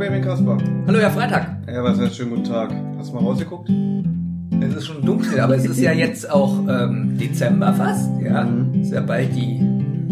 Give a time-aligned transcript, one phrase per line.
[0.00, 0.56] Benjamin Kasper.
[0.86, 1.58] Hallo, Herr Freitag.
[1.70, 2.70] Ja, was heißt schönen guten Tag?
[2.98, 3.68] Hast du mal rausgeguckt?
[4.62, 8.10] Es ist schon dunkel, aber es ist ja jetzt auch ähm, Dezember fast.
[8.22, 8.80] Ja, Mhm.
[8.80, 9.60] ist ja bald die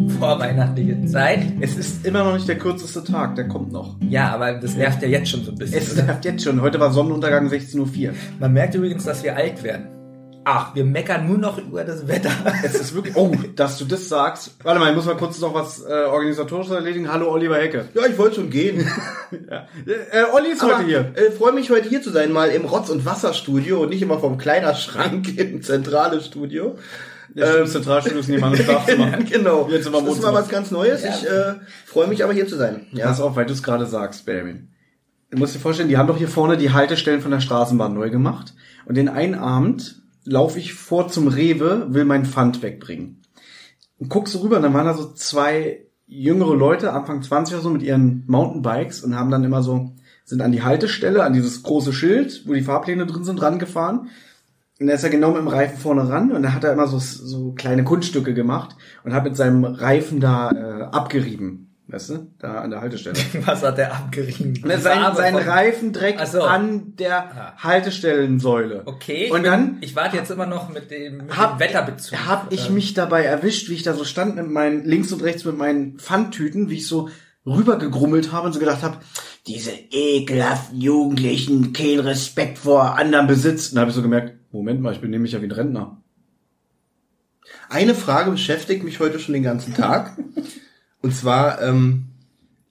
[0.21, 1.41] vorweihnachtliche Zeit.
[1.61, 3.97] Es ist immer noch nicht der kürzeste Tag, der kommt noch.
[4.09, 5.79] Ja, aber das nervt ja jetzt schon so ein bisschen.
[5.79, 6.61] Es nervt jetzt schon.
[6.61, 8.15] Heute war Sonnenuntergang 16.04 Uhr.
[8.41, 9.87] Man merkt übrigens, dass wir alt werden.
[10.51, 12.31] Ach, wir meckern nur noch über das Wetter.
[12.65, 14.53] Es ist wirklich, oh, dass du das sagst.
[14.63, 17.13] Warte mal, ich muss mal kurz noch was äh, organisatorisches erledigen.
[17.13, 17.85] Hallo Oliver Hecke.
[17.93, 18.91] Ja, ich wollte schon gehen.
[19.51, 19.67] Ja.
[19.87, 21.13] Äh, Olli ist heute hier.
[21.15, 24.19] Äh, freue mich heute hier zu sein, mal im Rotz- und Wasserstudio und nicht immer
[24.19, 26.79] vom Kleiderschrank im zentrale Studio.
[27.35, 29.19] Ja, ähm, Zentralstudio ist nebenan im Schlafzimmer.
[29.31, 29.69] genau.
[29.71, 31.05] Jetzt das ist mal was ganz Neues.
[31.05, 31.11] Ja.
[31.11, 32.87] Ich äh, freue mich aber hier zu sein.
[32.93, 33.07] Ja.
[33.07, 34.69] Pass auf, weil du es gerade sagst, Benjamin.
[35.31, 38.09] Du musst dir vorstellen, die haben doch hier vorne die Haltestellen von der Straßenbahn neu
[38.09, 38.55] gemacht.
[38.87, 43.23] Und den einen Abend laufe ich vor zum Rewe, will mein Pfand wegbringen.
[43.99, 47.63] Und guckst so rüber, und dann waren da so zwei jüngere Leute, Anfang 20 oder
[47.63, 49.93] so, mit ihren Mountainbikes und haben dann immer so,
[50.25, 54.09] sind an die Haltestelle, an dieses große Schild, wo die Fahrpläne drin sind, rangefahren.
[54.81, 56.87] Und da ist er genau mit dem Reifen vorne ran und da hat er immer
[56.87, 61.68] so, so kleine Kunststücke gemacht und hat mit seinem Reifen da äh, abgerieben.
[61.91, 62.27] Weißt du?
[62.39, 63.17] Da an der Haltestelle.
[63.47, 64.63] Was hat der abgerieben?
[64.69, 66.43] Er sein, sein Reifen direkt so.
[66.43, 67.55] an der Ah.
[67.65, 68.83] Haltestellensäule.
[68.85, 69.25] Okay.
[69.25, 72.19] ich Und bin- dann Ich warte jetzt immer noch mit dem, mit hab, dem Wetterbezug.
[72.27, 75.23] hab ich Ähm, mich dabei erwischt, wie ich da so stand mit meinen, links und
[75.23, 77.09] rechts mit meinen Pfandtüten, wie ich so
[77.47, 78.99] rübergegrummelt habe und so gedacht habe,
[79.47, 83.71] diese ekelhaften Jugendlichen, kein Respekt vor anderem Besitz.
[83.71, 86.03] Und da habe ich so gemerkt, Moment mal, ich bin nämlich ja wie ein Rentner.
[87.71, 90.19] Eine Frage beschäftigt mich heute schon den ganzen Tag.
[91.03, 92.05] und zwar, ähm,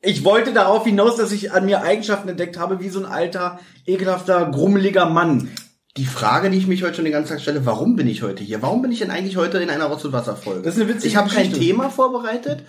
[0.01, 3.59] Ich wollte darauf hinaus, dass ich an mir Eigenschaften entdeckt habe, wie so ein alter,
[3.85, 5.49] ekelhafter, grummeliger Mann.
[5.97, 8.43] die Frage, die ich mich heute schon den ganzen Tag stelle, warum bin ich heute
[8.43, 8.61] hier?
[8.61, 10.61] Warum bin ich denn eigentlich heute in einer Rotz- und Wasserfolge?
[10.61, 11.51] Das ist eine witzige Ich habe kein.
[11.51, 12.63] Thema vorbereitet.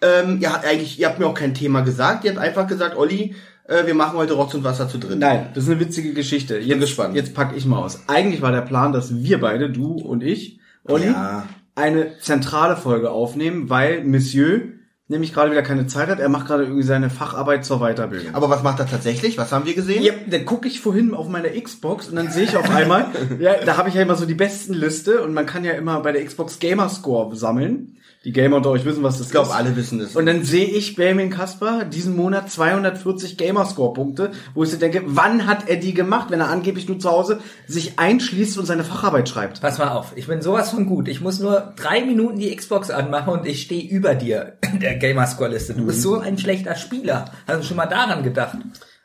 [0.00, 2.24] Ähm, ihr habt eigentlich, ihr habt mir auch kein Thema gesagt.
[2.24, 3.36] Ihr habt einfach gesagt, Olli,
[3.68, 5.16] äh, wir machen heute Rotz und Wasser zu dritt.
[5.20, 6.58] Nein, das ist eine witzige Geschichte.
[6.58, 7.14] Jetzt, gespannt.
[7.14, 8.00] Jetzt pack ich mal aus.
[8.08, 11.46] Eigentlich war der Plan, dass wir beide, du und ich, Olli, Ja.
[11.76, 14.62] eine zentrale Folge aufnehmen, weil Monsieur
[15.12, 16.18] nämlich gerade wieder keine Zeit hat.
[16.18, 18.34] Er macht gerade irgendwie seine Facharbeit zur Weiterbildung.
[18.34, 19.38] Aber was macht er tatsächlich?
[19.38, 20.02] Was haben wir gesehen?
[20.02, 23.06] Ja, dann gucke ich vorhin auf meiner Xbox und dann sehe ich auf einmal,
[23.38, 26.00] ja, da habe ich ja immer so die besten Liste und man kann ja immer
[26.00, 27.96] bei der Xbox Gamerscore sammeln.
[28.24, 29.54] Die Gamer unter euch wissen, was das Ich glaube, ist.
[29.54, 30.14] alle wissen das.
[30.14, 35.46] Und dann sehe ich Benjamin Kasper diesen Monat 240 Gamerscore-Punkte, wo ich so denke, wann
[35.48, 39.28] hat er die gemacht, wenn er angeblich nur zu Hause sich einschließt und seine Facharbeit
[39.28, 39.60] schreibt?
[39.60, 41.08] Pass mal auf, ich bin sowas von gut.
[41.08, 44.94] Ich muss nur drei Minuten die Xbox anmachen und ich stehe über dir in der
[44.96, 45.74] Gamerscore-Liste.
[45.74, 47.24] Du bist so ein schlechter Spieler.
[47.48, 48.56] Hast du schon mal daran gedacht?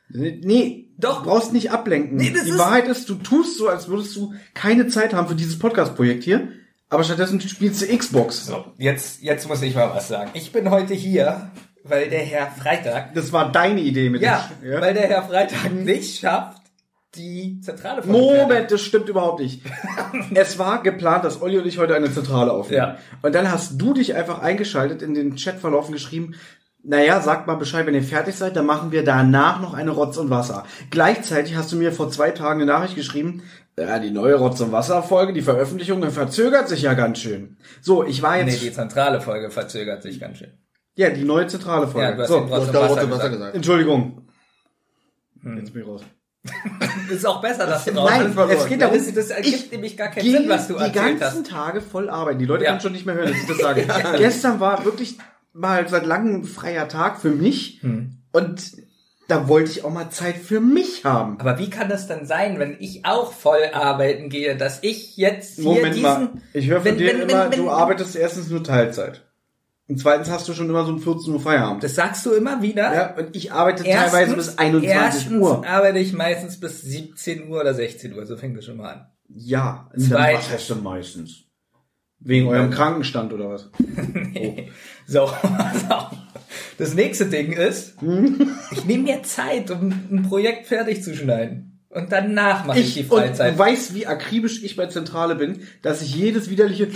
[0.09, 1.23] Nee, Doch.
[1.23, 2.17] du brauchst nicht ablenken.
[2.17, 5.27] Nee, das die ist- Wahrheit ist, du tust so, als würdest du keine Zeit haben
[5.27, 6.49] für dieses Podcast-Projekt hier,
[6.89, 8.45] aber stattdessen spielst du Xbox.
[8.45, 10.31] So, jetzt, jetzt muss ich mal was sagen.
[10.33, 11.51] Ich bin heute hier,
[11.83, 14.71] weil der Herr Freitag, Das war deine Idee mit ja, dem...
[14.71, 14.81] Ja?
[14.81, 16.61] weil der Herr Freitag nicht schafft,
[17.15, 19.63] die zentrale Folge Moment, das stimmt überhaupt nicht.
[20.33, 22.95] es war geplant, dass Olli und ich heute eine Zentrale aufnehmen.
[22.95, 22.97] Ja.
[23.21, 26.35] Und dann hast du dich einfach eingeschaltet, in den Chatverlauf und geschrieben,
[26.87, 30.15] naja, sagt mal Bescheid, wenn ihr fertig seid, dann machen wir danach noch eine Rotz
[30.17, 30.65] und Wasser.
[30.89, 33.43] Gleichzeitig hast du mir vor zwei Tagen eine Nachricht geschrieben,
[33.77, 37.57] ja, die neue Rotz und Wasser Folge, die Veröffentlichung verzögert sich ja ganz schön.
[37.81, 40.51] So, ich war Nee, jetzt, die zentrale Folge verzögert sich ganz schön.
[40.95, 42.15] ja, die neue zentrale Ja, Folge.
[42.15, 43.33] du hast so, den Du hast Rotz und da Wasser Rotz und Wasser gesagt.
[43.33, 43.55] gesagt.
[43.55, 44.27] Entschuldigung.
[45.43, 45.57] Hm.
[45.57, 46.01] Jetzt bin ich raus.
[47.11, 49.97] Ist auch besser, dass du Nein, raus es geht darum, das, das ergibt ich nämlich
[49.97, 51.51] gar keinen Sinn, was du die erzählt ganzen hast.
[51.51, 52.39] Tage voll arbeiten.
[52.39, 52.69] Die Leute Ja.
[52.71, 53.85] können schon nicht mehr hören, dass ich das sage.
[54.17, 55.17] Gestern war wirklich
[55.57, 58.17] mal seit langem freier Tag für mich Hm.
[58.31, 58.71] und
[59.27, 61.37] da wollte ich auch mal Zeit für mich haben.
[61.41, 65.55] Aber wie kann das denn sein, wenn ich auch voll arbeiten gehe, dass ich jetzt
[65.55, 66.01] hier Moment diesen...
[66.03, 69.23] mal, ich höre von wenn- dir wenn- immer, wenn- du arbeitest erstens nur Teilzeit.
[69.89, 71.81] Und zweitens hast du schon immer so um 14 Uhr Feierabend.
[71.83, 72.93] Das sagst du immer wieder?
[72.93, 75.65] ja, und ich arbeite teilweise bis 21 erstens Uhr.
[75.67, 79.07] arbeite ich meistens bis 17 Uhr oder 16 Uhr, so fängt das schon mal an.
[79.29, 81.43] Ja, was heißt denn meistens?
[82.27, 83.69] Wegen eurem Krankenstand oder was?
[85.09, 86.11] So, pass auf.
[86.77, 87.95] Das nächste Ding ist,
[88.71, 91.79] ich nehme mir Zeit, um ein Projekt fertig zu schneiden.
[91.89, 93.53] Und danach mache ich, die Ich, und Freizeit.
[93.53, 96.89] du weißt, wie akribisch ich bei Zentrale bin, dass ich jedes widerliche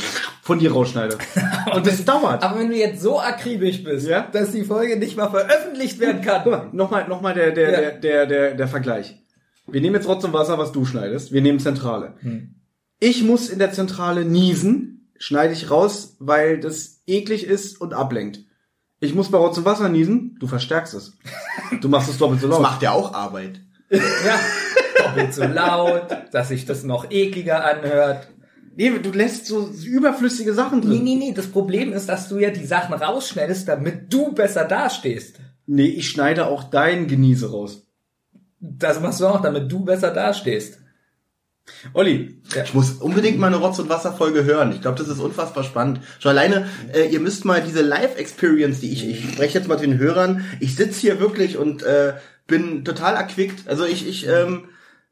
[0.44, 1.18] von dir rausschneide.
[1.74, 2.44] Und das dauert.
[2.44, 4.28] Aber wenn du jetzt so akribisch bist, Ja?
[4.30, 6.70] dass die Folge nicht mal veröffentlicht werden kann.
[6.76, 7.80] Nochmal, nochmal der, der, Ja.
[7.80, 9.16] der, der, der, der Vergleich.
[9.68, 11.32] Wir nehmen jetzt Rotz und Wasser, was du schneidest.
[11.32, 12.16] Wir nehmen Zentrale.
[12.20, 12.56] Hm.
[13.00, 18.42] Ich muss in der Zentrale niesen, schneide ich raus, weil das eklig ist und ablenkt.
[19.00, 21.18] Ich muss bei Rotz und Wasser niesen, du verstärkst es.
[21.82, 22.62] Du machst es doppelt so Das laut.
[22.64, 23.62] macht ja auch Arbeit.
[23.92, 24.40] Ja,
[25.04, 28.28] doppelt so laut, dass sich das noch ekliger anhört.
[28.76, 31.04] Nee, du lässt so überflüssige Sachen Nee, drin.
[31.04, 35.40] nee, nee, das Problem ist, dass du ja die Sachen rausschneidest, damit du besser dastehst.
[35.66, 37.86] Nee, ich schneide auch dein Genieße raus.
[38.60, 40.80] Das machst du auch, damit du besser dastehst.
[41.94, 44.72] Olli, Ich muss unbedingt mal eine Rotz- und Wasserfolge hören.
[44.72, 46.02] Ich glaube, das ist unfassbar spannend.
[46.20, 49.86] Schon alleine, äh, ihr müsst mal diese Live-Experience, die ich, ich spreche jetzt mal zu
[49.86, 52.14] den Hörern, ich sitze hier wirklich und äh,
[52.48, 53.68] bin total erquickt.
[53.68, 54.66] Also ich, ich ähm,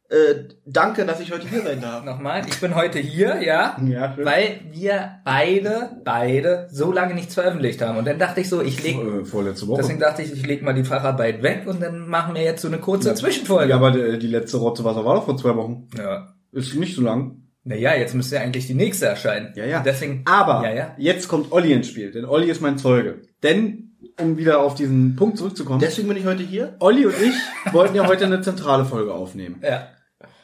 [0.09, 2.03] äh, danke, dass ich heute hier sein darf.
[2.03, 4.25] Nochmal, ich bin heute hier, ja, Ja, schön.
[4.25, 7.97] weil wir beide, beide so lange nichts veröffentlicht haben.
[7.97, 9.81] Und dann dachte ich so, ich leg, äh, vorletzte Woche.
[9.81, 12.67] deswegen dachte ich, ich leg mal die Facharbeit weg und dann machen wir jetzt so
[12.67, 13.69] eine kurze Zwischenfolge.
[13.69, 15.87] ja, aber die, die letzte Rotze Wasser war doch vor zwei Wochen.
[15.97, 16.33] ja.
[16.51, 17.43] Ist nicht so lang.
[17.63, 19.53] Naja, jetzt müsste ja eigentlich die nächste erscheinen.
[19.55, 19.81] Ja, ja.
[19.81, 20.95] Deswegen, Aber ja, ja.
[20.97, 23.21] jetzt kommt Olli ins Spiel, denn Olli ist mein Zeuge.
[23.43, 26.75] Denn, um wieder auf diesen Punkt zurückzukommen, Deswegen bin ich heute hier.
[26.79, 27.35] Olli und ich
[27.73, 29.61] wollten ja heute eine zentrale Folge aufnehmen.
[29.61, 29.89] Ja.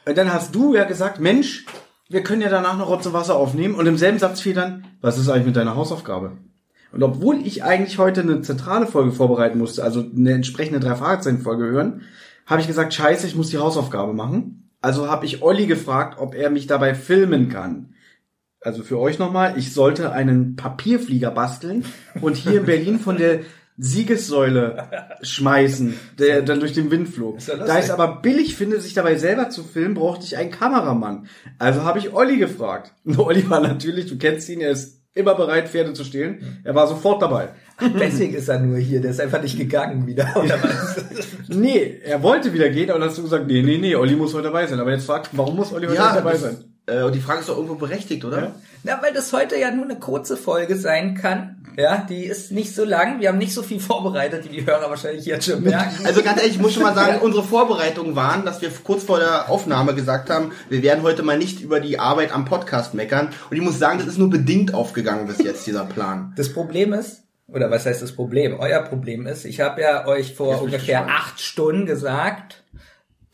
[0.05, 1.65] Und dann hast du ja gesagt, Mensch,
[2.09, 3.75] wir können ja danach noch Rotz und Wasser aufnehmen.
[3.75, 6.33] Und im selben Satz fiel dann, was ist eigentlich mit deiner Hausaufgabe?
[6.91, 11.41] Und obwohl ich eigentlich heute eine zentrale Folge vorbereiten musste, also eine entsprechende drei Fragezeichen
[11.41, 12.03] Folge hören,
[12.45, 14.64] habe ich gesagt, scheiße, ich muss die Hausaufgabe machen.
[14.85, 17.95] Also habe ich Olli gefragt, ob er mich dabei filmen kann.
[18.61, 21.85] Also für euch nochmal, ich sollte einen Papierflieger basteln
[22.21, 23.39] und hier in Berlin von der
[23.79, 27.37] Siegessäule schmeißen, der dann durch den Wind flog.
[27.37, 30.37] Ist ja da ich es aber billig finde, sich dabei selber zu filmen, brauchte ich
[30.37, 31.25] einen Kameramann.
[31.57, 32.93] Also habe ich Olli gefragt.
[33.03, 36.61] Und Olli war natürlich, du kennst ihn, er ist immer bereit, Pferde zu stehlen.
[36.63, 37.49] Er war sofort dabei.
[37.99, 40.27] Deswegen ist er nur hier, der ist einfach nicht gegangen wieder.
[40.35, 40.95] Oder was?
[41.47, 44.33] Nee, er wollte wieder gehen, aber dann hast du gesagt, nee, nee, nee, Olli muss
[44.33, 44.79] heute dabei sein.
[44.79, 46.57] Aber jetzt fragt, warum muss Olli heute nicht dabei das- sein?
[46.87, 48.39] Äh, und die Frage ist doch irgendwo berechtigt, oder?
[48.39, 48.51] Ja.
[48.83, 51.55] Na, weil das heute ja nur eine kurze Folge sein kann.
[51.77, 53.19] Ja, die ist nicht so lang.
[53.19, 55.95] Wir haben nicht so viel vorbereitet, wie die Hörer wahrscheinlich jetzt schon merken.
[56.05, 59.19] Also ganz ehrlich, ich muss schon mal sagen, unsere Vorbereitungen waren, dass wir kurz vor
[59.19, 63.29] der Aufnahme gesagt haben, wir werden heute mal nicht über die Arbeit am Podcast meckern.
[63.49, 66.33] Und ich muss sagen, das ist nur bedingt aufgegangen bis jetzt, dieser Plan.
[66.37, 68.59] Das Problem ist, oder was heißt das Problem?
[68.59, 72.63] Euer Problem ist, ich habe ja euch vor ungefähr acht Stunden gesagt,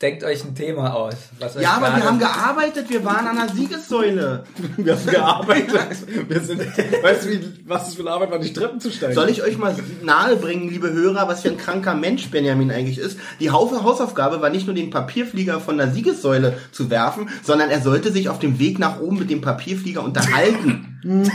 [0.02, 1.14] denkt euch ein Thema aus.
[1.60, 4.44] Ja, aber wir haben gearbeitet, wir waren an der Siegessäule.
[4.76, 6.28] Wir haben gearbeitet.
[6.28, 9.14] Wir sind, weißt du, wie, was es für eine Arbeit war, die Treppen zu steigen?
[9.14, 13.18] Soll ich euch mal nahebringen, liebe Hörer, was für ein kranker Mensch Benjamin eigentlich ist?
[13.38, 17.80] Die Haufe Hausaufgabe war nicht nur den Papierflieger von der Siegessäule zu werfen, sondern er
[17.80, 20.98] sollte sich auf dem Weg nach oben mit dem Papierflieger unterhalten.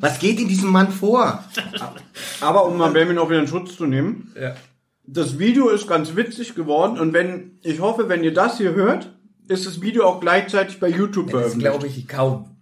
[0.00, 1.44] was geht in diesem Mann vor?
[2.40, 4.54] Aber um mal Benjamin auch wieder in Schutz zu nehmen, Ja.
[5.10, 9.16] Das Video ist ganz witzig geworden und wenn, ich hoffe, wenn ihr das hier hört,
[9.48, 11.70] ist das Video auch gleichzeitig bei YouTube Das veröffentlicht.
[11.70, 12.57] glaube ich kaum.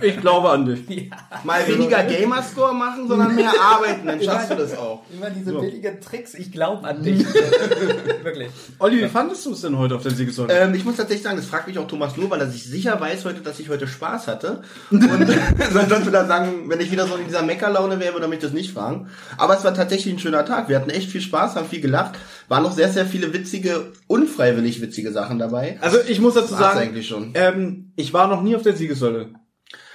[0.00, 1.10] Ich glaube an dich.
[1.44, 5.02] Mal weniger Gamerscore machen, sondern mehr arbeiten, dann schaffst du das auch.
[5.12, 7.24] Immer diese billigen Tricks, ich glaube an dich.
[8.22, 8.48] Wirklich.
[8.78, 10.52] Olli, wie fandest du es denn heute auf der Siegessäule?
[10.52, 12.98] Ähm, ich muss tatsächlich sagen, das fragt mich auch Thomas nur, weil er sich sicher
[12.98, 14.62] weiß heute, dass ich heute Spaß hatte.
[14.90, 18.30] Und sonst würde er sagen, wenn ich wieder so in dieser Meckerlaune wäre, würde er
[18.30, 19.08] mich das nicht fragen.
[19.36, 20.68] Aber es war tatsächlich ein schöner Tag.
[20.70, 22.14] Wir hatten echt viel Spaß, haben viel gelacht.
[22.48, 25.78] Waren noch sehr, sehr viele witzige, unfreiwillig witzige Sachen dabei.
[25.82, 27.32] Also ich muss dazu War's sagen, eigentlich schon.
[27.34, 29.34] Ähm, ich war noch nie auf der Siegessäule.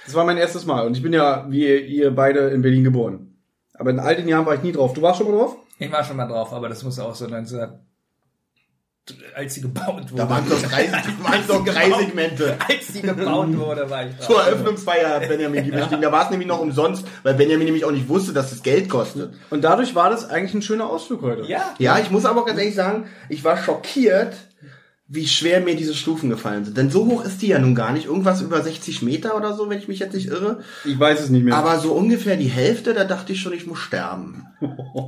[0.06, 3.36] Das war mein erstes Mal und ich bin ja, wie ihr, beide, in Berlin geboren.
[3.74, 4.94] Aber in all den Jahren war ich nie drauf.
[4.94, 5.56] Du warst schon mal drauf?
[5.78, 7.68] Ich war schon mal drauf, aber das muss auch so 19...
[9.36, 10.16] Als sie gebaut wurde.
[10.16, 10.90] Da waren doch drei,
[11.22, 12.56] waren doch drei Segmente.
[12.68, 14.26] Als sie gebaut wurde, war ich drauf.
[14.26, 16.02] Zur Eröffnungsfeier hat Benjamin die bestiegen.
[16.02, 18.88] Da war es nämlich noch umsonst, weil Benjamin nämlich auch nicht wusste, dass das Geld
[18.88, 19.34] kostet.
[19.50, 21.44] Und dadurch war das eigentlich ein schöner Ausflug heute.
[21.46, 21.74] Ja.
[21.78, 24.34] Ja, ich muss aber auch ganz ehrlich sagen, ich war schockiert,
[25.08, 26.76] wie schwer mir diese Stufen gefallen sind.
[26.76, 28.06] Denn so hoch ist die ja nun gar nicht.
[28.06, 30.58] Irgendwas über 60 Meter oder so, wenn ich mich jetzt nicht irre.
[30.84, 31.54] Ich weiß es nicht mehr.
[31.56, 34.46] Aber so ungefähr die Hälfte, da dachte ich schon, ich muss sterben.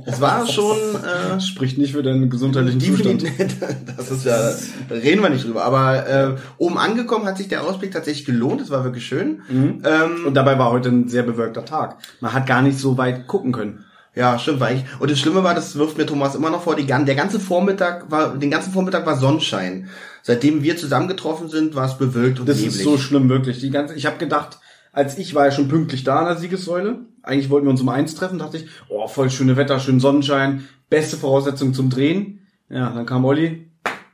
[0.05, 3.25] Es war schon äh, spricht nicht für deinen gesundheitlichen Zustand.
[3.97, 4.53] Das ist ja,
[4.87, 5.65] da reden wir nicht drüber.
[5.65, 8.61] Aber äh, oben angekommen hat sich der Ausblick tatsächlich gelohnt.
[8.61, 9.41] Es war wirklich schön.
[9.49, 11.97] Ähm, Und dabei war heute ein sehr bewölkter Tag.
[12.21, 13.83] Man hat gar nicht so weit gucken können.
[14.19, 14.83] Ja, stimmt, war ich.
[14.99, 18.11] Und das Schlimme war, das wirft mir Thomas immer noch vor, die, der ganze Vormittag
[18.11, 19.87] war, den ganzen Vormittag war Sonnenschein.
[20.23, 22.75] Seitdem wir zusammengetroffen sind, war es bewölkt und Das neblig.
[22.75, 23.61] ist so schlimm, wirklich.
[23.61, 24.59] Die ganze, ich habe gedacht,
[24.91, 26.99] als ich war ja schon pünktlich da an der Siegessäule.
[27.23, 30.67] Eigentlich wollten wir uns um eins treffen, dachte ich, oh, voll schöne Wetter, schön Sonnenschein,
[30.89, 32.39] beste Voraussetzung zum Drehen.
[32.69, 33.68] Ja, dann kam Olli,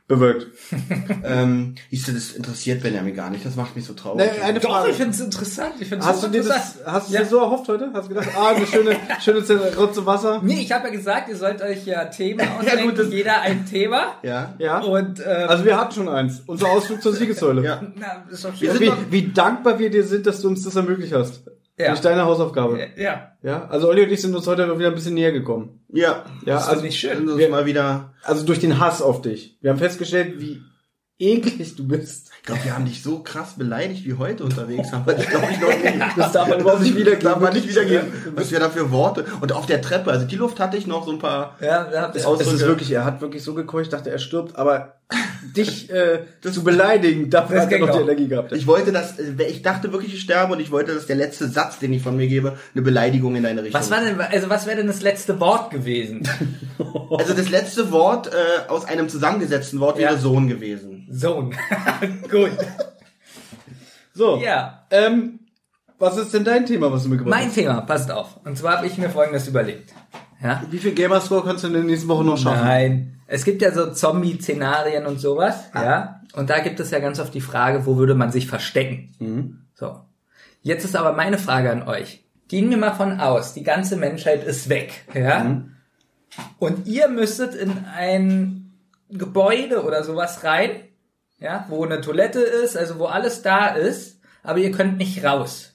[0.08, 0.46] bewölkt.
[1.24, 4.30] ähm, siehst du, das interessiert Benjamin gar nicht, das macht mich so traurig.
[4.36, 4.90] Nee, eine Doch, Frage.
[4.90, 5.72] ich find's interessant.
[5.80, 6.74] Ich find's Hast du dir interessant.
[6.84, 7.20] das, hast du Ja.
[7.22, 7.90] dir so erhofft heute?
[7.92, 9.42] Hast du gedacht, ah, eine schöne, schöne
[9.76, 10.40] Rotze Wasser?
[10.44, 13.40] Nee, ich habe ja gesagt, ihr sollt euch ja Themen Ja, ausdenken, gut, das- jeder
[13.40, 14.14] ein Thema.
[14.22, 14.54] ja?
[14.58, 14.78] Ja.
[14.80, 16.42] Und ähm, Also wir hatten schon eins.
[16.46, 17.64] Unser Ausflug zur Siegessäule.
[17.64, 17.82] Ja.
[17.96, 18.78] na, ist doch schön.
[18.78, 21.42] Wie, doch- wie dankbar wir dir sind, dass du uns das ermöglicht hast.
[21.78, 21.88] Ja.
[21.88, 22.88] Durch deine Hausaufgabe.
[22.96, 25.84] Ja, Ja, also Olli und ich sind uns heute wieder ein bisschen näher gekommen.
[25.92, 26.24] Ja.
[26.46, 27.36] Ja, das ist also, nicht schön.
[27.36, 28.14] Wir- mal wieder.
[28.22, 29.58] also durch den Hass auf dich.
[29.60, 30.62] Wir haben festgestellt, wie
[31.18, 32.25] eklig du bist.
[32.46, 34.92] Glaube, wir haben dich so krass beleidigt wie heute unterwegs.
[34.92, 36.00] Haben wir dich, glaube ich, noch nie.
[36.16, 37.24] Das darf man überhaupt nicht Das wiedergeben.
[37.32, 38.12] darf man nicht wiedergeben.
[38.34, 39.24] Was wir da für Worte.
[39.40, 41.56] Und auf der Treppe, also die Luft hatte ich noch so ein paar.
[41.60, 42.54] Ja, ja, Es Ausdrücke.
[42.56, 44.94] ist wirklich, er hat wirklich so gekeucht, dachte, er stirbt, aber
[45.56, 47.98] dich äh, zu beleidigen, dafür Das hat er noch die.
[48.02, 48.52] Energie gehabt.
[48.52, 51.48] Ich wollte, dass, äh, ich dachte wirklich, ich sterbe und ich wollte, dass der letzte
[51.48, 53.80] Satz, den ich von mir gebe, eine Beleidigung in deine Richtung.
[53.80, 56.22] Was war denn, also was wäre denn das letzte Wort gewesen?
[57.18, 60.18] Also das letzte Wort äh, aus einem zusammengesetzten Wort wäre Ja.
[60.18, 60.95] Sohn gewesen.
[61.10, 61.54] Sohn.
[62.30, 62.50] Gut.
[64.14, 64.86] So, Ja.
[64.90, 65.40] ähm,
[65.98, 67.54] was ist denn dein Thema, was du mitgebracht Mein hast?
[67.54, 68.38] Thema, passt auf.
[68.44, 69.92] Und zwar habe ich mir folgendes überlegt.
[70.42, 70.62] Ja?
[70.70, 72.64] Wie viel Gamerscore kannst du in der nächsten Woche noch schaffen?
[72.64, 73.20] Nein.
[73.26, 76.20] Es gibt ja so Zombie-Szenarien und sowas, ja.
[76.34, 79.66] Und da gibt es ja ganz oft die Frage, wo würde man sich verstecken?
[79.74, 80.00] So.
[80.62, 82.24] Jetzt ist aber meine Frage an euch.
[82.48, 85.56] Gehen wir mal von aus, die ganze Menschheit ist weg, ja.
[86.58, 88.74] Und ihr müsstet in ein
[89.08, 90.70] Gebäude oder sowas rein,
[91.38, 95.74] ja, wo eine Toilette ist, also wo alles da ist, aber ihr könnt nicht raus.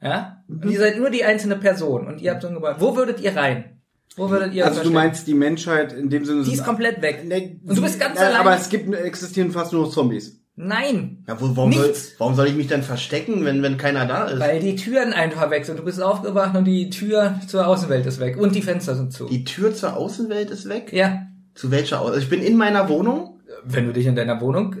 [0.00, 0.44] Ja?
[0.48, 2.80] Und ihr seid nur die einzelne Person und ihr habt so ein Gebäude.
[2.80, 3.80] Wo würdet ihr rein?
[4.16, 6.44] Wo würdet ihr Also du meinst die Menschheit in dem Sinne...
[6.44, 7.24] Die ist komplett weg.
[7.26, 8.40] Nee, Und du bist ganz ja, allein.
[8.40, 10.40] Aber es gibt, existieren fast nur noch Zombies.
[10.56, 11.24] Nein.
[11.26, 12.14] Ja, wo, warum, soll, Nichts.
[12.18, 14.38] warum soll ich mich denn verstecken, wenn, wenn keiner da ist?
[14.38, 15.80] Weil die Türen einfach weg sind.
[15.80, 18.36] Du bist aufgewacht und die Tür zur Außenwelt ist weg.
[18.36, 19.26] Und die Fenster sind zu.
[19.26, 20.92] Die Tür zur Außenwelt ist weg?
[20.92, 21.26] ja.
[21.54, 22.14] Zu welcher Außenwelt?
[22.14, 23.33] Also ich bin in meiner Wohnung.
[23.66, 24.76] Wenn du dich in deiner Wohnung...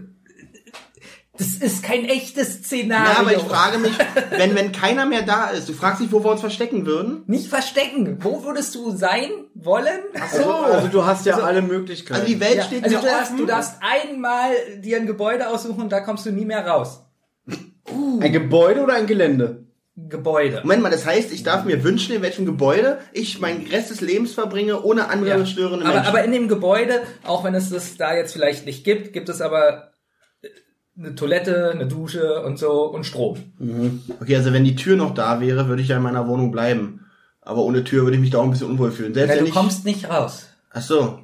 [1.36, 3.12] Das ist kein echtes Szenario.
[3.12, 3.90] Ja, aber ich frage mich,
[4.30, 7.24] wenn, wenn keiner mehr da ist, du fragst dich, wo wir uns verstecken würden?
[7.26, 8.18] Nicht verstecken.
[8.20, 9.98] Wo würdest du sein wollen?
[10.20, 12.20] Also, also du hast ja alle Möglichkeiten.
[12.20, 13.36] Also die Welt Ja, steht also mir du darfst, offen.
[13.38, 17.04] du darfst einmal dir ein Gebäude aussuchen und da kommst du nie mehr raus.
[18.20, 19.63] ein Gebäude oder ein Gelände?
[19.96, 20.60] Gebäude.
[20.62, 24.00] Moment mal, das heißt, ich darf mir wünschen, in welchem Gebäude ich meinen Rest des
[24.00, 25.46] Lebens verbringe, ohne andere Ja.
[25.46, 26.08] störende aber, Menschen.
[26.08, 29.40] aber in dem Gebäude, auch wenn es das da jetzt vielleicht nicht gibt, gibt es
[29.40, 29.92] aber
[30.98, 33.36] eine Toilette, eine Dusche und so und Strom.
[34.20, 37.06] okay, also wenn die Tür noch da wäre, würde ich ja in meiner Wohnung bleiben.
[37.40, 39.12] Aber ohne Tür würde ich mich da auch ein bisschen unwohl fühlen.
[39.14, 40.46] Selbst Ja, wenn du kommst nicht raus.
[40.70, 41.20] Ach so.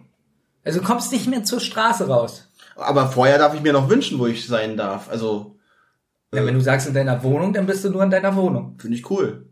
[0.65, 2.47] Also du kommst nicht mehr zur Straße raus.
[2.77, 5.09] Aber vorher darf ich mir noch wünschen, wo ich sein darf.
[5.11, 5.57] Also,
[6.33, 8.77] Ja, wenn du sagst in deiner Wohnung, dann bist du nur in deiner Wohnung.
[8.79, 9.47] finde ich cool.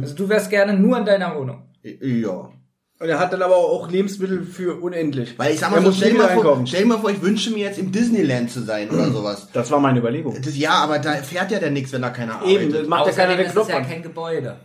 [0.00, 1.68] Also du wärst gerne nur in deiner Wohnung.
[1.82, 2.50] Ja.
[2.98, 5.38] Und er hat dann aber auch Lebensmittel für unendlich.
[5.38, 7.10] Weil ich sag mal er so, muss stell dir mal, vor, stell dir mal vor,
[7.10, 9.48] ich wünsche mir jetzt im Disneyland zu sein oder sowas.
[9.52, 10.34] Das war meine Überlegung.
[10.42, 12.74] Das, ja, aber da fährt ja dann nichts, wenn da keiner Eben, arbeitet.
[12.80, 13.86] das macht ja keiner den ist Knopf es ja an.
[13.86, 14.56] kein Gebäude.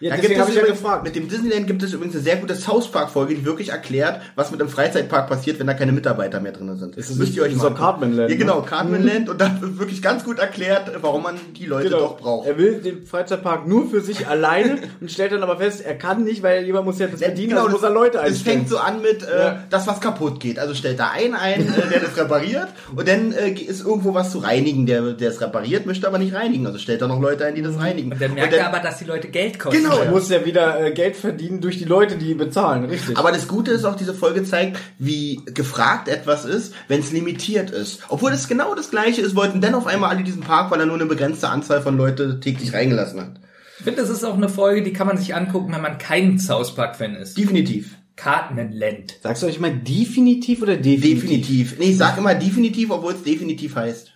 [0.00, 1.04] Ja, Da deswegen gibt habe es ich ja übrigens, gefragt.
[1.04, 4.20] mit dem Disneyland gibt es übrigens eine sehr gute South Park Folge, die wirklich erklärt,
[4.36, 6.96] was mit dem Freizeitpark passiert, wenn da keine Mitarbeiter mehr drin sind.
[6.96, 7.80] Es Müsst ihr euch so mal angucken.
[7.82, 8.36] Cartman-Land, Ja, ne?
[8.36, 11.98] genau, Cartman-Land und da wird wirklich ganz gut erklärt, warum man die Leute Genau.
[12.00, 12.46] doch braucht.
[12.46, 16.22] Er will den Freizeitpark nur für sich alleine und stellt dann aber fest, er kann
[16.22, 18.58] nicht, weil jemand muss ja das bedienen, also muss er Leute Es einstellen.
[18.58, 19.64] fängt so an mit äh, Ja.
[19.68, 20.60] das, was kaputt geht.
[20.60, 24.30] Also stellt da einen ein, äh, der das repariert und dann äh, ist irgendwo was
[24.30, 26.66] zu reinigen, der der es repariert, möchte aber nicht reinigen.
[26.68, 28.12] Also stellt da noch Leute ein, die das reinigen.
[28.12, 29.76] Und dann merkt er aber, dass die Leute Geld kosten.
[29.82, 29.87] Genau.
[29.92, 33.16] Er muss ja wieder äh, Geld verdienen durch die Leute, die bezahlen, richtig.
[33.16, 37.70] Aber das Gute ist auch, diese Folge zeigt, wie gefragt etwas ist, wenn es limitiert
[37.70, 38.02] ist.
[38.08, 40.86] Obwohl es genau das gleiche ist, wollten dann auf einmal alle diesen Park, weil er
[40.86, 43.40] nur eine begrenzte Anzahl von Leute täglich reingelassen hat.
[43.78, 46.38] Ich finde, das ist auch eine Folge, die kann man sich angucken, wenn man kein
[46.38, 47.38] South Park-Fan ist.
[47.38, 47.94] Definitiv.
[48.16, 49.18] Cartman-Land.
[49.22, 51.22] Sagst du euch mal definitiv oder definitiv?
[51.22, 51.78] Definitiv.
[51.78, 54.12] Nee, ich sag immer definitiv, obwohl es definitiv heißt.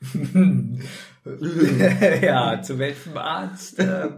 [2.22, 3.78] ja, zu welchem Arzt?
[3.78, 4.10] Äh,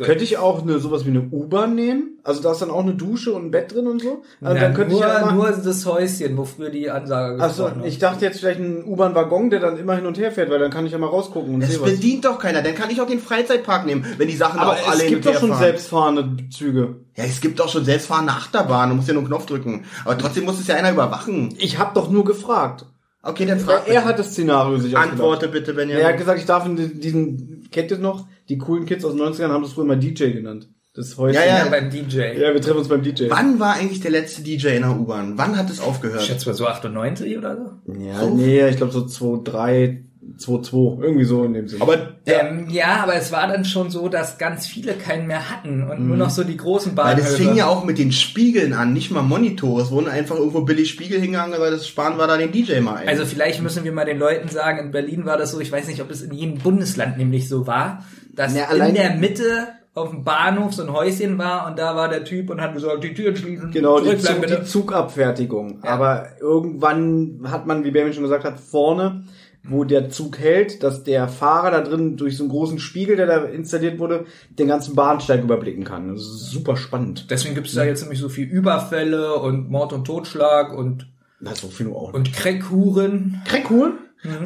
[0.00, 0.06] gut.
[0.06, 2.18] Könnte ich auch eine, sowas wie eine U-Bahn nehmen?
[2.22, 4.22] Also da ist dann auch eine Dusche und ein Bett drin und so?
[4.40, 7.64] Also Na, dann könnte nur, ich ja nur das Häuschen, wo früher die Ansage Achso,
[7.64, 10.58] gesprochen ich dachte jetzt vielleicht ein U-Bahn-Waggon, der dann immer hin und her fährt, weil
[10.58, 11.90] dann kann ich ja mal rausgucken und Es sehe was.
[11.92, 14.88] bedient doch keiner, dann kann ich auch den Freizeitpark nehmen, wenn die Sachen Aber auch
[14.88, 15.62] alle es hin gibt und doch her schon fahren.
[15.62, 16.96] selbstfahrende Züge.
[17.16, 19.84] Ja, es gibt doch schon selbstfahrende Achterbahnen, du musst ja nur einen Knopf drücken.
[20.04, 21.54] Aber trotzdem muss es ja einer überwachen.
[21.58, 22.84] Ich habe doch nur gefragt.
[23.22, 26.02] Okay, dann frag er hat das Szenario sich Antworte bitte, wenn ausgedacht.
[26.02, 28.26] Er hat gesagt, ich darf in diesen, kennt ihr noch?
[28.50, 30.68] Die coolen Kids aus den 90ern haben das früher mal DJ genannt.
[30.92, 31.40] Das Häuschen.
[31.40, 31.70] Ja, Ja, ja.
[31.70, 32.18] beim DJ.
[32.36, 33.26] Ja, wir treffen uns beim DJ.
[33.28, 35.38] Wann war eigentlich der letzte DJ in der U-Bahn?
[35.38, 36.22] Wann hat es aufgehört?
[36.22, 37.92] Ich schätze mal so 98 oder so.
[37.92, 39.98] Ja, nee, ich glaube so 2-3,
[40.36, 41.82] 2-2, irgendwie so in dem Sinne.
[41.82, 45.88] Aber Ähm, ja, aber es war dann schon so, dass ganz viele keinen mehr hatten
[45.88, 47.28] und nur noch so die großen weil Bahnhöfe.
[47.28, 49.82] das fing ja auch mit den Spiegeln an, nicht mal Monitore.
[49.82, 52.96] Es wurden einfach irgendwo billig Spiegel hingegangen, weil das sparen wir da den DJ mal
[52.96, 53.08] ein.
[53.08, 55.86] Also vielleicht müssen wir mal den Leuten sagen, in Berlin war das so, ich weiß
[55.86, 58.04] nicht, ob es in jedem Bundesland nämlich so war,
[58.34, 62.08] dass Na, in der Mitte auf dem Bahnhof so ein Häuschen war und da war
[62.08, 64.60] der Typ und hat gesagt, die Türen schließen, Genau, die, Zug, bitte.
[64.60, 65.80] die Zugabfertigung.
[65.84, 65.90] Ja.
[65.90, 69.24] Aber irgendwann hat man, wie Benjamin schon gesagt hat, vorne,
[69.62, 73.26] wo der Zug hält, dass der Fahrer da drin durch so einen großen Spiegel, der
[73.26, 74.24] da installiert wurde,
[74.58, 76.08] den ganzen Bahnsteig überblicken kann.
[76.14, 77.26] Das ist super spannend.
[77.30, 81.08] Deswegen gibt es da jetzt nämlich so viel Überfälle und Mord und Totschlag und,
[81.40, 82.14] Na, so viel nur auch.
[82.14, 83.42] und Crackhuren.
[83.44, 83.94] Crackhuren?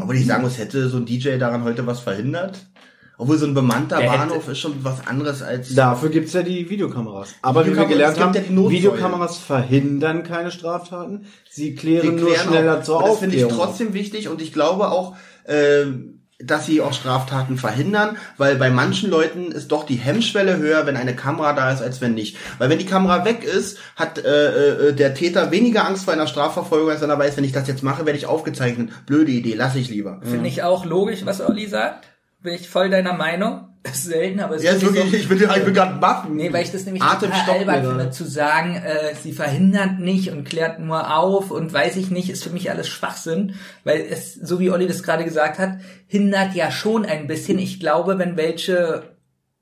[0.01, 2.67] Obwohl ich sagen muss, hätte so ein DJ daran heute was verhindert?
[3.17, 5.75] Obwohl so ein bemannter Der hätte- Bahnhof ist schon was anderes als...
[5.75, 7.35] Dafür gibt's ja die Videokameras.
[7.43, 8.71] Aber wie wir Videokameras, gelernt haben, ja.
[8.71, 11.27] Videokameras verhindern keine Straftaten.
[11.49, 12.83] Sie klären Wir nur klären schneller auch.
[12.83, 13.67] zur Und Das finde ich Aufklärung.
[13.67, 15.15] trotzdem wichtig und ich glaube auch,
[15.47, 20.85] ähm, dass sie auch Straftaten verhindern, weil bei manchen Leuten ist doch die Hemmschwelle höher,
[20.85, 22.37] wenn eine Kamera da ist, als wenn nicht.
[22.59, 26.27] Weil wenn die Kamera weg ist, hat äh, äh, der Täter weniger Angst vor einer
[26.27, 28.91] Strafverfolgung, als wenn er weiß, wenn ich das jetzt mache, werde ich aufgezeichnet.
[29.07, 30.21] Blöde Idee, lasse ich lieber.
[30.25, 32.09] Finde ich auch logisch, was Olli sagt.
[32.45, 33.69] Bin ich voll deiner Meinung.
[33.83, 36.27] Ist selten, aber es Ja, ist wirklich wirklich, ich bin, ich bin gerade baff.
[36.31, 40.45] Nee, weil ich das nämlich total albern finde, zu sagen, äh, sie verhindert nicht und
[40.45, 44.61] klärt nur auf und weiß ich nicht, ist für mich alles Schwachsinn, weil es, so
[44.61, 47.59] wie Olli das gerade gesagt hat, hindert ja schon ein bisschen.
[47.59, 49.03] Ich glaube, wenn welche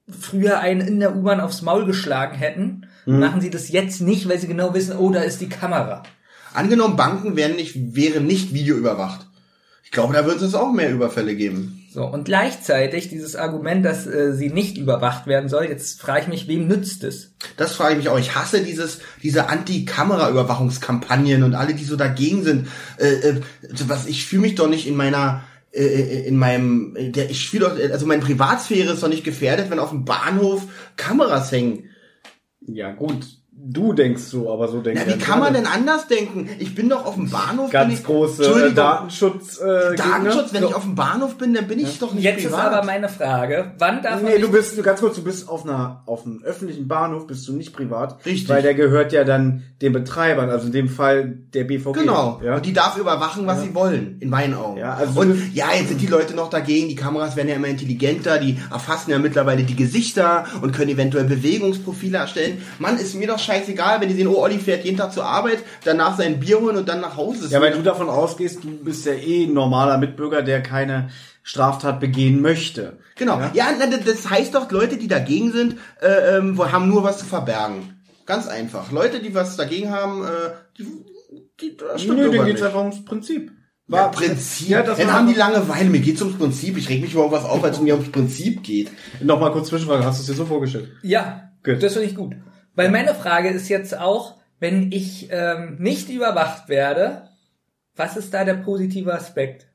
[0.08, 3.18] früher einen in der U-Bahn aufs Maul geschlagen hätten, Mhm.
[3.18, 6.04] machen sie das jetzt nicht, weil sie genau wissen, oh, da ist die Kamera.
[6.54, 9.26] Angenommen, Banken wären nicht, wären nicht videoüberwacht.
[9.82, 11.81] Ich glaube, da wird es auch mehr Überfälle geben.
[11.92, 16.28] So, und gleichzeitig dieses Argument, dass äh, sie nicht überwacht werden soll, jetzt frage ich
[16.28, 17.34] mich, wem nützt es?
[17.58, 18.18] Das frage ich mich auch.
[18.18, 22.68] Ich hasse dieses, diese Anti-Kamera-Überwachungskampagnen und alle, die so dagegen sind.
[22.96, 23.40] Äh, äh,
[23.88, 27.50] was, ich fühle mich doch nicht in meiner, äh, äh, in meinem, äh, der, ich
[27.50, 30.62] fühle doch, also meine Privatsphäre ist doch nicht gefährdet, wenn auf dem Bahnhof
[30.96, 31.90] Kameras hängen.
[32.62, 33.26] Ja, gut.
[33.54, 36.48] Du denkst so, aber so denken Na, wie ja kann man denn anders denken?
[36.58, 37.66] Ich bin doch auf dem Bahnhof.
[37.66, 39.58] bin Ganz ich, große äh, Entschuldigung, Datenschutz.
[39.60, 40.68] Äh, Datenschutz, wenn Gegner.
[40.70, 42.58] ich auf dem Bahnhof bin, dann bin ich doch nicht Jetzt privat.
[42.72, 45.48] ist aber meine Frage, wann darf man Nee, du bist, du ganz kurz, du bist
[45.48, 48.24] auf einer, auf einem öffentlichen Bahnhof, bist du nicht privat.
[48.26, 48.48] Richtig.
[48.48, 51.92] Weil der gehört ja dann den Betreibern, also in dem Fall der BVG.
[51.92, 52.40] Genau.
[52.42, 52.56] Ja.
[52.56, 54.78] Und die darf überwachen, was sie wollen, in meinen Augen.
[54.78, 57.54] Ja, also und du- ja, jetzt sind die Leute noch dagegen, die Kameras werden ja
[57.56, 62.58] immer intelligenter, die erfassen ja mittlerweile die Gesichter und können eventuell Bewegungsprofile erstellen.
[62.78, 65.58] Mann, ist mir doch scheißegal, wenn die sehen, oh, Olli fährt jeden Tag zur Arbeit,
[65.84, 67.48] danach sein Bier holen und dann nach Hause.
[67.50, 71.10] ja, weil du davon ausgehst, du bist ja eh ein normaler Mitbürger, der keine
[71.42, 72.98] Straftat begehen möchte.
[73.16, 73.38] Genau.
[73.38, 73.50] Ja?
[73.52, 73.66] Ja,
[74.04, 77.98] das heißt doch, Leute, die dagegen sind, äh, ähm, haben nur was zu verbergen.
[78.26, 78.92] Ganz einfach.
[78.92, 80.28] Leute, die was dagegen haben, äh,
[80.78, 80.86] die,
[81.60, 83.50] die, das stimmt Nö, denen geht's einfach ums Prinzip.
[83.88, 84.68] Ja, Prinzip.
[84.68, 85.90] Ja, das Dann war- haben die Langeweile.
[85.90, 86.78] Mir geht's ums Prinzip.
[86.78, 88.90] Ich reg mich über was auf, als es mir ums Prinzip geht.
[89.20, 90.90] Nochmal kurz Zwischenfrage, hast du es dir so vorgestellt?
[91.02, 91.82] Ja, Gut.
[91.82, 92.34] das finde ich gut.
[92.74, 97.28] Weil meine Frage ist jetzt auch, wenn ich ähm, nicht überwacht werde,
[97.96, 99.66] was ist da der positive Aspekt?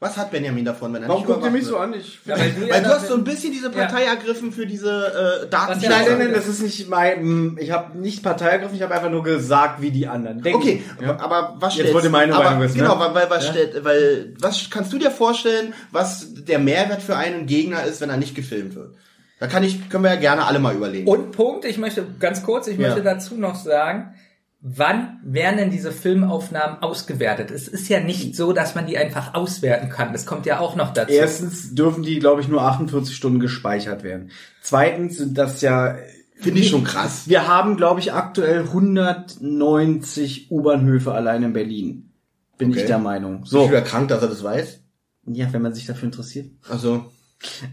[0.00, 1.82] Was hat Benjamin davon, wenn er Warum nicht guckt ihr überwacht mich so wird?
[1.82, 1.94] an?
[1.94, 4.64] Ich, Ja, weil du ja Weil du hast so ein bisschen diese Partei ergriffen für
[4.64, 5.80] diese äh, Daten.
[5.80, 7.56] ja Nein, nein, nein, das ist nicht mein.
[7.60, 10.60] Ich habe nicht Partei ergriffen, ich habe einfach nur gesagt, wie die anderen denken.
[10.62, 11.18] Okay, Ja.
[11.18, 13.00] aber, was Jetzt stellst- wollt ihr meine aber, Meinung wissen, Genau, ne?
[13.06, 13.50] weil, weil, was Ja?
[13.50, 18.08] stellt, weil, was kannst du dir vorstellen, was der Mehrwert für einen Gegner ist, wenn
[18.10, 18.94] er nicht gefilmt wird?
[19.40, 21.06] Da kann ich, können wir ja gerne alle mal überlegen.
[21.08, 22.88] Und Punkt, ich möchte ganz kurz, ich Ja.
[22.88, 24.14] möchte dazu noch sagen,
[24.60, 27.52] wann werden denn diese Filmaufnahmen ausgewertet?
[27.52, 30.12] Es ist ja nicht so, dass man die einfach auswerten kann.
[30.12, 31.12] Das kommt ja auch noch dazu.
[31.12, 34.30] Erstens dürfen die, glaube ich, nur 48 Stunden gespeichert werden.
[34.60, 35.94] Zweitens sind das ja.
[36.40, 37.24] Finde ich schon krass.
[37.26, 42.10] Wir haben, glaube ich, aktuell 190 U-Bahnhöfe allein in Berlin.
[42.58, 42.80] Bin Okay.
[42.80, 43.44] ich der Meinung.
[43.44, 43.62] So.
[43.64, 43.74] Ich So.
[43.74, 44.80] bin krank, dass er das weiß.
[45.26, 46.46] Ja, wenn man sich dafür interessiert.
[46.68, 47.06] Also,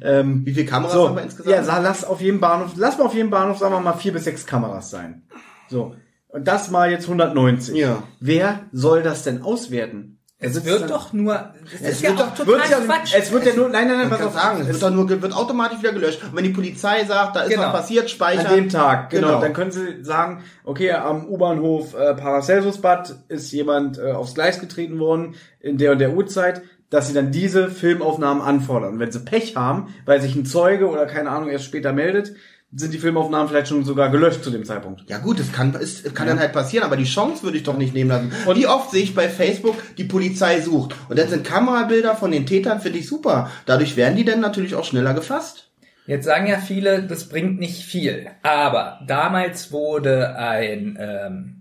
[0.01, 1.67] Ähm, wie viele Kameras so, haben wir insgesamt?
[1.67, 4.23] ja, lass auf jedem Bahnhof, lass mal auf jedem Bahnhof, sagen wir mal, vier bis
[4.25, 5.23] sechs Kameras sein.
[5.69, 5.95] So.
[6.27, 7.75] Und das mal jetzt 190.
[7.75, 8.03] Ja.
[8.19, 10.11] Wer soll das denn auswerten?
[10.37, 12.69] Er es wird dann- doch nur, das Es ist ja wird auch doch- total Wird
[12.69, 13.13] ja, Quatsch.
[13.17, 15.09] es wird ja nur, nein, nein, nein, kann auf, sagen, es es wird, dann nur,
[15.09, 16.21] wird automatisch wieder gelöscht.
[16.25, 17.63] Und wenn die Polizei sagt, da ist Genau.
[17.63, 18.45] was passiert, speichern.
[18.47, 19.27] An dem Tag, genau.
[19.29, 19.41] Genau.
[19.41, 24.99] Dann können Sie sagen, okay, am U-Bahnhof äh, Paracelsusbad ist jemand äh, aufs Gleis getreten
[24.99, 28.93] worden in der und der Uhrzeit, dass Sie dann diese Filmaufnahmen anfordern.
[28.93, 32.33] Und wenn Sie Pech haben, weil sich ein Zeuge oder keine Ahnung erst später meldet,
[32.73, 35.09] sind die Filmaufnahmen vielleicht schon sogar gelöscht zu dem Zeitpunkt.
[35.09, 37.77] Ja gut, das kann, ist, kann dann halt passieren, aber die Chance würde ich doch
[37.77, 38.33] nicht nehmen lassen.
[38.45, 40.93] Und wie oft sehe ich bei Facebook, die Polizei sucht.
[41.07, 43.49] Und dann sind Kamerabilder von den Tätern, finde ich super.
[43.65, 45.69] Dadurch werden die dann natürlich auch schneller gefasst.
[46.05, 48.27] Jetzt sagen ja viele, das bringt nicht viel.
[48.43, 51.54] Aber damals wurde ein ähm,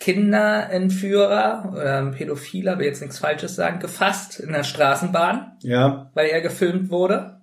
[0.00, 6.10] Kinderentführer oder ein Pädophiler, will jetzt nichts Falsches sagen, gefasst in der Straßenbahn, Ja.
[6.14, 7.36] weil er gefilmt wurde.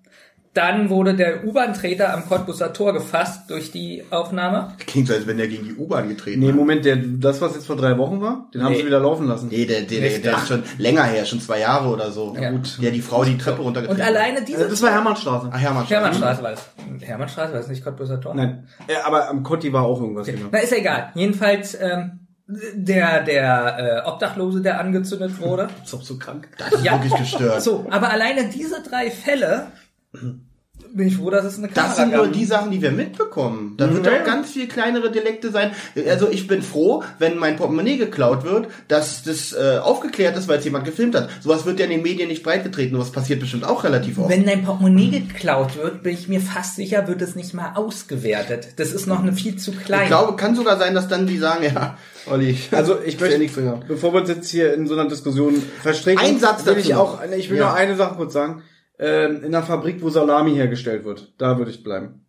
[0.53, 4.73] Dann wurde der U-Bahn-Treter am Cottbusser Tor gefasst durch die Aufnahme.
[4.87, 6.51] Klingt so, als wenn der gegen die U-Bahn getreten Nee.
[6.51, 8.79] Moment, der, das, was jetzt vor drei Wochen war, den haben Nee.
[8.79, 9.49] sie wieder laufen lassen.
[9.51, 12.35] Nee, der, der, der, der ist schon länger her, schon zwei Jahre oder so.
[12.41, 12.49] Ja.
[12.49, 12.79] Gut.
[12.81, 14.67] Der die Frau die Treppe Und runtergetreten alleine Also diese...
[14.67, 15.49] das war Hermannstraße.
[15.53, 15.85] Ach, Hermann.
[15.85, 16.69] Hermannstraße war das.
[17.01, 18.33] Hermannstraße war das nicht Cottbusser Tor?
[18.33, 20.47] Nein, ja, aber am Kotti war auch irgendwas, genau.
[20.51, 21.11] Na, ist ja egal.
[21.13, 25.67] Jedenfalls ähm, der, der äh, Obdachlose, der angezündet wurde.
[25.83, 26.47] Ist doch so krank.
[26.57, 26.93] Das ist Ja.
[26.93, 27.61] wirklich gestört.
[27.61, 29.67] So, aber alleine diese drei Fälle
[30.93, 33.75] bin ich froh, dass es eine Kamera Das sind nur die Sachen, die wir mitbekommen.
[33.77, 34.23] Da wird Ja, doch ja.
[34.25, 35.71] ganz viel kleinere Delikte sein.
[36.09, 40.59] Also ich bin froh, wenn mein Portemonnaie geklaut wird, dass das äh, aufgeklärt ist, weil
[40.59, 41.29] es jemand gefilmt hat.
[41.41, 42.95] Sowas wird ja in den Medien nicht breitgetreten.
[42.95, 44.29] Sowas passiert bestimmt auch relativ oft.
[44.29, 48.69] Wenn dein Portemonnaie geklaut wird, bin ich mir fast sicher, wird es nicht mal ausgewertet.
[48.77, 50.03] Das ist noch eine viel zu klein.
[50.03, 53.39] Ich glaube, kann sogar sein, dass dann die sagen, ja, Olli, Also ich ja möchte,
[53.39, 53.73] nichts drin.
[53.87, 56.95] bevor wir uns jetzt hier in so einer Diskussion verstricken, Ein Satz will dazu ich
[56.95, 57.67] auch, ich will Ja.
[57.69, 58.63] noch eine Sache kurz sagen.
[58.99, 62.25] Ähm, in der Fabrik, wo Salami hergestellt wird, da würde ich bleiben.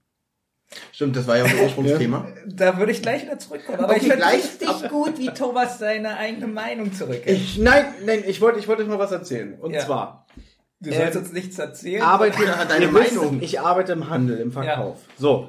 [0.93, 2.27] Stimmt, das war ja unser Ursprungsthema.
[2.47, 3.79] Da würde ich gleich wieder zurückkommen.
[3.79, 7.39] Aber Okay, ich finde richtig gut, wie Thomas seine eigene Meinung zurückhält.
[7.39, 9.55] Ich, nein, nein, ich wollte, ich wollte euch mal was erzählen.
[9.59, 9.81] Und Ja.
[9.81, 10.27] zwar,
[10.81, 12.03] Du sollst Ähm, uns nichts erzählen.
[12.03, 13.41] arbeite, Ja, deine Meinung.
[13.43, 14.99] ich arbeite im Handel, im Verkauf.
[15.19, 15.49] So.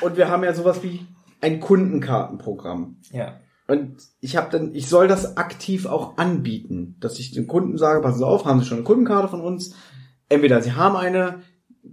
[0.00, 1.06] Und wir haben ja sowas wie
[1.40, 2.96] ein Kundenkartenprogramm.
[3.10, 3.38] ja.
[3.68, 8.02] Und ich habe dann, ich soll das aktiv auch anbieten, dass ich den Kunden sage,
[8.02, 9.74] passen Sie auf, haben Sie schon eine Kundenkarte von uns?
[10.32, 11.42] Entweder Sie haben eine,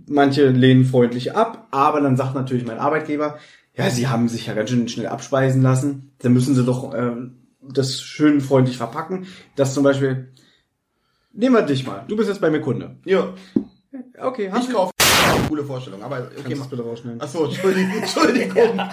[0.08, 3.38] manche lehnen freundlich ab, aber dann sagt natürlich mein Arbeitgeber,
[3.76, 7.38] ja, Sie haben sich ja ganz schön schnell abspeisen lassen, dann müssen Sie doch ähm,
[7.62, 9.28] das schön freundlich verpacken.
[9.56, 10.34] Das zum Beispiel,
[11.34, 12.98] nehmen wir dich mal, du bist jetzt bei mir Kunde.
[13.06, 13.34] Ja,
[14.18, 14.99] Okay, hast ich du kaufe.
[15.48, 17.20] Coole Vorstellung, aber okay, Kannst bitte rausschneiden?
[17.22, 18.80] Ach so, Entschuldigung, Entschuldigung.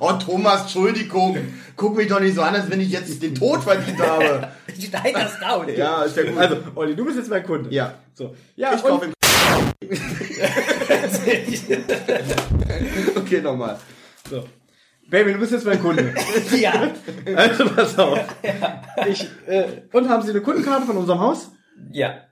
[0.00, 1.36] oh, Thomas, Entschuldigung.
[1.76, 4.48] Guck mich doch nicht so an, als wenn ich jetzt den Tod verdient habe.
[4.78, 5.66] Schneid das raus.
[5.74, 6.38] Ja, ist ja gut.
[6.38, 7.70] Also, Olli, du bist jetzt mein Kunde.
[7.70, 8.34] ja, So.
[8.56, 9.12] Ja, ich kaufe ihn.
[13.16, 13.78] okay, nochmal.
[14.28, 14.44] So.
[15.08, 16.12] Baby, du bist jetzt mein Kunde.
[16.56, 16.90] ja.
[17.36, 18.18] Also pass auf.
[19.06, 21.52] Ich, äh, und haben Sie eine Kundenkarte von unserem Haus?
[21.92, 22.25] Ja.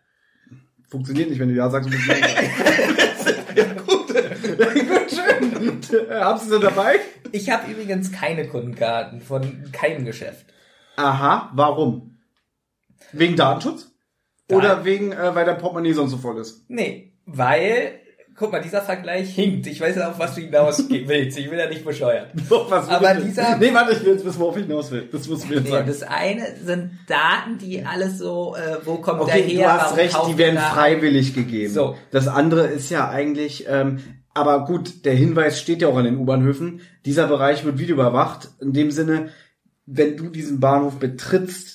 [0.95, 1.91] Funktioniert nicht, wenn du ja sagst.
[1.91, 1.97] Du
[3.57, 4.07] ja, gut.
[4.07, 6.11] gut, schön.
[6.21, 7.01] Haben Sie sie dabei?
[7.33, 10.47] Ich habe übrigens keine Kundenkarten von keinem Geschäft.
[10.95, 12.21] Aha, warum?
[13.11, 13.91] Wegen Datenschutz?
[14.47, 16.65] Da- Oder wegen, äh, weil dein Portemonnaie sonst so voll ist?
[16.69, 17.99] Nee, weil,
[18.37, 19.67] guck mal, dieser Vergleich hinkt.
[19.67, 21.39] Ich weiß ja auf was du hinaus willst.
[21.39, 22.29] Ich will ja nicht bescheuert.
[22.49, 25.09] Doch, was Aber dieser- Nee, warte, ich will jetzt wissen, worauf ich hinaus will.
[25.13, 25.87] Das musst du mir jetzt Nee, sagen.
[25.87, 29.67] das eine sind Daten, die alles so, äh, wo kommt Okay, der her?
[29.77, 30.71] du hast recht, die werden der da?
[30.71, 31.73] freiwillig gegeben.
[31.73, 31.97] So.
[32.11, 33.99] Das andere ist ja eigentlich, ähm,
[34.35, 36.81] aber gut, der Hinweis steht ja auch an den U-Bahnhöfen.
[37.05, 38.49] Dieser Bereich wird videoüberwacht.
[38.61, 39.29] In dem Sinne,
[39.87, 41.74] wenn du diesen Bahnhof betrittst,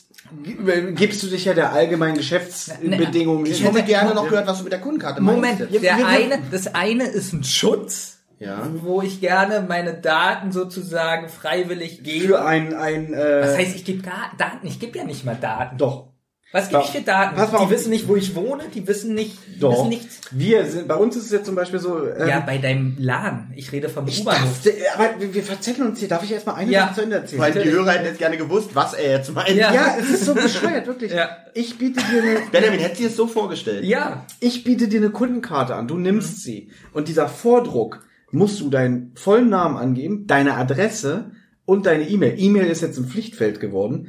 [0.95, 4.73] gibst du dich ja der allgemeinen Geschäftsbedingungen Ich hätte gerne noch gehört, was du mit
[4.73, 5.35] der Kundenkarte meinst.
[5.35, 5.71] Moment, jetzt.
[5.71, 8.67] Jetzt- der eine, das eine ist ein Schutz, Ja.
[8.81, 12.27] wo ich gerne meine Daten sozusagen freiwillig gebe.
[12.27, 14.03] Für ein, ein, äh, Was heißt, ich gebe
[14.37, 14.65] Daten?
[14.67, 15.77] Ich gebe ja nicht mal Daten.
[15.77, 16.08] doch.
[16.51, 16.87] Was gebe Doch.
[16.89, 17.35] ich für Daten?
[17.35, 17.69] Pass mal die auf.
[17.69, 19.71] wissen nicht, wo ich wohne, die wissen nicht, die Doch.
[19.71, 20.19] wissen nichts.
[20.31, 23.53] Wir sind, bei uns ist es jetzt zum Beispiel so, ähm, Ja, bei deinem Laden.
[23.55, 24.59] Ich rede vom ich U-Bahnhof.
[24.63, 26.07] darf, aber wir, wir verzetteln uns hier.
[26.07, 26.85] Darf ich erst mal eine Ja.
[26.87, 27.41] Sache zu Ende erzählen?
[27.41, 29.49] Weil die Hörer hätten jetzt gerne gewusst, was er jetzt meint.
[29.49, 29.71] Ja.
[29.71, 31.11] Ja, es ist so bescheuert, wirklich.
[31.11, 31.29] Ja.
[31.53, 33.83] Ich biete dir eine, Benjamin, hätte sie es so vorgestellt?
[33.85, 36.71] Ja, ich biete dir eine Kundenkarte an, du nimmst sie.
[36.93, 41.29] Und dieser Vordruck musst du deinen vollen Namen angeben, deine Adresse
[41.65, 42.33] und deine E-Mail.
[42.39, 44.07] E-Mail ist jetzt ein Pflichtfeld geworden.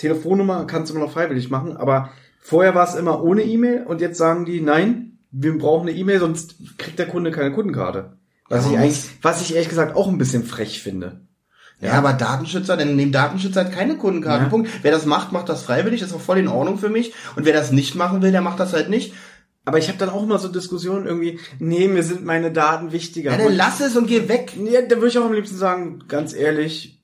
[0.00, 2.10] Telefonnummer kannst du immer noch freiwillig machen, aber
[2.40, 6.20] vorher war es immer ohne E-Mail und jetzt sagen die, nein, wir brauchen eine E-Mail,
[6.20, 8.16] sonst kriegt der Kunde keine Kundenkarte.
[8.48, 11.20] Was ich Ja, eigentlich, was ich ehrlich gesagt auch ein bisschen frech finde.
[11.80, 14.46] Ja, aber Datenschützer, denn nehmen Datenschützer halt keine Kundenkarten.
[14.46, 14.50] Ja.
[14.50, 14.70] Punkt.
[14.82, 17.14] Wer das macht, macht das freiwillig, ist auch voll in Ordnung für mich.
[17.36, 19.14] Und wer das nicht machen will, der macht das halt nicht.
[19.64, 23.32] Aber ich habe dann auch immer so Diskussionen irgendwie, nee, mir sind meine Daten wichtiger.
[23.32, 24.52] Ja, dann lass es und geh weg.
[24.62, 26.99] Ja, da würde ich auch am liebsten sagen, ganz ehrlich,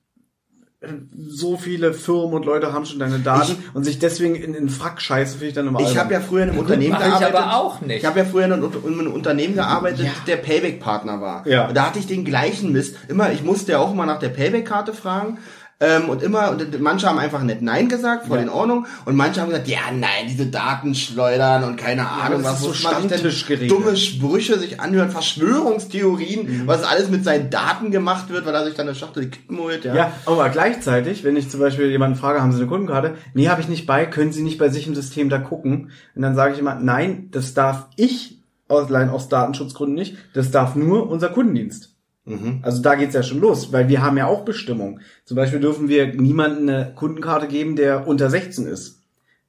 [1.17, 5.01] so viele Firmen und Leute haben schon deine Daten und sich deswegen in den Frack
[5.01, 7.35] scheißen, finde ich dann immer Ich habe ja früher in einem Unternehmen mach ich gearbeitet.
[7.35, 7.97] aber auch nicht.
[7.97, 10.11] Ich habe ja früher in einem, Unter- in einem Unternehmen gearbeitet, Ja.
[10.27, 11.47] der Payback-Partner war.
[11.47, 11.67] Ja.
[11.67, 12.95] Und da hatte ich den gleichen Mist.
[13.07, 15.39] Immer, ich musste ja auch immer nach der Payback-Karte fragen.
[15.79, 18.43] Ähm, und immer, und manche haben einfach nicht Nein gesagt, voll Ja.
[18.43, 18.87] in Ordnung.
[19.05, 22.81] Und manche haben gesagt, ja, nein, diese Daten schleudern und keine Ahnung, das was ist
[22.81, 23.67] so denn Stammtischgerede.
[23.67, 26.67] dumme Sprüche sich anhören, Verschwörungstheorien, Mhm.
[26.67, 29.85] was alles mit seinen Daten gemacht wird, weil er sich dann eine Schachtel Kippen holt,
[29.85, 29.93] ja.
[29.95, 33.15] ja, aber gleichzeitig, wenn ich zum Beispiel jemanden frage, haben Sie eine Kundenkarte?
[33.33, 35.91] Nee, habe ich nicht bei, können Sie nicht bei sich im System da gucken?
[36.15, 40.75] Und dann sage ich immer, nein, das darf ich allein aus Datenschutzgründen nicht, das darf
[40.75, 41.93] nur unser Kundendienst.
[42.27, 42.59] Mhm.
[42.61, 44.99] Also da geht's ja schon los, weil wir haben ja auch Bestimmungen.
[45.23, 49.01] Zum Beispiel dürfen wir niemandem eine Kundenkarte geben, der unter 16 ist.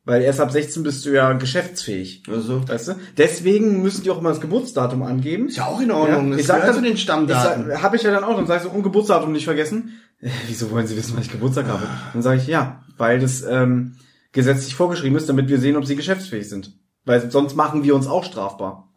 [0.05, 2.23] Weil erst ab 16 bist du ja geschäftsfähig.
[2.31, 2.95] Also, Weißt du?
[3.19, 5.49] Deswegen müssen die auch immer das Geburtsdatum angeben.
[5.49, 6.31] ist ja auch in Ordnung.
[6.31, 7.83] Das ich sag dann zu den Stammdaten.
[7.83, 8.37] Habe ich ja dann auch.
[8.37, 9.99] Dann sag ich so, um Geburtsdatum nicht vergessen.
[10.21, 11.87] Äh, wieso wollen Sie wissen, wann ich Geburtstag habe?
[12.15, 13.97] Dann sage ich, ja, weil das ähm,
[14.33, 16.73] gesetzlich vorgeschrieben ist, damit wir sehen, ob Sie geschäftsfähig sind.
[17.05, 18.89] Weil sonst machen wir uns auch strafbar.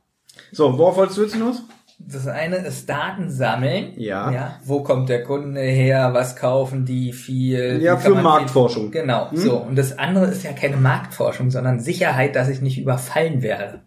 [0.53, 1.63] So, worauf wolltest du jetzt hinaus?
[2.07, 3.93] Das eine ist Daten sammeln.
[3.97, 4.31] Ja.
[4.31, 4.59] ja.
[4.63, 6.13] Wo kommt der Kunde her?
[6.13, 7.81] Was kaufen die viel?
[7.81, 8.91] Ja, für Marktforschung.
[8.91, 9.29] Viel, genau.
[9.33, 9.57] So.
[9.57, 13.81] Und das andere ist ja keine Marktforschung, sondern Sicherheit, dass ich nicht überfallen werde.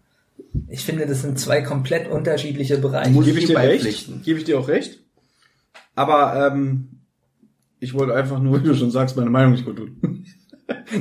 [0.69, 3.11] Ich finde, das sind zwei komplett unterschiedliche Bereiche.
[3.11, 4.23] Muss Gebe ich dir recht.
[4.23, 4.99] Gebe ich dir auch recht.
[5.95, 7.01] Aber ähm,
[7.79, 10.01] ich wollte einfach nur, wie du schon sagst, meine Meinung nicht gut tun.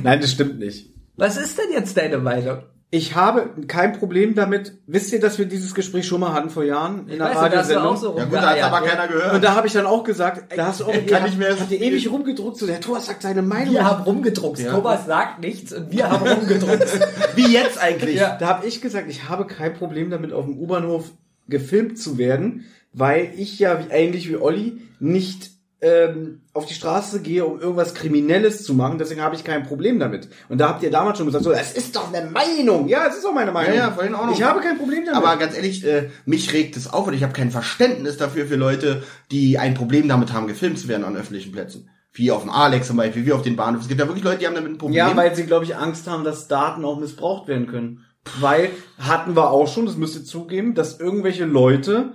[0.02, 0.90] Nein, das stimmt nicht.
[1.16, 2.58] Was ist denn jetzt deine Meinung?
[2.90, 4.74] Ich habe kein Problem damit.
[4.86, 7.96] Wisst ihr, dass wir dieses Gespräch schon mal hatten vor Jahren in Weißt auch Radiosendung?
[7.96, 8.92] so Ja gut, da hat aber ja.
[8.92, 9.34] keiner gehört.
[9.34, 11.54] Und da habe ich dann auch gesagt, da hast du auch, Kann ihr, nicht mehr
[11.54, 13.74] so habt ihr ewig rumgedruckt, so der Thomas sagt seine Meinung.
[13.74, 14.60] Wir haben rumgedruckt.
[14.60, 14.72] Ja.
[14.72, 16.86] Thomas sagt nichts und wir haben rumgedruckt.
[17.34, 18.20] Wie jetzt eigentlich?
[18.20, 18.36] Ja.
[18.38, 21.10] Da habe ich gesagt, ich habe kein Problem damit, auf dem U-Bahnhof
[21.48, 25.50] gefilmt zu werden, weil ich ja wie, ähnlich wie Olli nicht
[25.84, 28.96] ähm, auf die Straße gehe, um irgendwas Kriminelles zu machen.
[28.96, 30.30] Deswegen habe ich kein Problem damit.
[30.48, 32.88] Und da habt ihr damals schon gesagt, so, das ist doch eine Meinung.
[32.88, 33.74] Ja, es ist auch meine Meinung.
[33.74, 34.32] Ja, ja, vorhin auch noch.
[34.32, 35.14] Ich habe kein Problem damit.
[35.14, 38.56] Aber ganz ehrlich, äh, mich regt es auf und ich habe kein Verständnis dafür für
[38.56, 41.90] Leute, die ein Problem damit haben, gefilmt zu werden an öffentlichen Plätzen.
[42.12, 43.82] Wie auf dem Alex zum Beispiel, wie auf den Bahnhof.
[43.82, 44.96] Es gibt ja wirklich Leute, die haben damit ein Problem.
[44.96, 48.06] Ja, weil sie, glaube ich, Angst haben, dass Daten auch missbraucht werden können.
[48.40, 52.14] Weil hatten wir auch schon, das müsst ihr zugeben, dass irgendwelche Leute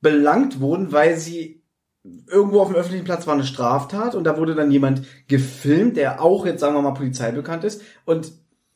[0.00, 1.63] belangt wurden, weil sie
[2.28, 6.20] irgendwo auf dem öffentlichen Platz war eine Straftat und da wurde dann jemand gefilmt, der
[6.20, 8.32] auch jetzt, sagen wir mal, polizeibekannt ist und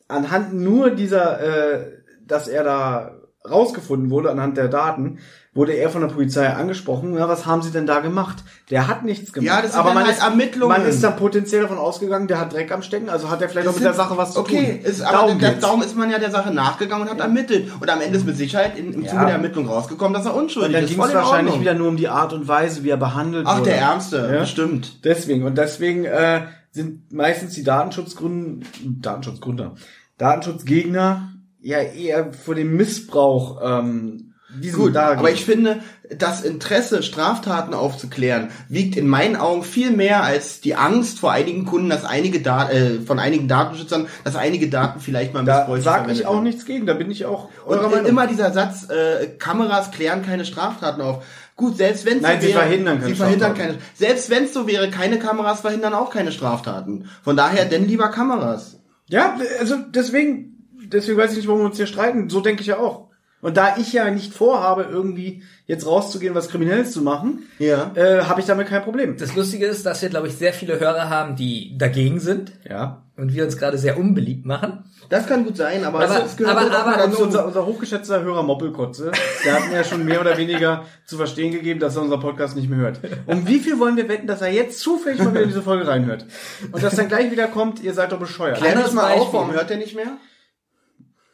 [0.07, 1.91] anhand nur dieser, äh,
[2.25, 3.18] dass er da
[3.49, 5.19] rausgefunden wurde, anhand der Daten,
[5.53, 8.43] wurde er von der Polizei angesprochen, ja, was haben sie denn da gemacht?
[8.69, 9.47] Der hat nichts gemacht.
[9.47, 10.77] Ja, das sind aber dann man halt ist, Ermittlungen.
[10.77, 13.67] Man ist dann potenziell davon ausgegangen, der hat Dreck am Stecken, also hat er vielleicht
[13.67, 14.89] auch mit der Sache was zu okay, tun.
[14.91, 15.59] ist, aber darum, geht's.
[15.61, 17.71] darum ist man ja der Sache nachgegangen und hat ermittelt.
[17.79, 19.09] Und am Ende ist mit Sicherheit in, im Ja.
[19.09, 20.89] Zuge der Ermittlung rausgekommen, dass er unschuldig und dann ist.
[20.91, 21.61] ging es wahrscheinlich Ordnung.
[21.61, 23.69] wieder nur um die Art und Weise, wie er behandelt Ach, wurde.
[23.71, 24.39] der Ärmste, Ja?
[24.41, 25.03] bestimmt.
[25.05, 25.45] Deswegen.
[25.45, 28.65] Und deswegen äh, sind meistens die Datenschutzgründen,
[29.01, 29.73] Datenschutzgründer,
[30.19, 34.25] Datenschutzgegner ja eher vor dem Missbrauch ähm,
[34.73, 35.19] Gut, dagegen.
[35.19, 40.73] aber ich finde, das Interesse, Straftaten aufzuklären, wiegt in meinen Augen viel mehr als die
[40.73, 45.35] Angst vor einigen Kunden, dass einige Dat äh, von einigen Datenschützern, dass einige Daten vielleicht
[45.35, 46.87] mal da missbräuchlich sage verwendet ich auch nichts gegen.
[46.87, 48.07] Da bin ich auch Und eurer Meinung.
[48.07, 51.23] immer dieser Satz, äh, Kameras klären keine Straftaten auf.
[51.55, 53.77] Gut, selbst wenn Nein, so sie wäre, verhindern keine sie verhindern keine.
[53.93, 57.07] Selbst wenn es so wäre, keine Kameras verhindern auch keine Straftaten.
[57.21, 58.79] Von daher denn lieber Kameras.
[59.09, 60.48] Ja, also deswegen,
[60.91, 62.29] deswegen weiß ich nicht, warum wir uns hier streiten.
[62.29, 63.07] So denke ich ja auch.
[63.41, 67.91] Und da ich ja nicht vorhabe, irgendwie jetzt rauszugehen, was Kriminelles zu machen, Ja.
[67.95, 69.15] äh, habe ich damit kein Problem.
[69.17, 73.03] Das Lustige ist, dass wir, glaube ich, sehr viele Hörer haben, die dagegen sind Ja.
[73.15, 74.83] und wir uns gerade sehr unbeliebt machen.
[75.07, 77.23] Das kann gut sein, aber, Aber- es gehört aber- aber dazu.
[77.23, 79.11] Unser, unser hochgeschätzter Hörer Moppelkotze,
[79.45, 82.57] der hat mir ja schon mehr oder weniger zu verstehen gegeben, dass er unser Podcast
[82.57, 82.99] nicht mehr hört.
[83.25, 85.87] Um wie viel wollen wir wetten, dass er jetzt zufällig mal wieder in diese Folge
[85.87, 86.25] reinhört?
[86.73, 88.57] Und dass dann gleich wieder kommt, ihr seid doch bescheuert.
[88.57, 90.17] Klär Anderes mal auf, warum hört er nicht mehr?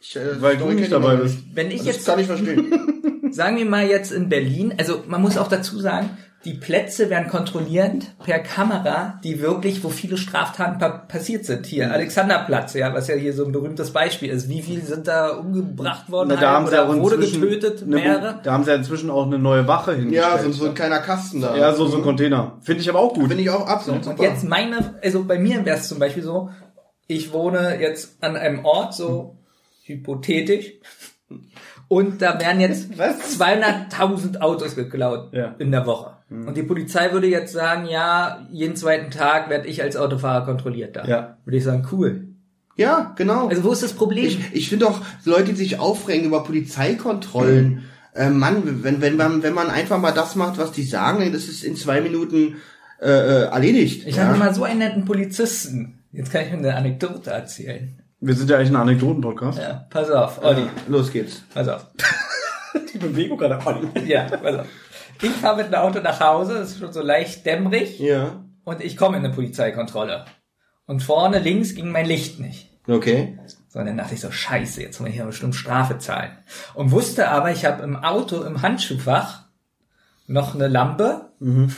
[0.07, 1.39] Ich, äh, Weil du nicht dabei bist.
[1.53, 2.71] Wenn ich Das jetzt, kann ich verstehen.
[3.31, 6.09] sagen wir mal jetzt in Berlin, also man muss auch dazu sagen,
[6.43, 11.61] die Plätze werden kontrolliert per Kamera, die wirklich, wo viele Straftaten pa passiert sind.
[11.61, 11.65] Mhm.
[11.69, 14.47] Hier, Alexanderplatz, ja, was ja hier so ein berühmtes Beispiel ist.
[14.47, 16.29] Wie viele sind da umgebracht worden?
[16.29, 17.81] Na, da haben sie oder auch wurde inzwischen getötet?
[17.81, 18.39] eine- Mehrere?
[18.43, 20.35] Da haben sie ja inzwischen auch eine neue Wache hingestellt.
[20.35, 21.57] ja, so, so ein kleiner Kasten da.
[21.57, 22.59] ja, so, so ein Container.
[22.61, 23.27] Finde ich aber auch gut.
[23.29, 24.21] Bin ich auch absolut Und super.
[24.23, 26.51] jetzt meine, also bei mir wäre es zum Beispiel so,
[27.07, 29.37] ich wohne jetzt an einem Ort, so
[29.85, 30.73] hypothetisch,
[31.87, 33.39] und da werden jetzt Was?
[33.39, 35.55] 200.000 Autos geklaut Ja.
[35.59, 36.11] in der Woche.
[36.29, 40.95] Und die Polizei würde jetzt sagen, ja, jeden zweiten Tag werde ich als Autofahrer kontrolliert
[40.95, 41.05] da.
[41.05, 41.37] Ja.
[41.45, 42.29] Würde ich sagen, cool.
[42.75, 43.47] Ja, genau.
[43.47, 44.25] Also wo ist das Problem?
[44.25, 47.85] Ich, ich finde auch Leute, die sich aufregen über Polizeikontrollen.
[48.15, 51.47] Äh, Mann, wenn, wenn, man, wenn man einfach mal das macht, was die sagen, das
[51.47, 52.55] ist in zwei Minuten
[52.99, 54.07] äh, äh, erledigt.
[54.07, 54.23] ich ja?
[54.25, 55.99] hatte mal so einen netten Polizisten.
[56.11, 57.99] Jetzt kann ich mir eine Anekdote erzählen.
[58.19, 59.59] Wir sind ja eigentlich ein Anekdoten-Podcast.
[59.59, 61.43] Ja, pass auf, Olli, Ja, los geht's.
[61.53, 61.85] pass auf.
[62.93, 63.87] Die Bewegung gerade Olli.
[64.09, 64.67] Ja, pass auf.
[65.21, 67.99] Ich fahre mit einem Auto nach Hause, es ist schon so leicht dämmerig.
[67.99, 68.41] Ja.
[68.63, 70.25] und ich komme in eine Polizeikontrolle.
[70.87, 72.69] Und vorne links ging mein Licht nicht.
[72.87, 73.37] Okay.
[73.67, 76.31] So, und dann dachte ich so, scheiße, jetzt muss ich hier bestimmt Strafe zahlen.
[76.73, 79.45] Und wusste aber, ich habe im Auto, im Handschuhfach
[80.27, 81.31] noch eine Lampe.
[81.39, 81.73] Und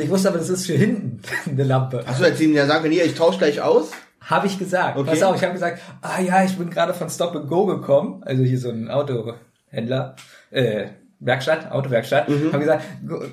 [0.00, 2.04] ich wusste aber, das ist für hinten eine Lampe.
[2.06, 3.90] Achso, jetzt ihnen ja sagen, hier, ich tausche gleich aus.
[4.28, 4.98] Habe ich gesagt.
[4.98, 5.10] Okay.
[5.10, 8.22] Pass auf, ich habe gesagt, ah ja, ich bin gerade von Stop and Go gekommen.
[8.24, 10.16] Also hier so ein Autohändler,
[10.50, 10.88] äh,
[11.20, 12.28] Werkstatt, Autowerkstatt.
[12.28, 12.52] Mhm.
[12.52, 12.84] Haben gesagt,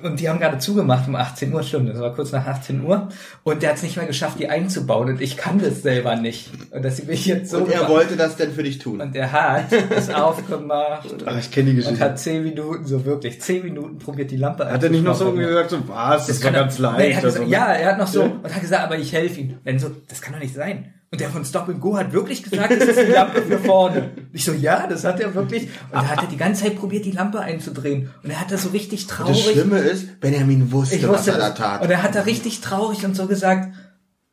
[0.02, 3.08] und die haben gerade zugemacht um 18 Uhr, stimmt, das war kurz nach 18 Uhr.
[3.44, 5.08] Und der hat es nicht mehr geschafft, die einzubauen.
[5.08, 6.50] Und ich kann das selber nicht.
[6.72, 9.00] Und dass sie mich jetzt so Und er gemacht- wollte das denn für dich tun.
[9.00, 12.04] und er hat es aufgemacht Ach, ich kenne die und Geschichte.
[12.04, 15.26] hat zehn Minuten, so wirklich, zehn Minuten probiert die Lampe Hat er nicht noch so
[15.26, 17.16] irgendwie gesagt, so, was, das, war kann er- ganz Nee, er leicht.
[17.18, 19.58] hat also, gesagt, ja, er hat noch so, und hat gesagt, aber ich helfe ihm.
[19.62, 20.92] Wenn so, das kann doch nicht sein.
[21.12, 24.10] Und der von Stop and Go hat wirklich gesagt, das ist die Lampe für vorne.
[24.32, 25.62] Ich so, ja, das hat er wirklich.
[25.64, 28.10] Und da hat er die ganze Zeit probiert, die Lampe einzudrehen.
[28.22, 29.44] Und er hat da so richtig Das traurig.
[29.52, 31.58] Schlimme ist, Benjamin wusste, ich was wusste er da das.
[31.58, 31.82] tat.
[31.82, 33.72] Und er hat da richtig traurig und so gesagt,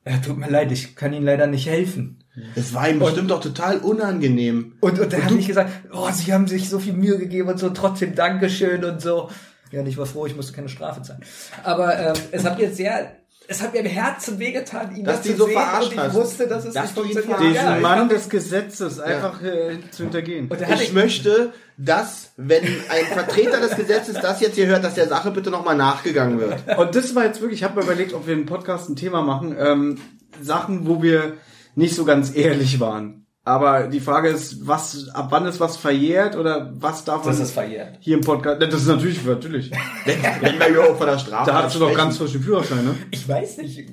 [0.05, 2.23] ja, tut mir leid, ich kann Ihnen leider nicht helfen.
[2.55, 4.73] Das war ihm bestimmt auch total unangenehm.
[4.81, 7.59] Und, und dann habe ich gesagt, oh, sie haben sich so viel Mühe gegeben und
[7.59, 9.29] so, trotzdem Dankeschön und so.
[9.71, 11.21] Ja, und ich war froh, ich musste keine Strafe zahlen.
[11.63, 13.11] Aber ähm, es hat mir sehr,
[13.53, 15.93] es hat mir im Herzen wehgetan, ihn Dass das die zu so sehen verarscht und
[15.93, 16.13] ich hast.
[16.13, 17.55] wusste, dass es Dass nicht du ihn funktioniert.
[17.55, 20.49] Diesen Ja, ich Mann des Gesetzes einfach äh, zu hintergehen.
[20.49, 25.07] hatte Ich möchte, dass, wenn ein Vertreter des Gesetzes das jetzt hier hört, dass der
[25.07, 26.77] Sache bitte nochmal nachgegangen wird.
[26.77, 29.21] Und das war jetzt wirklich, ich habe mir überlegt, ob wir im Podcast ein Thema
[29.21, 29.99] machen, ähm,
[30.41, 31.33] Sachen, wo wir
[31.75, 33.22] nicht so ganz ehrlich waren.
[33.45, 37.41] Aber die Frage ist, was, ab wann ist was verjährt oder was darf man das
[37.41, 37.97] ist verjährt.
[37.99, 38.61] hier im Podcast?
[38.61, 39.69] Das ist natürlich, natürlich.
[40.05, 42.95] Wenn wir überhaupt von der Strafe Da hast du doch ganz frisch den Führerschein, ne?
[43.11, 43.85] Ich weiß nicht.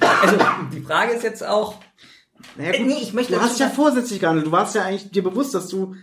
[0.00, 0.36] Also,
[0.70, 1.76] die Frage ist jetzt auch,
[2.58, 4.46] Naja, Äh, nee, ich möchte du hast ja vorsätzlich gehandelt.
[4.48, 5.94] Du warst ja eigentlich dir bewusst, dass du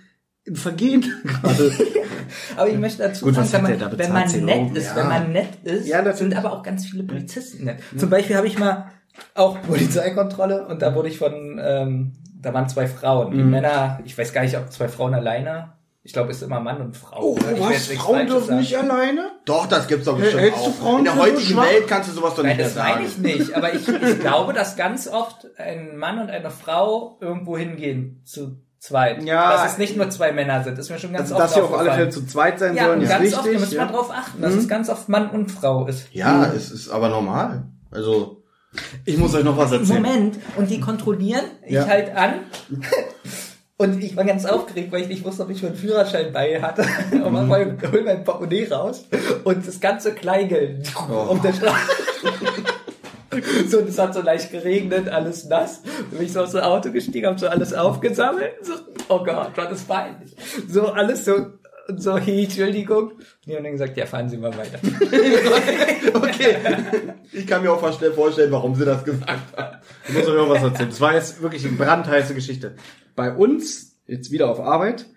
[0.44, 1.72] im Vergehen gerade.
[2.58, 4.96] aber ich möchte dazu Gut, sagen, wenn man, wenn man 10 nett ist, Ja.
[4.96, 7.80] wenn man nett ist, Ja, sind aber auch ganz viele Polizisten nett.
[7.96, 8.90] Zum Beispiel habe ich mal
[9.36, 13.30] auch Polizeikontrolle und da wurde ich von, ähm, da waren zwei Frauen.
[13.34, 13.38] Mhm.
[13.38, 15.74] Die Männer, ich weiß gar nicht, ob zwei Frauen alleine.
[16.06, 17.22] Ich glaube, es ist immer Mann und Frau.
[17.22, 17.88] Oh, was?
[17.88, 18.60] Frauen dürfen sagen.
[18.60, 19.32] nicht alleine?
[19.46, 20.76] Doch, das gibt's doch bestimmt Hältst du auch.
[20.76, 21.66] Frauen In der so heutigen schwach?
[21.66, 23.56] Welt kannst du sowas doch Nein, nicht mehr das meine ich nicht.
[23.56, 28.58] Aber ich, ich glaube, dass ganz oft ein Mann und eine Frau irgendwo hingehen zu
[28.80, 29.24] zweit.
[29.24, 29.52] Ja.
[29.54, 30.78] Dass es nicht nur zwei Männer sind.
[30.78, 31.92] Das ist mir schon ganz Also, oft dass sie auf alle.
[31.94, 33.38] Fälle zu zweit sein Ja, sollen, ist ganz wichtig.
[33.40, 33.86] oft, da müssen wir ja.
[33.88, 36.08] drauf achten, dass es ganz oft Mann und Frau ist.
[36.12, 37.64] Ja, es ist aber normal.
[37.92, 38.33] Also,
[39.06, 40.02] Ich muss euch noch was erzählen.
[40.02, 41.88] Moment, und die kontrollieren, ich Ja.
[41.88, 42.34] halt an.
[43.76, 46.86] Und ich war ganz aufgeregt, weil ich nicht wusste, ob ich meinen Führerschein bei hatte.
[47.12, 49.04] Und dann hol hol mein Portemonnaie raus
[49.44, 51.90] und das ganze Kleingeld auf der Straße.
[53.68, 55.82] So, und es hat so leicht geregnet, alles nass.
[56.12, 58.52] Und bin ich so aus dem Auto gestiegen, hab so alles aufgesammelt.
[58.62, 58.74] So,
[59.10, 60.36] oh Gott, das ist peinlich.
[60.70, 61.48] So, alles so,
[61.88, 63.12] und so, hey, Entschuldigung.
[63.12, 64.80] Und die haben dann gesagt, ja, fahren Sie mal weiter.
[66.14, 66.58] okay.
[67.32, 69.78] Ich kann mir auch vorstellen, vorstellen, warum sie das gesagt haben.
[70.08, 70.90] Ich muss euch noch was erzählen.
[70.90, 72.76] Das war jetzt wirklich eine brandheiße Geschichte.
[73.16, 75.08] Bei uns, jetzt wieder auf Arbeit,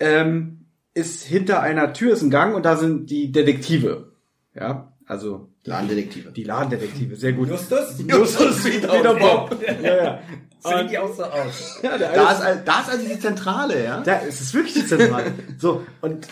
[0.00, 4.12] ähm, ist hinter einer Tür ist ein Gang und da sind die Detektive.
[4.54, 6.30] Ja, also Ladendetektive.
[6.30, 7.48] die Ladendetektive, sehr gut.
[7.48, 7.98] Justus?
[7.98, 9.56] Justus wieder Bob.
[9.82, 10.20] Ja, ja.
[10.60, 11.78] Sehen die auch so aus?
[11.82, 14.00] ja Da ist, da ist also die Zentrale, ja?
[14.00, 15.32] Da ist es wirklich die Zentrale.
[15.58, 16.26] so, und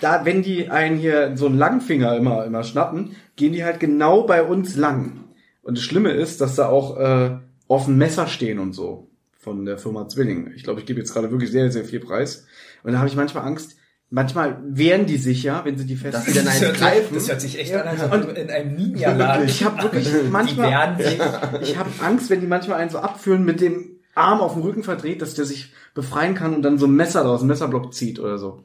[0.00, 4.22] da, wenn die einen hier so einen Langfinger immer, immer schnappen, gehen die halt genau
[4.22, 5.24] bei uns lang.
[5.62, 9.78] Und das Schlimme ist, dass da auch äh, offen Messer stehen und so von der
[9.78, 10.52] Firma Zwilling.
[10.56, 12.46] Ich glaube, ich gebe jetzt gerade wirklich sehr, sehr viel Preis.
[12.82, 13.77] Und da habe ich manchmal Angst,
[14.10, 17.14] manchmal wehren die sich ja, wenn sie die fest einen hört, greifen.
[17.14, 19.46] das hört sich echt an, als ob in einem Ninja-Laden.
[19.46, 20.96] Ich habe wirklich manchmal,
[21.62, 24.82] ich habe Angst, wenn die manchmal einen so abführen mit dem Arm auf dem Rücken
[24.82, 27.92] verdreht, dass der sich befreien kann und dann so ein Messer da aus dem Messerblock
[27.94, 28.64] zieht oder so.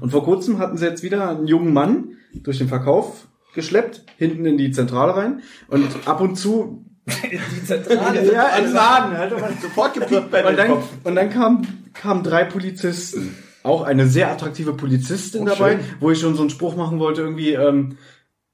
[0.00, 4.44] Und vor kurzem hatten sie jetzt wieder einen jungen Mann durch den Verkauf geschleppt, hinten
[4.46, 8.32] in die Zentrale rein und ab und zu Die Zentrale.
[8.32, 10.88] ja, im Laden halt Sofort gepickt bei und dann, Kopf.
[11.04, 13.36] und dann kamen kamen drei Polizisten.
[13.66, 15.80] Auch eine sehr attraktive Polizistin Oh, dabei, schön.
[16.00, 17.98] wo ich schon so einen Spruch machen wollte, irgendwie, ähm,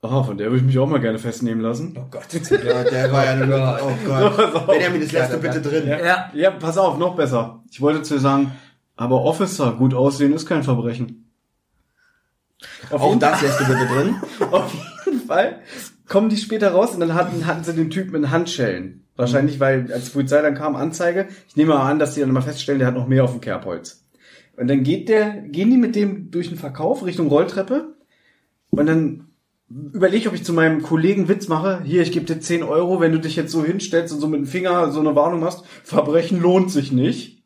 [0.02, 1.96] oh, von der würde ich mich auch mal gerne festnehmen lassen.
[1.98, 2.26] Oh Gott.
[2.64, 4.66] Ja, der war ja nur, oh Gott.
[4.68, 5.86] Benjamin, das lässt du bitte drin.
[5.86, 6.30] Ja.
[6.34, 7.62] Ja, pass auf, noch besser.
[7.70, 8.52] Ich wollte zu dir sagen,
[8.96, 11.30] aber Officer, gut aussehen ist kein Verbrechen.
[12.90, 14.16] Auf, Auch das lässt du bitte drin.
[14.50, 14.72] auf
[15.06, 15.60] jeden Fall
[16.08, 19.06] kommen die später raus und dann hatten, hatten sie den Typen in Handschellen.
[19.16, 21.28] Wahrscheinlich, weil als die Polizei dann kam, Anzeige.
[21.48, 23.40] Ich nehme mal an, dass die dann mal feststellen, der hat noch mehr auf dem
[23.40, 24.01] Kerbholz.
[24.56, 27.94] Und dann geht der, gehen die mit dem durch den Verkauf Richtung Rolltreppe
[28.70, 29.28] und dann
[29.68, 31.82] überlege ich, ob ich zu meinem Kollegen Witz mache.
[31.84, 34.40] Hier, ich gebe dir 10 Euro, wenn du dich jetzt so hinstellst und so mit
[34.40, 35.64] dem Finger so eine Warnung machst.
[35.84, 37.42] Verbrechen lohnt sich nicht.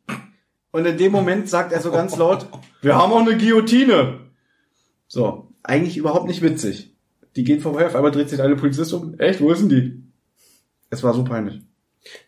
[0.71, 2.47] Und in dem Moment sagt er so ganz laut,
[2.81, 4.19] wir haben auch eine Guillotine.
[5.07, 6.95] So, eigentlich überhaupt nicht witzig.
[7.35, 9.17] Die gehen vorbei, auf einmal dreht sich eine Polizist um.
[9.19, 10.03] Echt, wo ist denn die?
[10.89, 11.61] Es war so peinlich.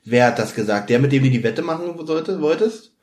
[0.04, 0.90] Wer hat das gesagt?
[0.90, 2.94] Der, mit dem du die Wette machen sollte, wolltest?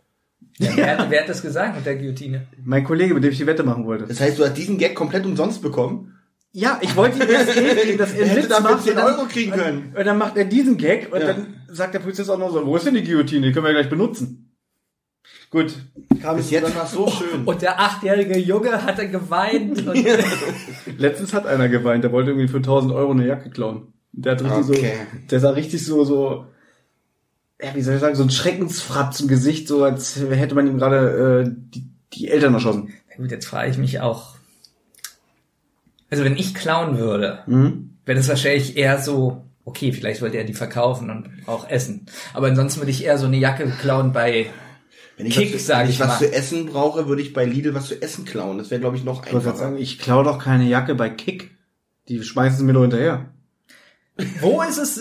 [0.58, 2.46] Ja, wer, hat, wer hat das gesagt mit der Guillotine?
[2.64, 4.06] Mein Kollege, mit dem ich die Wette machen wollte.
[4.06, 6.14] Das heißt, du hast diesen Gag komplett umsonst bekommen?
[6.52, 8.82] Ja, ich wollte ihm erst Geld geben, dass er einen Witz macht.
[8.82, 9.92] 10 und dann- Euro kriegen können.
[9.94, 11.26] Und dann macht er diesen Gag und Ja.
[11.34, 13.46] dann sagt der Polizist auch noch so, wo ist denn die Guillotine?
[13.48, 14.54] Die können wir ja gleich benutzen.
[15.50, 15.74] Gut.
[16.22, 17.44] Kam es jetzt es so schön.
[17.44, 19.86] Und der achtjährige Junge hatte geweint.
[19.86, 20.06] Und
[20.98, 23.92] Letztens hat einer geweint, der wollte irgendwie für 1000 Euro eine Jacke klauen.
[24.12, 24.92] Der hat richtig Okay.
[25.12, 26.46] so, der sah richtig so, so,
[27.62, 30.78] ja, wie soll ich sagen, so ein Schreckensfratz im Gesicht, so als hätte man ihm
[30.78, 32.92] gerade äh, die, die Eltern erschossen.
[33.16, 34.34] Gut, jetzt frage ich mich auch.
[36.10, 37.96] Also wenn ich klauen würde, Mhm.
[38.04, 42.06] wäre das wahrscheinlich eher so, okay, vielleicht wollte er die verkaufen und auch essen.
[42.34, 44.46] Aber ansonsten würde ich eher so eine Jacke klauen bei
[45.16, 47.44] Wenn ich, Kick, was, sag wenn ich ich was zu essen brauche, würde ich bei
[47.46, 48.58] Lidl was zu essen klauen.
[48.58, 49.56] Das wäre, glaube ich, noch Ich einfacher.
[49.56, 51.56] sagen, ich klau doch keine Jacke bei Kick.
[52.08, 53.30] Die schmeißen sie mir nur hinterher.
[54.40, 55.00] Wo ist es?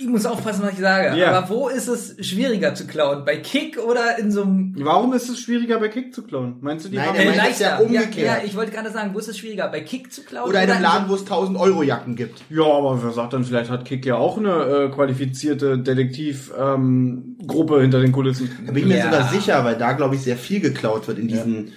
[0.00, 1.18] ich muss aufpassen, was ich sage.
[1.18, 1.32] Ja.
[1.32, 3.24] Aber wo ist es schwieriger zu klauen?
[3.24, 6.56] Bei Kick oder in so einem Warum ist es schwieriger bei Kick zu klauen?
[6.60, 7.64] Meinst du die Nein, haben äh, leichter?
[7.64, 8.14] ja umgekehrt.
[8.16, 9.68] Ja, ja, ich wollte gerade sagen, wo ist es schwieriger?
[9.68, 12.42] Bei Kick zu klauen Oder in einem Laden, wo es 1000 Euro Jacken gibt.
[12.48, 17.36] Ja, aber wer sagt dann, vielleicht hat Kick ja auch eine äh, qualifizierte Detektivgruppe ähm,
[17.46, 18.50] Gruppe hinter den Kulissen.
[18.66, 19.04] Da bin ich mir Ja.
[19.10, 21.72] sogar sicher, weil da, glaube ich, sehr viel geklaut wird in diesen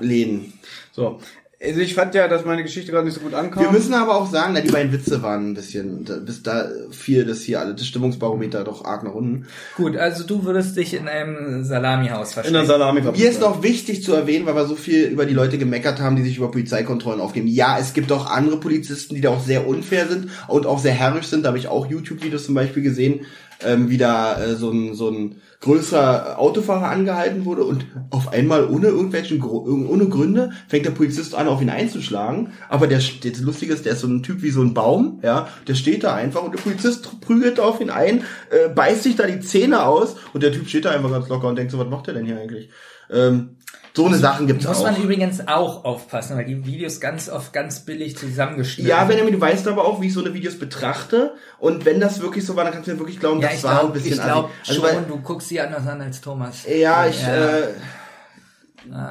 [0.00, 0.52] Läden.
[0.92, 1.20] So.
[1.64, 3.62] Also ich fand ja, dass meine Geschichte gerade nicht so gut ankam.
[3.62, 6.68] Wir müssen aber auch sagen, na, die beiden Witze waren ein bisschen, da, bis da
[6.90, 9.46] fiel das hier alle, das Stimmungsbarometer doch arg nach unten.
[9.76, 12.66] Gut, also du würdest dich in einem Salamihaus in der verstecken.
[12.66, 16.00] Salami Mir ist noch wichtig zu erwähnen, weil wir so viel über die Leute gemeckert
[16.00, 17.46] haben, die sich über Polizeikontrollen aufgeben.
[17.46, 20.94] Ja, es gibt auch andere Polizisten, die da auch sehr unfair sind und auch sehr
[20.94, 21.44] herrisch sind.
[21.44, 23.20] Da habe ich auch YouTube-Videos zum Beispiel gesehen,
[23.64, 28.68] ähm, wie da äh, so ein so ein größerer Autofahrer angehalten wurde und auf einmal
[28.68, 32.52] ohne irgendwelchen ohne Gründe fängt der Polizist an, auf ihn einzuschlagen.
[32.68, 35.48] Aber der das Lustige ist, der ist so ein Typ wie so ein Baum, ja,
[35.68, 39.26] der steht da einfach und der Polizist prügelt auf ihn ein, äh, beißt sich da
[39.26, 41.88] die Zähne aus und der Typ steht da einfach ganz locker und denkt so, was
[41.88, 42.68] macht der denn hier eigentlich?
[43.08, 43.56] Ähm,
[43.94, 44.84] so eine Sachen gibt's Muss auch.
[44.84, 49.04] man übrigens auch aufpassen, weil die Videos ganz oft ganz billig zusammengestellt Ja.
[49.04, 51.34] Benjamin, du weißt aber auch, wie ich so eine Videos betrachte.
[51.58, 53.64] Und wenn das wirklich so war, dann kannst du mir wirklich glauben, Ja, das ich
[53.64, 54.54] war ein glaube bisschen ich glaub assi.
[54.70, 56.64] also, schon, weil, du guckst sie anders an als Thomas.
[56.66, 57.58] Ja, ich Ja.
[57.58, 57.62] Äh,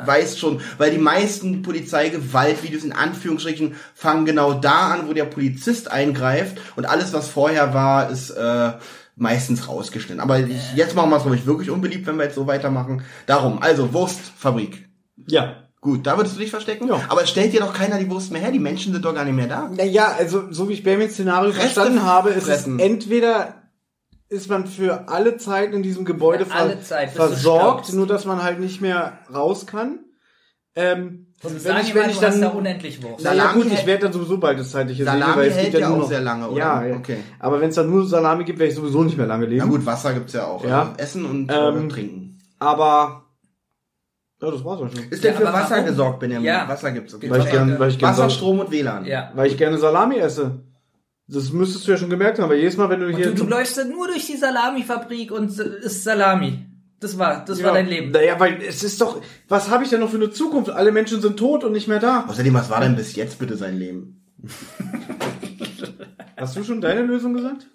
[0.06, 5.90] weiß schon, weil die meisten Polizeigewaltvideos in Anführungsstrichen fangen genau da an, wo der Polizist
[5.90, 8.72] eingreift und alles, was vorher war, ist äh,
[9.16, 10.22] meistens rausgeschnitten.
[10.22, 13.04] Aber ich, jetzt machen wir es, glaube ich, wirklich unbeliebt, wenn wir jetzt so weitermachen.
[13.26, 14.90] Darum, also Wurstfabrik.
[15.28, 15.58] Ja.
[15.82, 16.88] Gut, da würdest du dich verstecken?
[16.88, 17.02] Ja.
[17.10, 19.34] Aber stellt dir doch keiner die Wurst mehr her, die Menschen sind doch gar nicht
[19.34, 19.68] mehr da.
[19.68, 22.80] Naja, also so wie ich Benjamins Szenario verstanden habe, ist fressen.
[22.80, 23.62] es entweder
[24.30, 28.60] ist man für alle Zeit in diesem Gebäude ver Zeit, versorgt, nur dass man halt
[28.60, 30.06] nicht mehr raus kann.
[30.76, 33.24] Ähm, Und wenn sag ich, mal, wenn ich du hast da dann unendlich Wurst.
[33.24, 35.56] Salami naja, gut, hält- ich werde dann sowieso bald das zeitliche Salami sehen, weil es
[35.56, 36.58] hält gibt ja ja nur auch noch, sehr lange, oder?
[36.60, 36.96] Ja, ja.
[36.98, 37.18] Okay.
[37.40, 39.64] Aber wenn es dann nur Salami gibt, werde ich sowieso nicht mehr lange leben.
[39.66, 40.64] Na gut, Wasser gibt's ja auch.
[40.64, 40.82] Ja.
[40.82, 42.40] Also Essen und Ähm, äh, Trinken.
[42.60, 43.24] Aber
[44.40, 45.04] ja, das war's auch schon.
[45.10, 45.86] Ist denn Ja, für Wasser warum?
[45.86, 46.46] gesorgt, Benjamin?
[46.46, 46.68] Ja.
[46.68, 47.14] Wasser gibt's.
[47.16, 47.30] Okay.
[47.30, 49.06] Weil ich gern, weil ich gern, Wasser, Strom und WLAN.
[49.06, 49.32] Ja.
[49.36, 50.60] weil ich gerne Salami esse.
[51.28, 53.50] Das müsstest du ja schon gemerkt haben, weil jedes Mal, wenn du hier Du, du
[53.50, 56.66] läufst dann nur durch die Salamifabrik und isst Salami.
[57.02, 57.74] Das war, das war Ja.
[57.74, 58.12] dein Leben.
[58.12, 60.70] Naja, weil es ist doch, was habe ich denn noch für eine Zukunft?
[60.72, 62.26] Alle Menschen sind tot und nicht mehr da.
[62.28, 64.22] Außerdem, was war denn bis jetzt bitte sein Leben?
[66.38, 67.68] Hast du schon deine Lösung gesagt?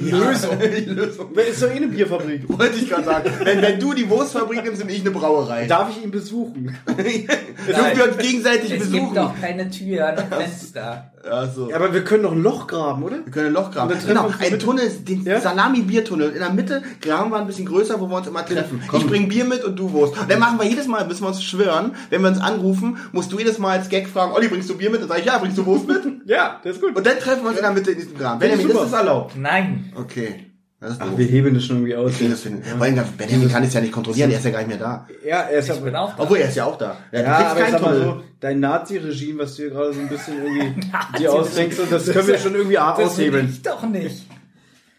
[0.00, 0.58] Lösung.
[0.60, 1.32] Die Lösung.
[1.34, 2.42] Ist doch eh eine Bierfabrik.
[2.48, 3.30] Wollte ich gerade sagen.
[3.44, 5.66] Wenn, wenn du die Wurstfabrik nimmst, nehme ich eine Brauerei.
[5.66, 6.76] Darf ich ihn besuchen?
[6.86, 9.04] Dürfen wir uns gegenseitig es besuchen?
[9.04, 11.09] gibt doch keine Tür, ein Fenster.
[11.28, 11.68] Also.
[11.68, 13.18] Ja, aber wir können doch ein Loch graben, oder?
[13.24, 13.94] Wir können ein Loch graben.
[14.06, 14.58] Genau, ein.
[14.58, 15.40] Tunnel, den Ja?
[15.40, 16.30] Salami-Biertunnel.
[16.30, 18.82] In der Mitte graben wir ein bisschen größer, wo wir uns immer treffen.
[18.92, 20.18] Ich bring Bier mit und du Wurst.
[20.18, 23.30] Und dann machen wir jedes Mal, müssen wir uns schwören, wenn wir uns anrufen, musst
[23.32, 25.02] du jedes Mal als Gag fragen, Olli, bringst du Bier mit?
[25.02, 26.00] Dann sag ich, ja, bringst du Wurst mit?
[26.26, 26.96] Ja, das ist gut.
[26.96, 28.38] Und dann treffen wir uns in der Mitte in diesem Graben.
[28.38, 29.36] Benjamin, ist das erlaubt?
[29.36, 29.92] Nein.
[29.96, 30.49] Okay.
[30.80, 31.08] Das doof.
[31.16, 32.12] wir heben das schon irgendwie aus.
[32.14, 32.70] Okay, das finde ich.
[32.72, 35.06] Vor allem, Benjamin kann es ja nicht kontrollieren, er ist ja gar nicht mehr da.
[35.22, 36.22] Ja, er ist Ich bin auch da.
[36.22, 36.96] Obwohl, er ist ja auch da.
[37.12, 39.70] Ja, du Ja, kriegst aber ich keinen sag mal so, dein Nazi-Regime, was du hier
[39.72, 40.80] gerade so ein bisschen irgendwie
[41.18, 43.50] dir ausdenkst, und das können wir schon irgendwie Das aushebeln.
[43.52, 44.26] ich doch nicht.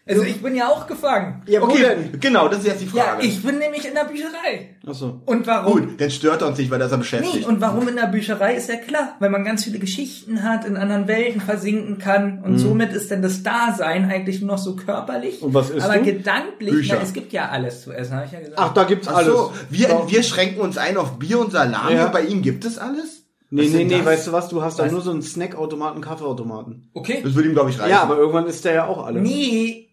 [0.04, 1.42] Also ich bin ja auch gefangen.
[1.46, 1.80] Ja, Okay,
[2.10, 2.18] denn?
[2.20, 3.24] genau, das ist jetzt die Ja, Frage.
[3.24, 4.74] ich bin nämlich in der Bücherei.
[4.84, 5.20] Achso.
[5.26, 5.72] Und warum?
[5.80, 7.46] Gut, dann stört er uns nicht, weil er ist er Nee, beschäftigt.
[7.46, 10.76] und warum in der Bücherei ist ja klar, weil man ganz viele Geschichten hat, in
[10.76, 12.42] anderen Welten versinken kann Mhm.
[12.44, 15.40] und somit ist denn das Dasein eigentlich nur noch so körperlich.
[15.40, 16.02] Und was isst Aber du?
[16.04, 16.96] gedanklich, Bücher.
[16.96, 18.58] na, es gibt ja alles zu essen, habe ich ja gesagt.
[18.58, 19.28] Ach, da gibt's Ach alles.
[19.32, 20.06] so, wir, So.
[20.10, 22.08] wir schränken uns ein auf Bier und Salami Ja.
[22.08, 23.22] bei ihm gibt es alles?
[23.50, 24.06] Nee, nee, nee, das?
[24.06, 26.90] weißt du was, du hast da nur so einen Snackautomaten, Kaffeeautomaten.
[26.94, 27.20] okay.
[27.22, 27.90] Das würde ihm, glaube ich, reichen.
[27.90, 29.22] Ja, aber irgendwann ist der ja auch alles.
[29.22, 29.90] Nee,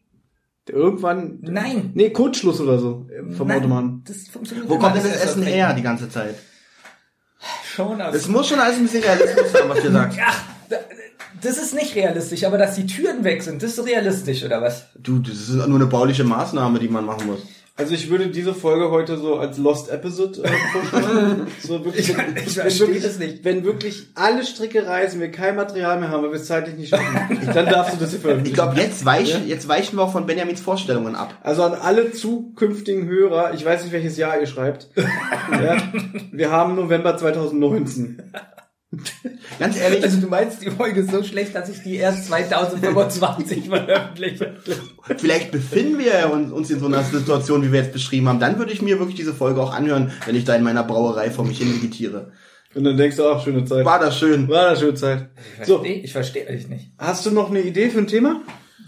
[0.69, 1.39] Irgendwann.
[1.41, 1.91] nein.
[1.93, 4.03] Nee, Kurzschluss oder so vom nein, Automaten.
[4.07, 6.35] Das funktioniert Wo kommt denn das ist Essen her die ganze Zeit?
[7.63, 8.13] Schon aus.
[8.15, 10.15] Es muss schon alles ein bisschen Realismus haben, was ihr sagt.
[10.21, 10.77] Ach, da-
[11.41, 14.87] das ist nicht realistisch, aber dass die Türen weg sind, das ist realistisch, oder was?
[14.97, 17.39] Du, das ist nur eine bauliche Maßnahme, die man machen muss.
[17.79, 21.47] Also ich würde diese Folge heute so als Lost Episode äh, vorstellen.
[21.65, 23.43] so wirklich, Ich- wenn- ich verstehe wirklich, das nicht.
[23.45, 26.89] Wenn wirklich alle Stricke reißen, wir kein Material mehr haben, weil wir es zeitlich nicht
[26.89, 28.55] schaffen, dann darfst du das hier Ich veröffentlichen.
[28.55, 31.33] glaube, jetzt weichen, jetzt weichen wir auch von Benjamins Vorstellungen ab.
[31.41, 34.89] Also an alle zukünftigen Hörer, ich weiß nicht, welches Jahr ihr schreibt.
[35.51, 35.77] ja,
[36.33, 38.21] wir haben November 2019.
[39.59, 43.69] Ganz ehrlich, Also du meinst, die Folge ist so schlecht, dass ich die erst 2025
[43.69, 44.55] veröffentliche.
[45.17, 48.39] vielleicht befinden wir uns, uns in so einer Situation, wie wir jetzt beschrieben haben.
[48.39, 51.29] Dann würde ich mir wirklich diese Folge auch anhören, wenn ich da in meiner Brauerei
[51.29, 52.31] vor mich hin vegetiere.
[52.75, 53.85] Und dann denkst du, ach, schöne Zeit.
[53.85, 54.47] War das schön.
[54.47, 55.29] War das schöne Zeit.
[55.59, 56.91] Ich So, verstehe ich versteh euch nicht.
[56.97, 58.41] hast du noch eine Idee für ein Thema?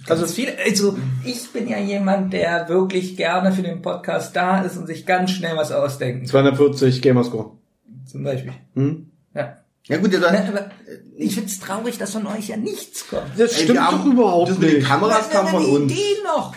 [0.08, 4.78] Also viel, also ich bin ja jemand, der wirklich gerne für den Podcast da ist
[4.78, 6.26] und sich ganz schnell was ausdenken.
[6.26, 7.52] 240 Gamerscore.
[8.06, 8.54] Zum Beispiel.
[8.74, 9.12] Hm?
[9.36, 9.58] Ja.
[9.92, 10.72] Ja gut, Na, aber
[11.18, 13.32] ich find's traurig, dass von euch ja nichts kommt.
[13.38, 14.88] Das Ey, stimmt wir haben- doch überhaupt das mit den nicht.
[14.88, 15.92] Kameras kam von die uns.
[15.92, 16.56] Idee noch.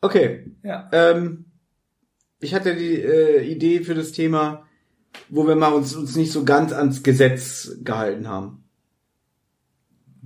[0.00, 0.52] Okay.
[0.62, 0.88] Ja.
[0.92, 1.46] Ähm,
[2.40, 4.66] ich hatte die äh, Idee für das Thema,
[5.28, 8.64] wo wir mal uns, uns nicht so ganz ans Gesetz gehalten haben.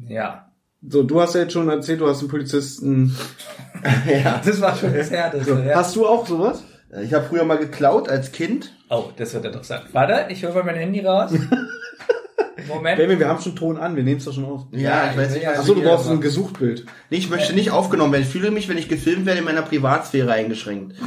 [0.08, 0.52] Ja.
[0.86, 3.16] So, du hast ja jetzt schon erzählt, du hast einen Polizisten.
[4.06, 4.42] ja.
[4.44, 5.64] Das war schon das Härteste.
[5.66, 5.76] Ja.
[5.76, 6.64] Hast du auch sowas?
[7.00, 8.74] Ich habe früher mal geklaut als Kind.
[8.90, 9.84] Oh, das wird er doch sagen.
[9.92, 11.32] Warte, ich hole mal mein Handy raus.
[12.68, 12.96] Moment.
[12.96, 14.66] Benjamin, wir haben schon Ton an, wir nehmen es doch schon auf.
[14.72, 16.20] Ja, ich weiß nicht, ja Achso, du brauchst ein machen.
[16.20, 16.86] Gesuchtbild.
[17.10, 18.22] Nee, ich möchte nicht aufgenommen werden.
[18.22, 20.96] Ich fühle mich, wenn ich gefilmt werde, in meiner Privatsphäre eingeschränkt.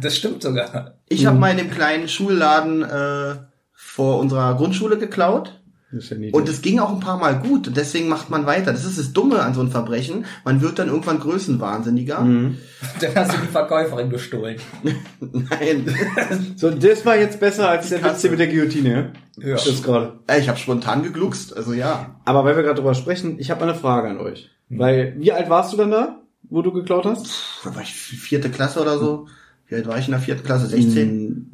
[0.00, 0.94] Das stimmt sogar.
[1.08, 3.36] Ich habe mal in dem kleinen Schulladen äh,
[3.72, 5.61] vor unserer Grundschule geklaut.
[5.92, 6.32] Ja.
[6.32, 7.68] Und es ging auch ein paar Mal gut.
[7.68, 8.72] Und deswegen macht man weiter.
[8.72, 10.24] Das ist das Dumme an so einem Verbrechen.
[10.44, 12.20] Man wird dann irgendwann größenwahnsinniger.
[12.20, 12.58] Mhm.
[13.00, 14.56] Dann hast du die Verkäuferin gestohlen.
[15.20, 15.94] Nein.
[16.56, 19.48] so, das war jetzt besser als der Witz hier mit der Guillotine, ja?
[19.48, 19.54] Ja.
[19.54, 20.20] Das gerade.
[20.38, 21.56] Ich habe spontan gegluckst.
[21.56, 22.20] Also ja.
[22.24, 24.50] Aber weil wir gerade drüber sprechen, ich habe mal eine Frage an euch.
[24.68, 27.24] Weil, wie alt warst du dann da, wo du geklaut hast?
[27.24, 29.26] Puh, Da war ich vierte Klasse oder so.
[29.66, 30.66] Wie alt war ich in der vierten Klasse?
[30.66, 31.50] 16?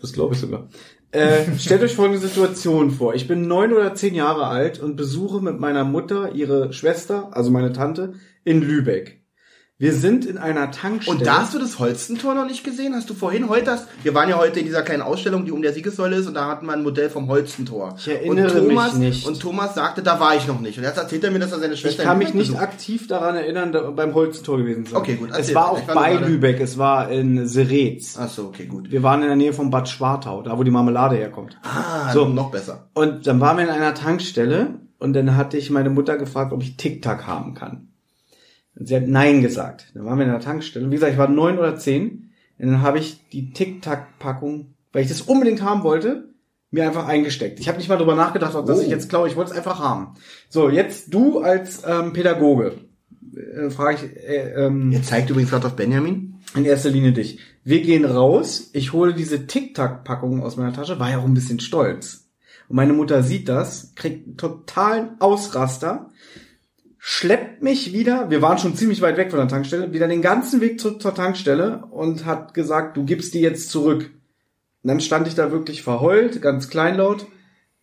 [0.00, 0.68] Das glaube ich sogar.
[1.12, 3.14] Äh, stellt euch folgende Situation vor.
[3.14, 7.50] Ich bin neun oder zehn Jahre alt und besuche mit meiner Mutter ihre Schwester, also
[7.50, 9.19] meine Tante, in Lübeck.
[9.80, 11.16] Wir sind in einer Tankstelle.
[11.16, 12.94] Und da hast du das Holstentor noch nicht gesehen?
[12.94, 15.62] Hast du vorhin heute hast, wir waren ja heute in dieser kleinen Ausstellung, die um
[15.62, 17.94] der Siegessäule ist, und da hatten wir ein Modell vom Holstentor.
[17.96, 19.26] Ich erinnere und Thomas, mich nicht.
[19.26, 20.76] Und Thomas sagte, da war ich noch nicht.
[20.76, 22.62] Und jetzt erzählt er mir, dass er seine ich Schwester kann in mich nicht besucht.
[22.62, 25.00] aktiv daran erinnern, da, beim Holzentor gewesen zu sein.
[25.00, 25.54] Okay, gut, Es erzähl.
[25.54, 28.18] war auch Ich war bei Lübeck, es war in Seretz.
[28.20, 28.90] Ach so, okay, gut.
[28.90, 31.58] Wir waren in der Nähe von Bad Schwartau, da wo die Marmelade herkommt.
[31.62, 32.28] Ah, So.
[32.28, 32.90] noch besser.
[32.92, 36.62] Und dann waren wir in einer Tankstelle und dann hatte ich meine Mutter gefragt, ob
[36.62, 37.86] ich Tic-Tac haben kann.
[38.76, 39.90] Und sie hat Nein gesagt.
[39.94, 40.84] Dann waren wir in der Tankstelle.
[40.84, 42.30] Und wie gesagt, ich war neun oder zehn.
[42.58, 46.28] Und dann habe ich die Tic-Tac-Packung, weil ich das unbedingt haben wollte,
[46.70, 47.58] mir einfach eingesteckt.
[47.58, 48.82] Ich habe nicht mal drüber nachgedacht, dass Oh.
[48.82, 50.14] ich jetzt glaube, ich wollte es einfach haben.
[50.48, 52.74] So, jetzt du als ähm, Pädagoge,
[53.34, 56.34] äh, frage ich äh, ähm, Jetzt zeigt übrigens gerade auf Benjamin.
[56.54, 57.38] in erster Linie dich.
[57.64, 61.60] Wir gehen raus, ich hole diese Tic-Tac-Packung aus meiner Tasche, war ja auch ein bisschen
[61.60, 62.28] stolz.
[62.68, 66.10] Und meine Mutter sieht das, kriegt einen totalen Ausraster,
[67.02, 70.60] schleppt mich wieder, wir waren schon ziemlich weit weg von der Tankstelle, wieder den ganzen
[70.60, 74.10] Weg zurück zur Tankstelle und hat gesagt, du gibst die jetzt zurück.
[74.82, 77.26] Und dann stand ich da wirklich verheult, ganz kleinlaut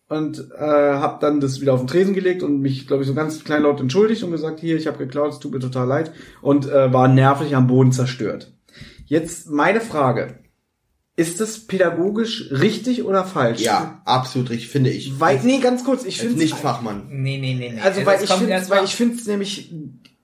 [0.08, 3.14] und äh, habe dann das wieder auf den Tresen gelegt und mich, glaube ich, so
[3.14, 6.70] ganz kleinlaut entschuldigt und gesagt, hier, ich habe geklaut, es tut mir total leid und
[6.70, 8.52] äh, war nervlich am Boden zerstört.
[9.04, 10.38] Jetzt meine Frage.
[11.18, 13.60] Ist das pädagogisch richtig oder falsch?
[13.60, 15.18] Ja, absolut richtig, finde ich.
[15.18, 17.08] Weil, nee, ganz kurz, ich Als finde Nicht-Fachmann.
[17.10, 17.80] Nee, nee, nee, nee.
[17.80, 19.74] also Das weil ich finde, weil ich finde es nämlich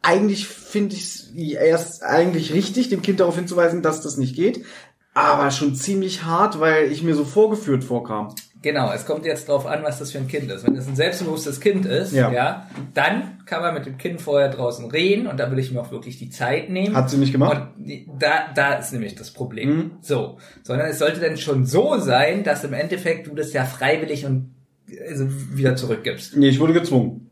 [0.03, 4.65] eigentlich finde ich es erst eigentlich richtig, dem Kind darauf hinzuweisen, dass das nicht geht,
[5.15, 8.33] aber schon ziemlich hart, weil ich mir so vorgeführt vorkam.
[8.65, 10.67] Genau, es kommt jetzt drauf an, was das für ein Kind ist.
[10.67, 12.33] Wenn es ein selbstbewusstes Kind ist, Ja.
[12.33, 12.67] ja.
[12.95, 15.91] dann kann man mit dem Kind vorher draußen reden und da will ich mir auch
[15.91, 16.97] wirklich die Zeit nehmen.
[16.97, 17.69] Hat sie nicht gemacht?
[17.77, 19.69] Und da, da ist nämlich das Problem.
[19.77, 19.91] Mhm.
[20.01, 24.25] So, sondern es sollte dann schon so sein, dass im Endeffekt du das ja freiwillig
[24.25, 24.55] und
[25.07, 26.35] also wieder zurückgibst.
[26.35, 27.24] Nee, ich wurde gezwungen.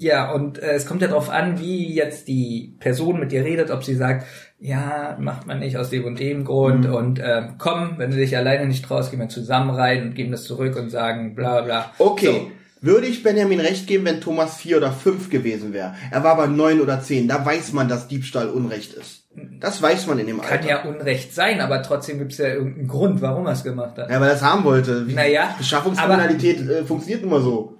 [0.00, 3.70] Ja, und äh, es kommt ja darauf an, wie jetzt die Person mit dir redet,
[3.70, 4.26] ob sie sagt,
[4.58, 6.94] ja, macht man nicht aus dem und dem Grund Mhm.
[6.94, 10.30] und äh, komm, wenn du dich alleine nicht traust, gehen wir zusammen rein und geben
[10.32, 11.90] das zurück und sagen bla bla.
[11.98, 12.50] Okay.
[12.82, 15.94] Würde ich Benjamin recht geben, wenn Thomas vier oder fünf gewesen wäre?
[16.10, 17.28] Er war aber neun oder zehn.
[17.28, 19.24] Da weiß man, dass Diebstahl Unrecht ist.
[19.60, 20.42] Das weiß man in dem So.
[20.42, 20.68] Kann Alter.
[20.68, 24.08] ja Unrecht sein, aber trotzdem gibt's ja irgendeinen Grund, warum er es gemacht hat.
[24.10, 25.06] Ja, weil er es haben wollte.
[25.06, 27.79] Wie- Naja, Beschaffungskriminalität äh, funktioniert immer so.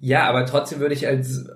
[0.00, 1.46] Ja, aber trotzdem würde ich als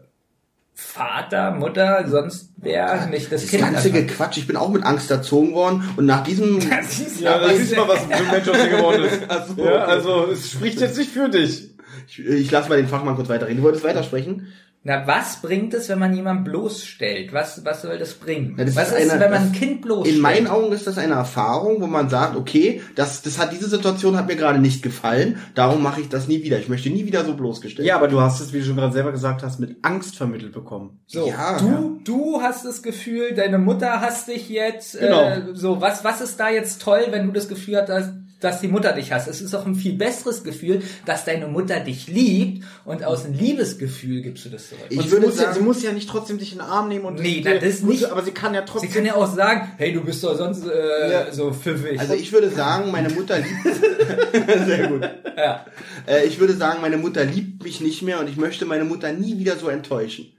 [0.75, 4.07] Vater, Mutter, sonst wer nicht das, Das Kind ganze anfangen.
[4.07, 4.39] Gequatsch.
[4.39, 7.59] Ich bin auch mit Angst erzogen worden und nach diesem Das ist Ja, aber- das
[7.59, 9.21] ist mal, was für ein Mensch aus dir geworden ist.
[9.29, 11.71] Ach so, Ja, also es spricht jetzt nicht für dich.
[12.09, 13.59] ich, ich lasse mal den Fachmann kurz weiterreden.
[13.59, 14.49] Du wolltest weitersprechen?
[14.85, 17.33] Na, was bringt es, wenn man jemanden bloßstellt?
[17.33, 18.57] Was, was soll das bringen?
[18.59, 20.17] Ja, das was ist ist, eine- wenn man das- ein Kind bloßstellt?
[20.17, 23.69] In meinen Augen ist das eine Erfahrung, wo man sagt, okay, das, das hat diese
[23.69, 26.59] Situation hat mir gerade nicht gefallen, darum mache ich das nie wieder.
[26.59, 27.87] Ich möchte nie wieder so bloßgestellt.
[27.87, 30.53] Ja, aber du hast es, wie du schon gerade selber gesagt hast, mit Angst vermittelt
[30.53, 30.99] bekommen.
[31.07, 31.83] So, Ja, du, ja.
[32.03, 34.99] du hast das Gefühl, deine Mutter hasst dich jetzt.
[34.99, 35.23] Genau.
[35.23, 38.13] Äh, so, was, was ist da jetzt toll, wenn du das Gefühl hast,
[38.45, 39.29] dass die Mutter dich hasst?
[39.29, 43.35] Es ist doch ein viel besseres Gefühl, dass deine Mutter dich liebt und aus einem
[43.35, 44.85] Liebesgefühl gibst du das zurück.
[44.91, 46.67] Ich Und sie würde muss, ja, sagen- sie muss ja nicht trotzdem dich in den
[46.67, 48.05] Arm nehmen und Nee, das muss- nicht.
[48.11, 48.91] aber sie kann ja Sie trotzdem.
[48.93, 51.33] kann ja auch sagen, hey, du bist doch sonst äh, Ja.
[51.33, 51.99] so pfiffig.
[52.01, 53.77] Also ich würde sagen, meine Mutter liebt.
[54.67, 55.03] Sehr gut.
[55.37, 55.65] ja.
[56.07, 59.13] Äh, ich würde sagen, meine Mutter liebt mich nicht mehr und ich möchte meine Mutter
[59.13, 60.33] nie wieder so enttäuschen.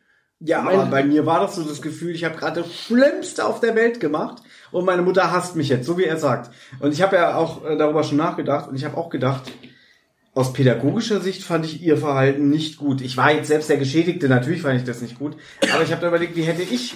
[0.46, 3.62] Ja, aber bei mir war das so das Gefühl, ich habe gerade das Schlimmste auf
[3.62, 4.42] der Welt gemacht
[4.74, 6.52] und meine Mutter hasst mich jetzt, so wie er sagt.
[6.80, 9.44] Und ich habe ja auch äh, darüber schon nachgedacht und ich habe auch gedacht,
[10.34, 13.02] aus pädagogischer Sicht fand ich ihr Verhalten nicht gut.
[13.02, 15.38] Ich war jetzt selbst der Geschädigte, natürlich fand ich das nicht gut,
[15.72, 16.94] aber ich habe da überlegt, wie hätte ich,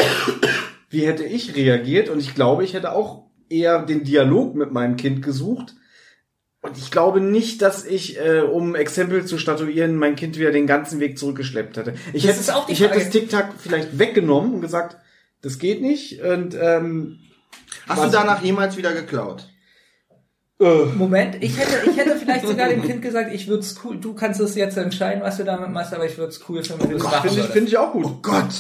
[0.90, 4.98] wie hätte ich reagiert und ich glaube, ich hätte auch eher den Dialog mit meinem
[4.98, 5.76] Kind gesucht.
[6.62, 10.68] Und ich glaube nicht, dass ich, äh, um Exempel zu statuieren, mein Kind wieder den
[10.68, 11.94] ganzen Weg zurückgeschleppt hätte.
[12.14, 14.98] Ich Das hätte, ist auch die ich hätte das Tic-Tac vielleicht weggenommen und gesagt,
[15.42, 16.22] das geht nicht.
[16.22, 17.20] Und ähm,
[17.88, 19.48] Hast Was- du danach jemals wieder geklaut?
[20.60, 23.98] äh, Moment, ich hätte, ich hätte vielleicht sogar dem Kind gesagt, ich würde es cool,
[23.98, 26.84] du kannst es jetzt entscheiden, was du damit machst, aber ich würde es cool finden,
[26.84, 28.06] wenn du es machen finde ich, finde ich auch gut.
[28.06, 28.54] Oh Gott!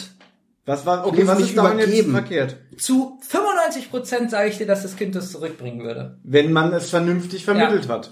[0.68, 2.58] Was war, okay, was ist daran jetzt verkehrt?
[2.78, 6.20] Zu 95 Prozent sage ich dir, dass das Kind das zurückbringen würde.
[6.24, 8.12] Wenn man es vernünftig vermittelt hat.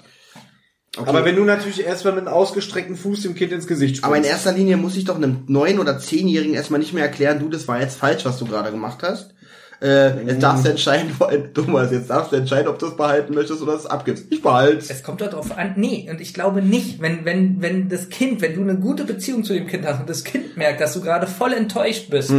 [0.97, 1.09] Okay.
[1.09, 4.23] Aber wenn du natürlich erstmal mit einem ausgestreckten Fuß dem Kind ins Gesicht Aber in
[4.23, 7.67] erster Linie muss ich doch einem neun- oder zehnjährigen erstmal nicht mehr erklären, du, das
[7.67, 9.34] war jetzt falsch, was du gerade gemacht hast.
[9.81, 11.11] Äh, jetzt darfst du entscheiden,
[11.53, 14.25] Thomas, jetzt darfst du entscheiden, ob du es behalten möchtest oder es abgibst.
[14.29, 15.73] Ich behalte Es kommt doch drauf an.
[15.75, 19.43] Nee, und ich glaube nicht, wenn, wenn, wenn das Kind, wenn du eine gute Beziehung
[19.43, 22.33] zu dem Kind hast und das Kind merkt, dass du gerade voll enttäuscht bist,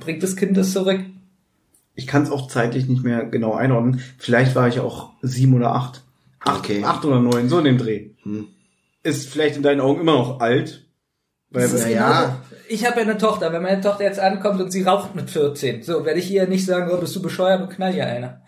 [0.00, 1.00] bringt das Kind das zurück.
[1.94, 4.00] ich kann es auch zeitlich nicht mehr genau einordnen.
[4.18, 6.02] Vielleicht war ich auch sieben oder acht.
[6.40, 6.82] Acht, Okay.
[6.84, 8.06] acht oder neun, so in dem Dreh.
[8.24, 8.48] Hm.
[9.04, 10.81] Ist vielleicht in deinen Augen immer noch alt.
[11.52, 12.38] Weil, Das ist Ja.
[12.68, 15.82] Ich habe ja eine Tochter, wenn meine Tochter jetzt ankommt und sie raucht mit 14,
[15.82, 18.40] so werde ich ihr nicht sagen, oh, bist du bescheuert und knall ihr einer.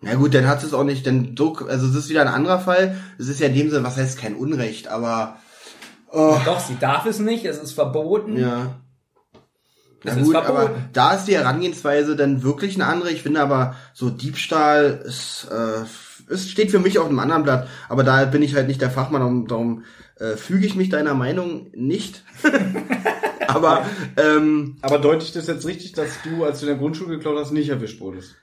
[0.00, 2.60] Na gut, dann hat es auch nicht, denn so, also es ist wieder ein anderer
[2.60, 2.96] Fall.
[3.18, 5.38] Es ist ja in dem Sinne, was heißt kein Unrecht, aber
[6.12, 8.38] oh, Doch, sie darf es nicht, es ist verboten.
[8.38, 8.76] ja.
[10.04, 13.10] Na Es ist gut, aber da ist die Herangehensweise dann wirklich eine andere.
[13.10, 17.68] Ich finde aber so Diebstahl ist, äh, es steht für mich auf einem anderen Blatt.
[17.88, 19.84] Aber da bin ich halt nicht der Fachmann, darum, darum
[20.18, 22.22] äh, füge ich mich deiner Meinung nicht.
[23.46, 23.84] aber
[24.16, 27.38] ähm, aber deute ich das jetzt richtig, dass du, als du in der Grundschule geklaut
[27.38, 28.36] hast, nicht erwischt wurdest?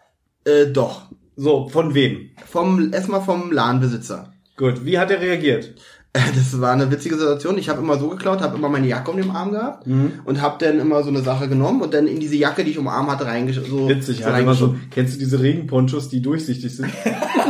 [0.46, 1.04] äh, doch
[1.36, 2.30] So, von wem?
[2.46, 4.32] vom erstmal vom Ladenbesitzer.
[4.58, 5.74] Gut, wie hat er reagiert?
[6.14, 7.58] Das war eine witzige Situation.
[7.58, 10.14] Ich habe immer so geklaut, habe immer meine Jacke um den Arm gehabt Mhm.
[10.24, 12.78] und habe dann immer so eine Sache genommen und dann in diese Jacke, die ich
[12.78, 14.38] um den Arm hatte, reingesch so, Witzig, so halt so.
[14.38, 14.82] reingeschoben.
[14.92, 16.90] Kennst du diese Regenponchos, die durchsichtig sind?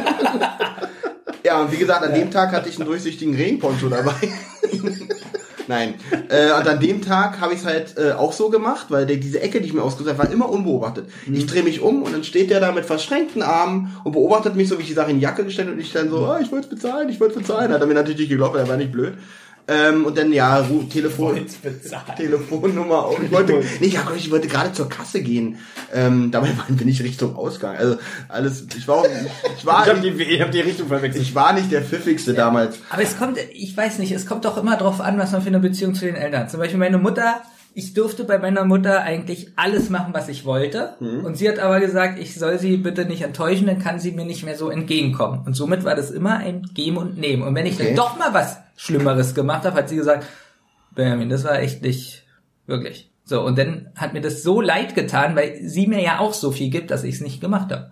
[1.55, 4.11] Ja, und wie gesagt, an dem Tag hatte ich einen durchsichtigen Regenponcho dabei.
[5.67, 5.93] Nein.
[6.27, 9.15] Äh, und an dem Tag habe ich es halt äh, auch so gemacht, weil der,
[9.15, 11.07] diese Ecke, die ich mir ausgesucht habe, war immer unbeobachtet.
[11.31, 14.67] Ich drehe mich um und dann steht der da mit verschränkten Armen und beobachtet mich
[14.67, 16.51] so, wie ich die Sache in die Jacke gestellt und ich dann so, ah, ich
[16.51, 17.71] wollte es bezahlen, ich wollte es bezahlen.
[17.71, 19.13] Hat er mir natürlich nicht geglaubt, weil er war nicht blöd.
[19.67, 21.43] Ähm, und dann, ja, Ru Telefon,
[22.15, 23.19] Telefonnummer auch.
[23.19, 25.57] Ich wollte, nee, ja, Gott, ich wollte gerade zur Kasse gehen.
[25.91, 27.75] Ähm, dabei bin ich Richtung Ausgang.
[27.75, 27.97] Also
[28.29, 29.03] alles, ich war,
[29.57, 31.23] ich war, Ich hab die, ich hab die Richtung verwechselt.
[31.23, 32.77] ich war nicht der pfiffigste damals.
[32.91, 35.47] Aber es kommt, ich weiß nicht, es kommt doch immer drauf an, was man für
[35.47, 36.51] eine Beziehung zu den Eltern hat.
[36.51, 37.41] Zum Beispiel meine Mutter,
[37.77, 40.95] ich durfte bei meiner Mutter eigentlich alles machen, was ich wollte.
[41.01, 41.25] Mhm.
[41.25, 44.23] Und sie hat aber gesagt, ich soll sie bitte nicht enttäuschen, dann kann sie mir
[44.25, 45.41] nicht mehr so entgegenkommen.
[45.45, 47.43] Und somit war das immer ein Geben und Nehmen.
[47.43, 47.87] Und wenn ich Okay.
[47.87, 50.25] dann doch mal was Schlimmeres gemacht habe, hat sie gesagt,
[50.95, 52.23] Benjamin, das war echt nicht
[52.65, 53.11] wirklich.
[53.25, 56.51] So, und dann hat mir das so leid getan, weil sie mir ja auch so
[56.51, 57.89] viel gibt, dass ich es nicht gemacht habe.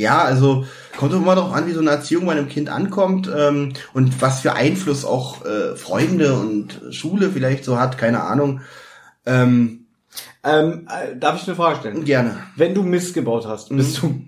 [0.00, 0.64] Ja, also
[0.96, 4.20] kommt doch immer darauf an, wie so eine Erziehung bei einem Kind ankommt ähm, und
[4.22, 8.60] was für Einfluss auch äh, Freunde und Schule vielleicht so hat, keine Ahnung.
[9.26, 9.86] Ähm,
[10.42, 12.04] Ähm, äh, darf ich eine Frage stellen?
[12.04, 12.38] gerne.
[12.56, 14.24] Wenn du Mist gebaut hast, bist du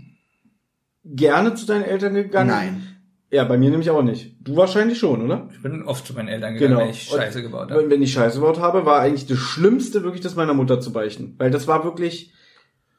[1.04, 2.50] gerne zu deinen Eltern gegangen?
[2.50, 2.86] Nein.
[3.30, 4.36] Ja, bei mir nämlich auch nicht.
[4.40, 5.48] Du wahrscheinlich schon, oder?
[5.54, 6.82] Ich bin oft zu meinen Eltern gegangen, Genau.
[6.84, 7.80] wenn ich Scheiße gebaut habe.
[7.82, 10.92] Wenn, wenn ich Scheiße gebaut habe, war eigentlich das Schlimmste wirklich, das meiner Mutter zu
[10.92, 11.34] beichten.
[11.38, 12.32] Weil das war wirklich,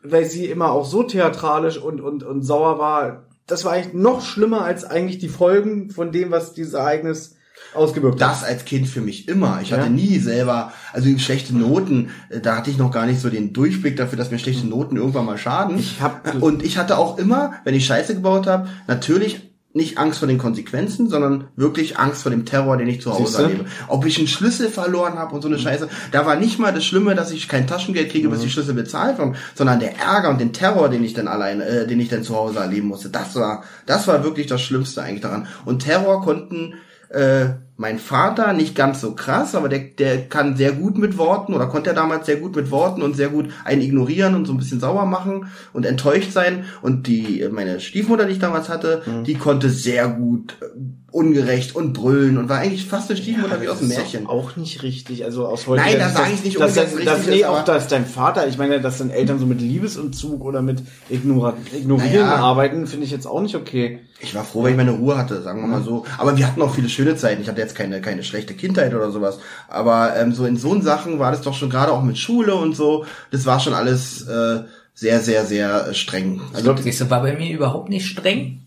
[0.04, 3.24] weil sie immer auch so theatralisch und, und, und sauer war.
[3.48, 7.36] Das war eigentlich noch schlimmer als eigentlich die Folgen von dem, was dieses Ereignis
[7.74, 8.32] ausgewirkt hat.
[8.32, 9.60] Das als Kind für mich immer.
[9.62, 9.90] Ich hatte Ja.
[9.90, 13.96] nie selber, also schlechte Noten, äh, da hatte ich noch gar nicht so den Durchblick
[13.98, 15.78] dafür, dass mir schlechte Noten irgendwann mal schaden.
[15.78, 20.20] Ich hab- und ich hatte auch immer, wenn ich Scheiße gebaut habe, natürlich nicht Angst
[20.20, 23.44] vor den Konsequenzen, sondern wirklich Angst vor dem Terror, den ich zu Hause Siehste?
[23.44, 23.66] erlebe.
[23.88, 26.86] Ob ich einen Schlüssel verloren habe und so eine Scheiße, da war nicht mal das
[26.86, 30.40] Schlimme, dass ich kein Taschengeld kriege, bis die Schlüssel bezahlt waren, sondern der Ärger und
[30.40, 33.10] den Terror, den ich dann allein, äh, den ich dann zu Hause erleben musste.
[33.10, 35.48] Das war, das war wirklich das Schlimmste eigentlich daran.
[35.66, 36.76] Und Terror konnten
[37.10, 37.46] äh,
[37.84, 41.66] mein Vater nicht ganz so krass, aber der, der kann sehr gut mit Worten oder
[41.66, 44.58] konnte er damals sehr gut mit Worten und sehr gut einen ignorieren und so ein
[44.58, 46.64] bisschen sauer machen und enttäuscht sein.
[46.82, 50.66] Und die, meine Stiefmutter, die ich damals hatte, die konnte sehr gut äh,
[51.12, 54.26] ungerecht und brüllen und war eigentlich fast eine Stiefmutter wie aus dem Das Märchen.
[54.26, 55.24] Auch nicht richtig.
[55.26, 57.48] Also aus heutiger Nein, da Sicht, sage ich nicht dass, unbedingt, dass, richtig nee, ist,
[57.48, 61.54] auch dass dein Vater, ich meine, dass deine Eltern so mit Liebesentzug oder mit Ignora
[61.72, 62.36] Ignorieren Naja.
[62.38, 64.00] arbeiten, finde ich jetzt auch nicht okay.
[64.22, 66.06] Ich war froh, wenn ich meine Ruhe hatte, sagen wir mal so.
[66.18, 67.42] Aber wir hatten auch viele schöne Zeiten.
[67.42, 69.40] Ich hatte jetzt keine, keine schlechte Kindheit oder sowas.
[69.68, 72.76] Aber ähm, so in so Sachen war das doch schon gerade auch mit Schule und
[72.76, 73.06] so.
[73.32, 74.64] Das war schon alles äh,
[74.94, 76.42] sehr, sehr, sehr äh, streng.
[76.54, 78.62] Also, du, war bei mir überhaupt nicht streng.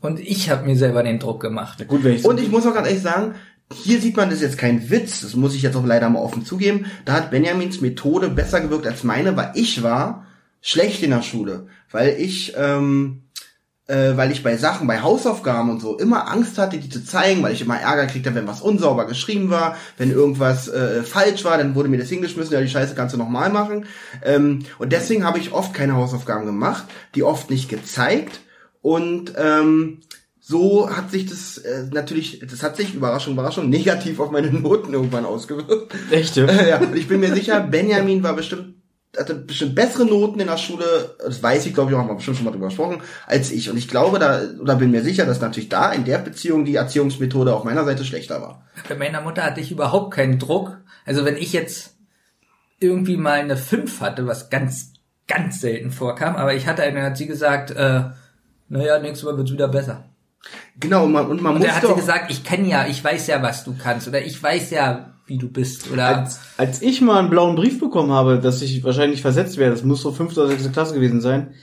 [0.00, 1.86] Und ich habe mir selber den Druck gemacht.
[1.86, 3.34] Gut, wenn ich und ich muss auch ganz ehrlich sagen,
[3.72, 6.20] hier sieht man, das ist jetzt kein Witz, das muss ich jetzt auch leider mal
[6.20, 6.86] offen zugeben.
[7.04, 10.26] Da hat Benjamins Methode besser gewirkt als meine, weil ich war
[10.60, 11.66] schlecht in der Schule.
[11.90, 13.22] Weil ich, ähm,
[13.90, 17.42] äh, weil ich bei Sachen, bei Hausaufgaben und so immer Angst hatte, die zu zeigen,
[17.42, 21.58] weil ich immer Ärger kriegte, wenn was unsauber geschrieben war, wenn irgendwas äh, falsch war,
[21.58, 23.86] dann wurde mir das hingeschmissen, ja, die Scheiße kannst du nochmal machen.
[24.24, 26.84] Ähm, und deswegen habe ich oft keine Hausaufgaben gemacht,
[27.16, 28.40] die oft nicht gezeigt
[28.80, 29.98] und ähm,
[30.38, 34.94] so hat sich das äh, natürlich, das hat sich, Überraschung, Überraschung, negativ auf meine Noten
[34.94, 35.94] irgendwann ausgewirkt.
[36.10, 36.80] echt, ja.
[36.94, 38.79] Ich bin mir sicher, Benjamin war bestimmt
[39.16, 42.14] hatte bestimmt bessere Noten in der Schule, das weiß ich, glaube ich, auch, haben wir
[42.14, 43.68] bestimmt schon mal drüber gesprochen, als ich.
[43.68, 46.76] Und ich glaube, da, oder bin mir sicher, dass natürlich da in der Beziehung die
[46.76, 48.64] Erziehungsmethode auf meiner Seite schlechter war.
[48.88, 50.78] Bei meiner Mutter hatte ich überhaupt keinen Druck.
[51.04, 51.96] Also wenn ich jetzt
[52.78, 54.92] irgendwie mal eine 5 hatte, was ganz,
[55.26, 58.04] ganz selten vorkam, aber ich hatte eine, hat sie gesagt, äh,
[58.68, 60.04] naja, nächstes Mal wird's wieder besser.
[60.78, 63.02] Genau, und man, und man Und muss er hat sie gesagt, ich kenne ja, ich
[63.02, 66.82] weiß ja, was du kannst, oder ich weiß ja, wie du bist, oder Als, als
[66.82, 70.10] ich mal einen blauen Brief bekommen habe, dass ich wahrscheinlich versetzt werde, das muss so
[70.12, 71.54] fünfte oder sechste Klasse gewesen sein,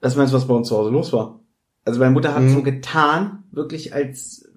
[0.00, 1.40] das meinst du, was bei uns zu Hause los war?
[1.84, 2.52] Also meine Mutter hat Mhm.
[2.52, 4.50] so getan, wirklich als,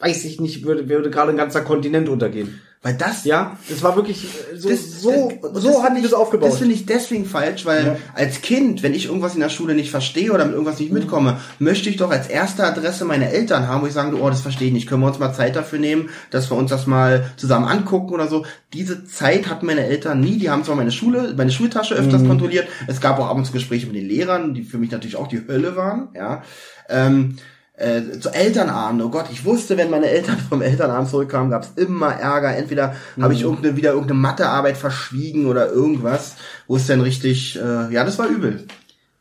[0.00, 2.60] weiß ich nicht, würde, würde gerade ein ganzer Kontinent untergehen.
[2.82, 6.12] Weil das, Ja, das war wirklich äh, so, Das- so, das- so hat die das
[6.12, 6.50] aufgebaut.
[6.50, 7.96] Das finde ich deswegen falsch, weil Ja.
[8.14, 11.40] als Kind, wenn ich irgendwas in der Schule nicht verstehe oder mit irgendwas nicht mitkomme,
[11.58, 14.68] möchte ich doch als erste Adresse meine Eltern haben, wo ich sage, oh, das verstehe
[14.68, 17.66] ich nicht, können wir uns mal Zeit dafür nehmen, dass wir uns das mal zusammen
[17.66, 18.44] angucken oder so.
[18.72, 22.28] Diese Zeit hatten meine Eltern nie, die haben zwar meine Schule, meine Schultasche öfters Mhm.
[22.28, 25.16] kontrolliert, es gab auch ab und zu Gespräche mit den Lehrern, die für mich natürlich
[25.16, 26.42] auch die Hölle waren, ja.
[26.88, 27.36] Ähm,
[27.76, 31.72] äh, zu Elternabend, oh Gott, ich wusste, wenn meine Eltern vom Elternabend zurückkamen, gab es
[31.76, 32.56] immer Ärger.
[32.56, 37.92] Entweder habe ich irgendeine, wieder irgendeine Mathearbeit verschwiegen oder irgendwas, wo es dann richtig, äh,
[37.92, 38.66] ja, das war übel.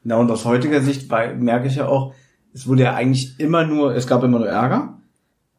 [0.03, 2.13] Na und aus heutiger Sicht merke ich ja auch,
[2.53, 4.93] es wurde ja eigentlich immer nur, es gab immer nur Ärger,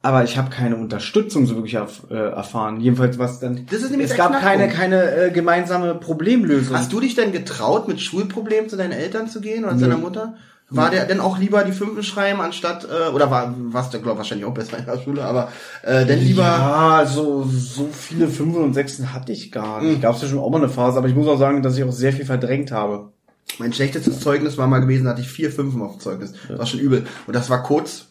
[0.01, 2.81] aber ich habe keine Unterstützung so wirklich erf äh, erfahren.
[2.81, 3.67] Jedenfalls was dann.
[3.69, 4.77] Das ist nämlich es gab keine Knackpunkt.
[4.77, 6.77] keine äh, gemeinsame Problemlösung.
[6.77, 9.99] Hast du dich denn getraut, mit Schulproblemen zu deinen Eltern zu gehen oder zu deiner
[9.99, 10.37] Mutter?
[10.69, 14.19] War der denn auch lieber die Fünfen schreiben anstatt, äh, oder war, warst du, glaube
[14.19, 15.49] wahrscheinlich auch besser in der Schule, aber
[15.83, 19.89] äh, denn lieber, Ja, so, so viele Fünfen und Sechsen hatte ich gar Hm.
[19.91, 20.03] nicht.
[20.03, 21.85] Gab es ja schon auch mal eine Phase, aber ich muss auch sagen, dass ich
[21.85, 23.13] auch sehr viel verdrängt habe.
[23.61, 26.33] mein schlechtestes Zeugnis war mal gewesen, da hatte ich vier Fünfen auf dem Zeugnis.
[26.49, 27.07] Das war schon übel.
[27.29, 28.07] Und das war kurz,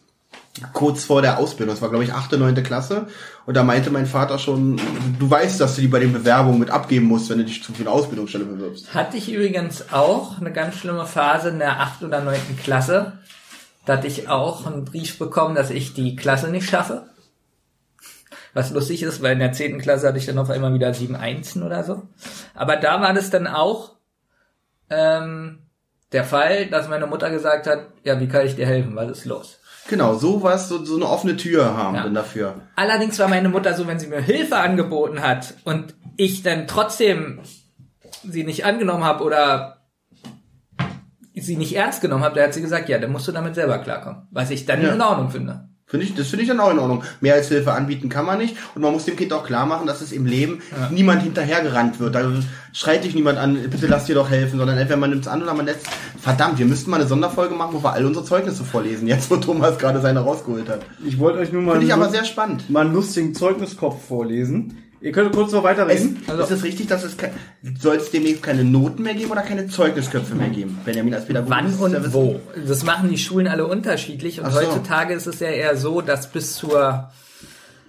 [0.72, 1.74] kurz vor der Ausbildung.
[1.74, 3.06] Das war, glaube ich, achte, neunte Klasse.
[3.44, 4.80] Und da meinte mein Vater schon,
[5.18, 7.72] du weißt, dass du die bei den Bewerbungen mit abgeben musst, wenn du dich zu
[7.72, 8.94] für eine Ausbildungsstelle bewirbst.
[8.94, 12.02] Hatte ich übrigens auch eine ganz schlimme Phase in der 8.
[12.02, 12.36] oder 9.
[12.62, 13.18] Klasse.
[13.84, 17.04] Da hatte ich auch einen Brief bekommen, dass ich die Klasse nicht schaffe.
[18.52, 19.80] Was lustig ist, weil in der 10.
[19.80, 22.02] Klasse hatte ich dann auf einmal wieder 7 Einsen oder so.
[22.54, 23.96] Aber da war das dann auch
[24.90, 25.58] ähm,
[26.12, 28.96] der Fall, dass meine Mutter gesagt hat, ja, wie kann ich dir helfen?
[28.96, 29.58] Was ist los?
[29.88, 32.02] Genau, sowas, so, so eine offene Tür haben Ja.
[32.02, 32.54] dann dafür.
[32.74, 37.40] Allerdings war meine Mutter so, wenn sie mir Hilfe angeboten hat und ich dann trotzdem
[38.28, 39.86] sie nicht angenommen habe oder
[41.34, 43.78] sie nicht ernst genommen habe, da hat sie gesagt, ja, dann musst du damit selber
[43.78, 44.26] klarkommen.
[44.30, 44.92] Was ich dann Ja.
[44.94, 45.68] in Ordnung finde.
[45.88, 47.04] Finde ich, das finde ich dann auch in Ordnung.
[47.20, 48.56] Mehr als Hilfe anbieten kann man nicht.
[48.74, 50.90] Und man muss dem Kind auch klar machen, dass es im Leben Ja.
[50.90, 52.16] niemand hinterhergerannt wird.
[52.16, 52.28] Da
[52.72, 55.42] schreit dich niemand an, bitte lass dir doch helfen, sondern entweder man nimmt es an
[55.44, 55.86] oder man lässt.
[56.20, 59.36] Verdammt, wir müssten mal eine Sonderfolge machen, wo wir all unsere Zeugnisse vorlesen, jetzt wo
[59.36, 60.80] Thomas gerade seine rausgeholt hat.
[61.06, 62.68] Ich wollte euch nur mal, Finde ich aber sehr spannend.
[62.68, 64.78] mal einen lustigen Zeugniskopf vorlesen.
[65.00, 66.22] Ihr könnt kurz noch Es, weiterreden.
[66.26, 67.16] Also- ist es richtig, dass es
[67.78, 70.78] soll es demnächst keine Noten mehr geben oder keine Zeugnisköpfe mehr geben?
[70.84, 71.50] Benjamin als Pädagoge.
[71.50, 72.12] Wann es und wissen.
[72.12, 72.40] wo?
[72.66, 74.60] Das machen die Schulen alle unterschiedlich und so.
[74.60, 77.10] heutzutage ist es ja eher so, dass bis zur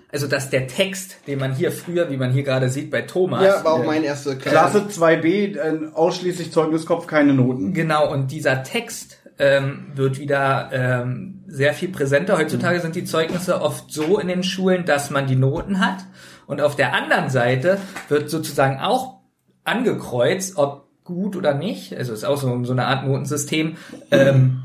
[0.09, 3.43] also dass der Text, den man hier früher, wie man hier gerade sieht bei Thomas,
[3.43, 7.73] Ja, war auch mein erster Klasse 2b, äh, ausschließlich Zeugniskopf, keine Noten.
[7.73, 12.37] Genau, und dieser Text ähm, wird wieder ähm, sehr viel präsenter.
[12.37, 16.05] Heutzutage sind die Zeugnisse oft so in den Schulen, dass man die Noten hat.
[16.47, 17.77] Und auf der anderen Seite
[18.09, 19.19] wird sozusagen auch
[19.63, 21.95] angekreuzt, ob gut oder nicht.
[21.95, 23.77] Also ist auch so, so eine Art Notensystem.
[24.11, 24.63] Ähm,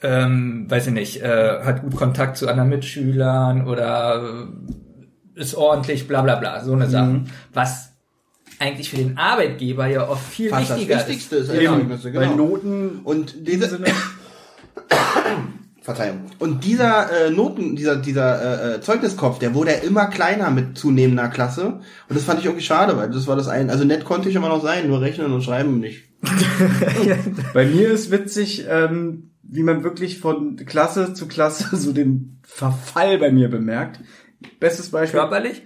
[0.00, 4.46] ähm, weiß ich nicht, äh, hat gut Kontakt zu anderen Mitschülern oder
[5.36, 7.22] äh, ist ordentlich, bla bla bla, so eine Sache.
[7.52, 7.92] Was
[8.60, 11.52] eigentlich für den Arbeitgeber ja oft viel Fast das wichtiger Wichtigste ist.
[11.52, 11.76] Genau.
[11.76, 13.86] Zeugnisse, Weil Noten Und in dem diese, Sinne,
[15.88, 16.26] Verzeihung.
[16.38, 20.76] Und dieser äh, Noten, dieser dieser äh, äh, Zeugniskopf, der wurde ja immer kleiner mit
[20.76, 21.80] zunehmender Klasse.
[22.08, 23.70] Und das fand ich irgendwie schade, weil das war das ein.
[23.70, 26.04] Also nett konnte ich immer noch sein, nur rechnen und schreiben nicht.
[27.54, 33.16] Bei mir ist witzig, ähm, wie man wirklich von Klasse zu Klasse so den Verfall
[33.16, 34.00] bei mir bemerkt.
[34.60, 35.20] Bestes Beispiel.
[35.20, 35.62] Körperlich?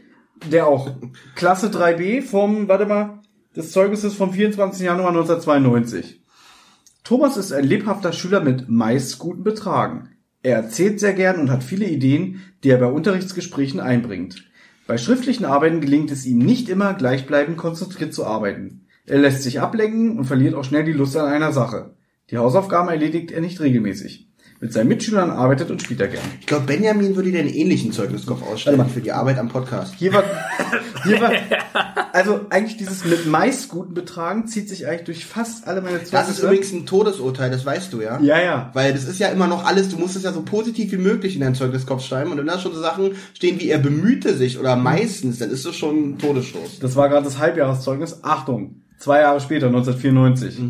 [0.52, 0.90] Der auch.
[1.34, 3.18] Klasse 3b vom, warte mal,
[3.56, 4.82] des Zeugnisses vom 24.
[4.82, 6.22] Januar 1992.
[7.02, 10.11] Thomas ist ein lebhafter Schüler mit meist guten Betragen.
[10.42, 14.44] Er erzählt sehr gern und hat viele Ideen, die er bei Unterrichtsgesprächen einbringt.
[14.86, 18.86] Bei schriftlichen Arbeiten gelingt es ihm nicht immer, gleichbleibend konzentriert zu arbeiten.
[19.06, 21.96] Er lässt sich ablenken und verliert auch schnell die Lust an einer Sache.
[22.30, 24.31] Die Hausaufgaben erledigt er nicht regelmäßig.
[24.62, 26.22] Mit seinen Mitschülern arbeitet und spielt er gern.
[26.38, 29.92] Ich glaube, Benjamin würde dir einen ähnlichen Zeugniskopf ausstellen für die Arbeit am Podcast.
[29.98, 30.22] Hier war,
[31.02, 31.32] hier war,
[32.12, 36.12] also eigentlich dieses mit meist guten Betragen zieht sich eigentlich durch fast alle meine Zeugnisse.
[36.12, 38.20] Das ist übrigens ein Todesurteil, das weißt du ja.
[38.20, 38.70] Ja, ja.
[38.72, 41.34] Weil das ist ja immer noch alles, du musst es ja so positiv wie möglich
[41.34, 44.60] in deinen Zeugniskopf schreiben und wenn da schon so Sachen stehen wie er bemühte sich
[44.60, 46.78] oder meistens, dann ist das schon ein Todesstoß.
[46.78, 48.20] Das war gerade das Halbjahreszeugnis.
[48.22, 50.60] Achtung, zwei Jahre später, 1994.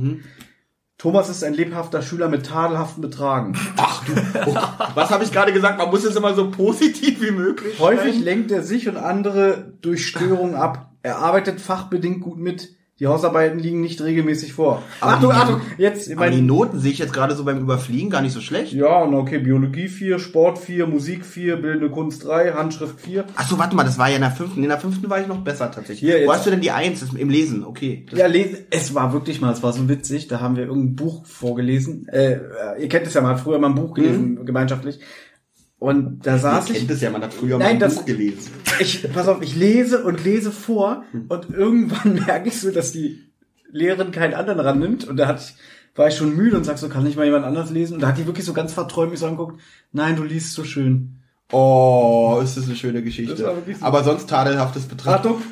[1.03, 3.59] Thomas ist ein lebhafter Schüler mit tadelhaften Betragen.
[3.77, 4.13] Ach du,
[4.47, 4.57] oh,
[4.95, 5.79] was habe ich gerade gesagt?
[5.79, 10.07] Man muss es immer so positiv wie möglich Häufig lenkt er sich und andere durch
[10.07, 10.93] Störungen ab.
[11.03, 12.77] Er arbeitet fachbedingt gut mit.
[13.03, 14.81] Die Hausarbeiten liegen nicht regelmäßig vor.
[15.01, 18.11] Aber Achtung, die- Achtung, jetzt, Aber die Noten sehe ich jetzt gerade so beim Überfliegen
[18.11, 18.73] gar nicht so schlecht.
[18.75, 23.25] ja, na okay, Biologie 4, Sport 4, Musik 4, Bildende Kunst 3, Handschrift 4.
[23.35, 24.63] Ach so, warte mal, das war ja in der fünften.
[24.63, 25.99] In der fünften war ich noch besser tatsächlich.
[25.99, 27.65] Hier, jetzt- Wo hast du denn die Eins im Lesen?
[27.65, 28.07] Okay.
[28.09, 30.95] Das Ja, lesen, es war wirklich mal, es war so witzig, da haben wir irgendein
[30.95, 32.07] Buch vorgelesen.
[32.07, 32.39] Äh,
[32.81, 35.01] ihr kennt es ja, hat früher mal ein Buch gelesen, gemeinschaftlich.
[35.83, 38.05] Und da saß ich, kennt es ja, man hat früher Nein, mal ein das- Buch
[38.05, 38.53] gelesen.
[38.79, 43.19] ich, pass auf, ich lese und lese vor und irgendwann merke ich so, dass die
[43.73, 45.57] Lehrerin keinen anderen rannimmt und da hatte ich,
[45.97, 47.95] war ich schon müde und sag so, kann nicht mal jemand anders lesen?
[47.95, 49.61] Und da hat die wirklich so ganz verträumt mich so angeguckt,
[49.91, 51.17] nein, du liest so schön.
[51.51, 53.37] Oh, ist das eine schöne Geschichte.
[53.37, 53.85] So.
[53.85, 55.17] Aber sonst tadelhaftes Betragen.
[55.17, 55.43] Achtung,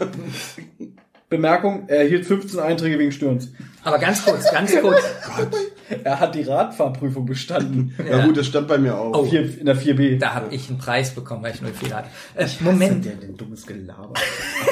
[1.28, 3.50] Bemerkung, er erhielt 15 Einträge wegen Störens.
[3.82, 5.02] Aber ganz kurz, ganz kurz.
[6.04, 7.94] Er hat die Radfahrprüfung bestanden.
[8.10, 8.24] Ja.
[8.24, 9.16] gut, das stand bei mir auch.
[9.16, 9.24] Oh.
[9.24, 10.18] Vier, in der 4b.
[10.18, 12.08] Da habe ich einen Preis bekommen, weil ich nur viel hatte.
[12.34, 13.04] Äh, Moment.
[13.04, 14.14] Der denn dummes Gelaber.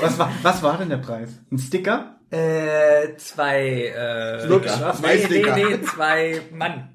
[0.00, 1.30] was, war, was war denn der Preis?
[1.52, 2.18] Ein Sticker?
[2.30, 4.94] Äh, zwei, äh, Sticker.
[4.94, 5.56] Zwei nee, Sticker.
[5.56, 6.88] nee, nee, zwei Mann.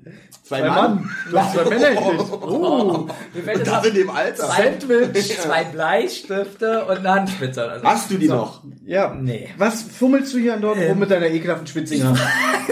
[0.60, 1.10] Zwei Zwei Mann.
[1.30, 2.24] Du hast zwei Männer gekriegt.
[2.44, 3.08] Oh,
[3.44, 4.48] fällt Das in dem Alter.
[4.48, 5.40] zwei, Sandwich.
[5.40, 7.86] zwei Bleistifte und eine Handspitze oder so.
[7.86, 8.64] Hast du die noch?
[8.86, 9.14] Ja.
[9.14, 9.50] Nee.
[9.58, 12.16] Was fummelst du hier an dort rum mit deiner ekelhaften Spitzinger?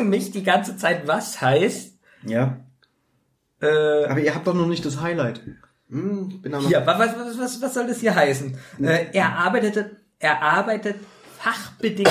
[0.04, 1.94] Mich die ganze Zeit, was heißt,
[2.26, 2.58] Ja.
[3.62, 5.42] äh, Aber ihr habt doch noch nicht das Highlight.
[5.90, 8.58] Hm, bin aber hier, was, was, was, was soll das hier heißen?
[8.82, 10.96] Äh, er arbeitete, er arbeitet
[11.42, 12.10] fachbedingt.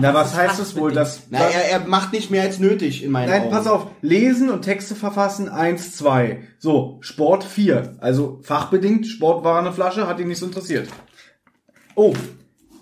[0.00, 1.22] Na, was heißt es wohl, dass...
[1.30, 3.50] Na, er, er macht nicht mehr als nötig in meinen Nein, Augen.
[3.50, 3.86] pass auf.
[4.02, 6.42] Lesen und Texte verfassen, eins, zwei.
[6.58, 7.96] So, Sport vier.
[8.00, 10.88] Also fachbedingt, Sport war eine Flasche, hat ihn nicht so interessiert.
[11.94, 12.12] Oh,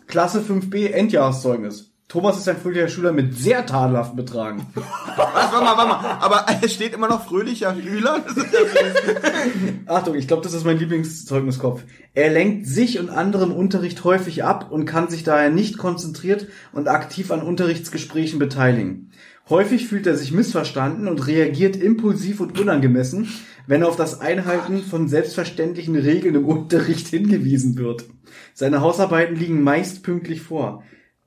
[0.06, 1.93] Klasse 5b, Endjahreszeugnis.
[2.14, 4.64] Thomas ist ein fröhlicher Schüler mit sehr tadelhaften Betragen.
[4.74, 6.18] Was, warte mal, warte mal.
[6.20, 8.24] Aber es steht immer noch fröhlicher Schüler.
[9.86, 11.82] Achtung, ich glaube, das ist mein Lieblingszeugniskopf.
[12.14, 16.46] Er lenkt sich und andere im Unterricht häufig ab und kann sich daher nicht konzentriert
[16.70, 19.10] und aktiv an Unterrichtsgesprächen beteiligen.
[19.48, 23.28] Häufig fühlt er sich missverstanden und reagiert impulsiv und unangemessen,
[23.66, 28.04] wenn er auf das Einhalten von selbstverständlichen Regeln im Unterricht hingewiesen wird.
[28.52, 30.84] Seine Hausarbeiten liegen meist pünktlich vor.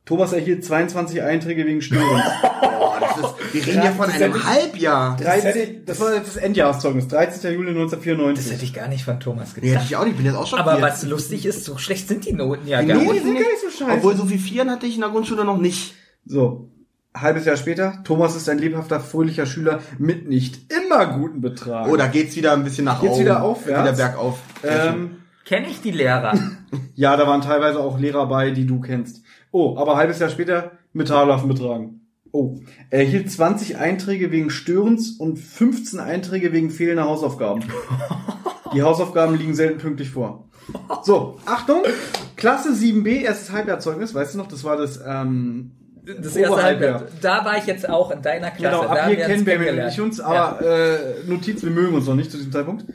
[0.08, 2.08] Thomas erhielt 22 Einträge wegen Störung.
[2.62, 5.18] Boah, das ist, wir reden ja von Das einem nicht- Halbjahr.
[5.18, 7.54] 13, das war das Endjahreszeugnis, 13.
[7.54, 8.54] Juli Das 1994.
[8.54, 9.86] hätte ich gar nicht von Thomas Nee, hätte gedacht.
[9.90, 12.26] ich auch nicht, ich bin jetzt auch schon Aber was lustig ist, so schlecht sind
[12.26, 13.20] die Noten ja Die gar Noten nicht.
[13.22, 13.98] die sind gar nicht so scheiße.
[13.98, 15.94] Obwohl so viel Vieren hatte ich in der Grundschule noch nicht.
[16.26, 16.70] So,
[17.16, 18.02] halbes Jahr später.
[18.06, 21.92] Thomas ist ein lebhafter, fröhlicher Schüler mit nicht immer guten Betragen.
[21.92, 23.24] Oh, da geht's wieder ein bisschen nach Geht's oben.
[23.26, 23.82] wieder aufwärts?
[23.98, 24.40] Wieder bergauf.
[24.64, 26.34] ähm, Kenne ich die Lehrer?
[26.96, 29.22] ja, da waren teilweise auch Lehrer bei, die du kennst.
[29.52, 32.02] Oh, aber halbes Jahr später mit tadelhaften Betragen.
[32.32, 32.58] Oh,
[32.90, 37.64] er erhielt 20 Einträge wegen Störens und 15 Einträge wegen fehlender Hausaufgaben.
[38.74, 40.50] Die Hausaufgaben liegen selten pünktlich vor.
[41.04, 41.84] So, Achtung,
[42.36, 45.72] Klasse 7b, erstes Halbjahrzeugnis, weißt du noch, das war das, ähm,
[46.22, 46.62] Das erste.
[46.62, 47.04] Halbjahr.
[47.22, 48.78] Da war ich jetzt auch in deiner Klasse.
[48.78, 49.90] Genau, da ab haben hier wir kennen kennengelernt.
[49.90, 52.86] nicht uns, aber äh, Notiz, wir mögen uns noch nicht zu diesem Zeitpunkt.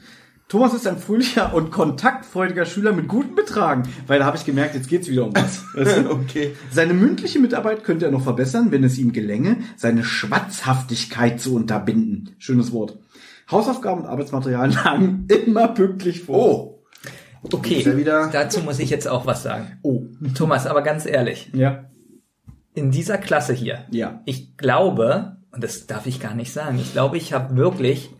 [0.52, 4.74] Thomas ist ein fröhlicher und kontaktfreudiger Schüler mit guten Betragen, weil da habe ich gemerkt,
[4.74, 5.64] jetzt geht's wieder um was.
[6.10, 6.54] Okay.
[6.70, 12.34] Seine mündliche Mitarbeit könnte er noch verbessern, wenn es ihm gelänge, seine Schwatzhaftigkeit zu unterbinden.
[12.36, 12.98] Schönes Wort.
[13.50, 16.36] Hausaufgaben und Arbeitsmaterialien lagen immer pünktlich vor.
[16.38, 16.82] Oh.
[17.50, 19.78] Okay, Ist er wieder- dazu muss ich jetzt auch was sagen.
[19.80, 20.02] Oh.
[20.34, 21.86] Thomas, aber ganz ehrlich, Ja.
[22.74, 24.20] in dieser Klasse hier, Ja.
[24.26, 28.10] ich glaube, und das darf ich gar nicht sagen, ich glaube, ich habe wirklich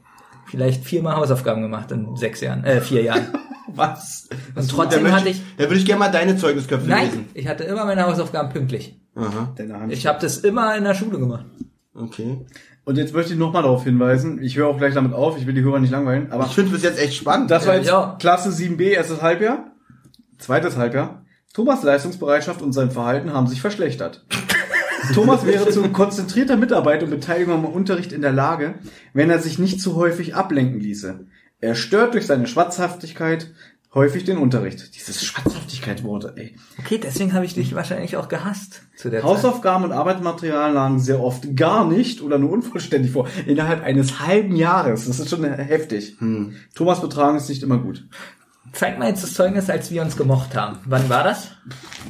[0.47, 3.26] vielleicht viermal Hausaufgaben gemacht in sechs Jahren, äh, vier Jahren.
[3.74, 4.28] Was?
[4.55, 7.28] Und Da, trotzdem hatte ich, ich, da würde ich gerne mal deine Zeugnisköpfe nein, lesen.
[7.34, 8.99] ich hatte immer meine Hausaufgaben pünktlich.
[9.14, 9.55] Aha.
[9.88, 11.47] Ich habe das immer in der Schule gemacht.
[11.95, 12.45] okay.
[12.84, 15.55] Und jetzt möchte ich nochmal darauf hinweisen, ich höre auch gleich damit auf, ich will
[15.55, 17.49] die Hörer nicht langweilen, aber Ich finde bis jetzt echt spannend.
[17.49, 18.16] das war jetzt ja.
[18.18, 19.66] Klasse 7b, erstes Halbjahr,
[20.38, 21.22] zweites Halbjahr.
[21.55, 24.24] Thomas Leistungsbereitschaft und sein Verhalten haben sich verschlechtert.
[25.12, 28.74] Thomas wäre zu konzentrierter Mitarbeit und Beteiligung am Unterricht in der Lage,
[29.12, 31.26] wenn er sich nicht zu häufig ablenken ließe.
[31.60, 33.52] Er stört durch seine Schwatzhaftigkeit
[33.94, 34.96] häufig den Unterricht.
[34.96, 36.56] Dieses Schwatzhaftigkeit-Wort, ey.
[36.78, 39.28] Okay, deswegen habe ich dich wahrscheinlich auch gehasst zu der Zeit.
[39.28, 43.28] Hausaufgaben und Arbeitsmaterial lagen sehr oft gar nicht oder nur unvollständig vor.
[43.46, 45.06] Innerhalb eines halben Jahres.
[45.06, 46.16] Das ist schon heftig.
[46.74, 48.06] Thomas Betragen ist nicht immer gut.
[48.72, 50.78] Zeig mal jetzt das Zeugnis, als wir uns gemocht haben.
[50.86, 51.48] Wann war das?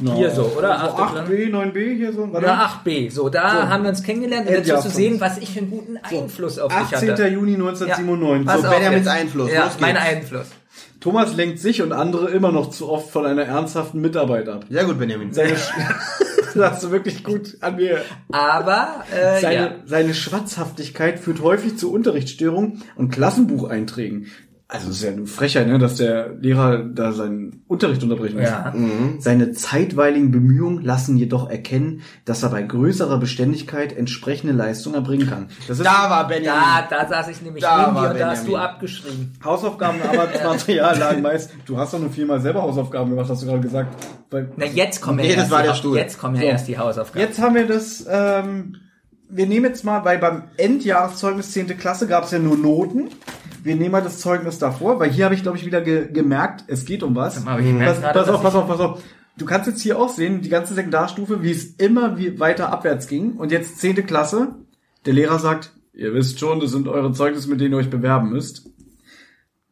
[0.00, 0.78] Hier so, oder?
[0.78, 2.32] So Achte 8b, 9b hier so.
[2.32, 2.46] Warte.
[2.46, 3.10] Oder 8b.
[3.10, 3.68] So, da So.
[3.68, 5.70] haben wir uns kennengelernt und jetzt Endjahr wirst du von sehen, was ich für einen
[5.70, 7.10] guten Einfluss auf dich 18.
[7.10, 7.26] hatte.
[7.28, 7.58] Juni Ja.
[7.58, 8.46] 1997.
[8.46, 9.06] Pass So, Benjamins.
[9.08, 10.46] Einfluss, Ja, mein Einfluss.
[11.00, 14.64] Thomas lenkt sich und andere immer noch zu oft von einer ernsthaften Mitarbeit ab.
[14.70, 15.32] Sehr gut, Benjamin.
[15.32, 15.54] Seine
[16.54, 18.02] das hast du wirklich gut an mir.
[18.30, 19.74] Aber, äh, Seine, ja.
[19.84, 24.28] seine Schwatzhaftigkeit führt häufig zu Unterrichtsstörungen und Klassenbucheinträgen.
[24.74, 28.48] Also es ist ja eine Frechheit, ne, dass der Lehrer da seinen Unterricht unterbrechen muss.
[28.48, 28.72] Ja.
[29.18, 35.48] Seine zeitweiligen Bemühungen lassen jedoch erkennen, dass er bei größerer Beständigkeit entsprechende Leistung erbringen kann.
[35.68, 36.58] Das ist Da war Benjamin.
[36.88, 39.34] Da, da saß ich nämlich Da neben dir und da hast du abgeschrieben.
[39.44, 41.50] Hausaufgaben und Arbeitsmaterial lagen meist.
[41.66, 43.94] Du hast doch nur viermal selber Hausaufgaben gemacht, hast du gerade gesagt.
[44.30, 45.96] Weil Na, jetzt kommen ja, Nee, das erst, war die, der Stuhl.
[45.98, 46.46] jetzt kommen ja So.
[46.46, 47.20] erst die Hausaufgaben.
[47.26, 48.76] Jetzt haben wir das, ähm,
[49.28, 51.76] wir nehmen jetzt mal, weil beim Endjahreszeugnis 10.
[51.76, 53.10] Klasse gab es ja nur Noten.
[53.62, 56.64] Wir nehmen mal das Zeugnis davor, weil hier habe ich, glaube ich, wieder ge gemerkt,
[56.66, 57.36] es geht um was.
[57.86, 59.02] Pass, gerade, pass auf, pass auf, pass auf.
[59.38, 63.06] Du kannst jetzt hier auch sehen, die ganze Sekundarstufe, wie es immer wie weiter abwärts
[63.06, 63.32] ging.
[63.34, 64.06] Und jetzt 10.
[64.06, 64.56] Klasse.
[65.06, 68.30] Der Lehrer sagt, ihr wisst schon, das sind eure Zeugnisse, mit denen ihr euch bewerben
[68.30, 68.68] müsst.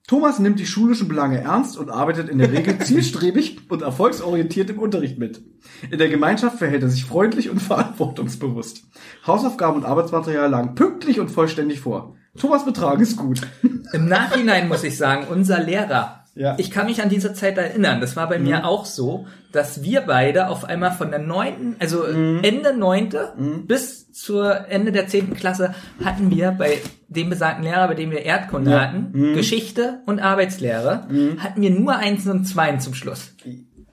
[0.09, 4.80] Thomas nimmt die schulischen Belange ernst und arbeitet in der Regel zielstrebig und erfolgsorientiert im
[4.80, 5.41] Unterricht mit.
[5.88, 8.84] In der Gemeinschaft verhält er sich freundlich und verantwortungsbewusst.
[9.26, 12.16] Hausaufgaben und Arbeitsmaterial lagen pünktlich und vollständig vor.
[12.39, 13.41] Thomas Betrag ist gut.
[13.93, 16.55] Im Nachhinein muss ich sagen, unser Lehrer, Ja.
[16.59, 20.03] ich kann mich an diese Zeit erinnern, das war bei mir auch so, dass wir
[20.03, 23.33] beide auf einmal von der neunten, also Ende neunte
[23.66, 25.74] bis zur Ende der zehnten Klasse
[26.05, 26.78] hatten wir bei
[27.09, 28.81] dem besagten Lehrer, bei dem wir Erdkunde Ja.
[28.81, 31.09] hatten, Geschichte und Arbeitslehre,
[31.39, 33.35] hatten wir nur Einsen und Zweien zum Schluss.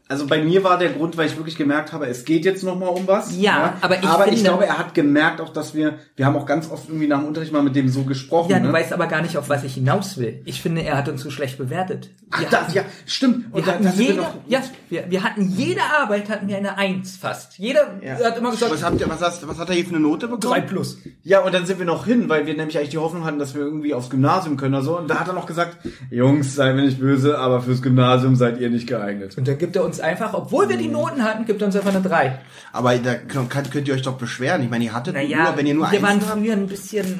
[0.10, 2.78] Also bei mir war der Grund, weil ich wirklich gemerkt habe, es geht jetzt noch
[2.80, 3.38] mal um was.
[3.38, 6.36] Ja, aber ich aber ich finde- glaube, er hat gemerkt auch, dass wir, wir haben
[6.38, 8.50] auch ganz oft irgendwie nach dem Unterricht mal mit dem so gesprochen.
[8.52, 8.68] Ja, ne?
[8.68, 10.42] du weißt aber gar nicht, auf was ich hinaus will.
[10.46, 12.10] Ich finde, er hat uns so schlecht bewertet.
[12.32, 13.54] Ach, Wir das, ja, stimmt.
[13.54, 16.58] Wir da- hatten sind wir jede, noch- ja, wir, wir hatten jede Arbeit hatten wir
[16.58, 17.58] eine Eins fast.
[17.58, 18.24] Jeder Ja.
[18.24, 20.28] hat immer gesagt, Was, habt ihr, was, hast, was hat er hier für eine Note
[20.28, 20.42] bekommen?
[20.42, 21.00] drei plus.
[21.24, 23.56] Ja, und dann sind wir noch hin, weil wir nämlich eigentlich die Hoffnung hatten, dass
[23.56, 24.98] wir irgendwie aufs Gymnasium können oder so.
[24.98, 25.78] Und da hat er noch gesagt,
[26.10, 29.38] Jungs, seid mir nicht böse, aber fürs Gymnasium seid ihr nicht geeignet.
[29.38, 31.94] Und dann gibt er uns einfach, obwohl wir die Noten hatten, gibt er uns einfach
[31.94, 32.40] eine drei.
[32.74, 34.62] Aber da könnt, könnt ihr euch doch beschweren.
[34.64, 36.40] Ich meine, ihr hattet Naja, nur, wenn ihr nur wir waren habt.
[36.40, 37.20] früher ein bisschen,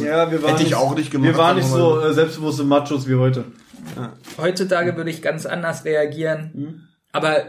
[0.00, 2.64] Ja, wir waren Hätte ich nicht, auch nicht gemacht, Wir waren nicht so äh, selbstbewusste
[2.64, 3.44] Machos wie heute.
[4.38, 6.50] heutzutage würde ich ganz anders reagieren.
[6.54, 6.80] Hm.
[7.12, 7.44] Aber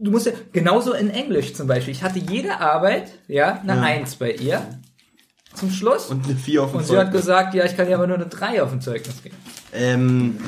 [0.00, 1.92] du musst ja, genauso in Englisch zum Beispiel.
[1.92, 3.82] Ich hatte jede Arbeit, ja, eine Ja.
[3.82, 4.62] Eins bei ihr.
[5.54, 6.06] Zum Schluss.
[6.10, 7.20] Und, Und eine 4 auf dem sie hat Zeugnis.
[7.22, 9.36] gesagt, ja, ich kann dir aber nur eine drei auf dem Zeugnis geben.
[9.72, 10.38] Ähm,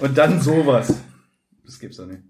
[0.00, 0.94] Und dann sowas.
[1.64, 2.22] Das gibt's doch nicht.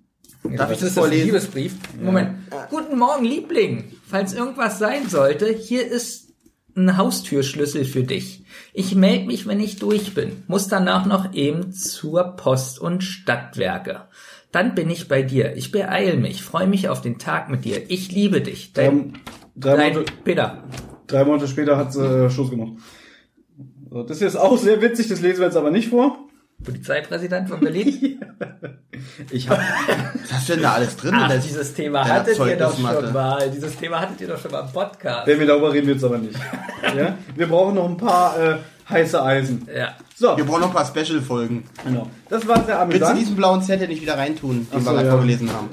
[0.45, 1.23] Darf ich das ist vorlesen?
[1.23, 1.75] ein Liebesbrief.
[2.01, 2.31] Moment.
[2.71, 3.85] Guten Morgen, Liebling.
[4.07, 6.29] Falls irgendwas sein sollte, hier ist
[6.77, 8.45] ein Haustürschlüssel für dich.
[8.73, 10.45] Ich melde mich, wenn ich durch bin.
[10.47, 14.03] Muss danach noch eben zur Post und Stadtwerke.
[14.53, 15.57] Dann bin ich bei dir.
[15.57, 16.43] Ich beeil mich.
[16.43, 17.91] Freue mich auf den Tag mit dir.
[17.91, 18.73] Ich liebe dich.
[18.73, 19.13] Dein, Ähm,
[19.57, 20.65] drei, dein Monate, Peter.
[21.09, 22.75] drei Monate später hat sie äh, Schluss gemacht.
[23.91, 26.28] So, das hier ist auch sehr witzig, das lesen wir jetzt aber nicht vor.
[26.65, 28.21] Polizeipräsident von Berlin.
[29.31, 31.13] Ich hab, was hast du denn da alles drin?
[31.15, 33.05] Ach, Das- dieses Thema der hattet ihr doch Zeugnismappe.
[33.05, 33.51] schon mal.
[33.51, 35.27] Dieses Thema hattet ihr doch schon mal im Podcast.
[35.27, 36.35] wenn wir darüber reden, wird's aber nicht.
[36.97, 37.17] Ja?
[37.37, 38.57] Wir brauchen noch ein paar äh,
[38.89, 39.69] heiße Eisen.
[39.75, 39.95] Ja.
[40.17, 41.65] So, wir brauchen noch ein paar Special-Folgen.
[41.85, 42.09] genau.
[42.29, 43.19] Das war sehr Willst du amüsant.
[43.21, 45.13] diesen blauen Zettel nicht wieder reintun, den Ach so, wir gerade ja.
[45.13, 45.69] vorgelesen haben?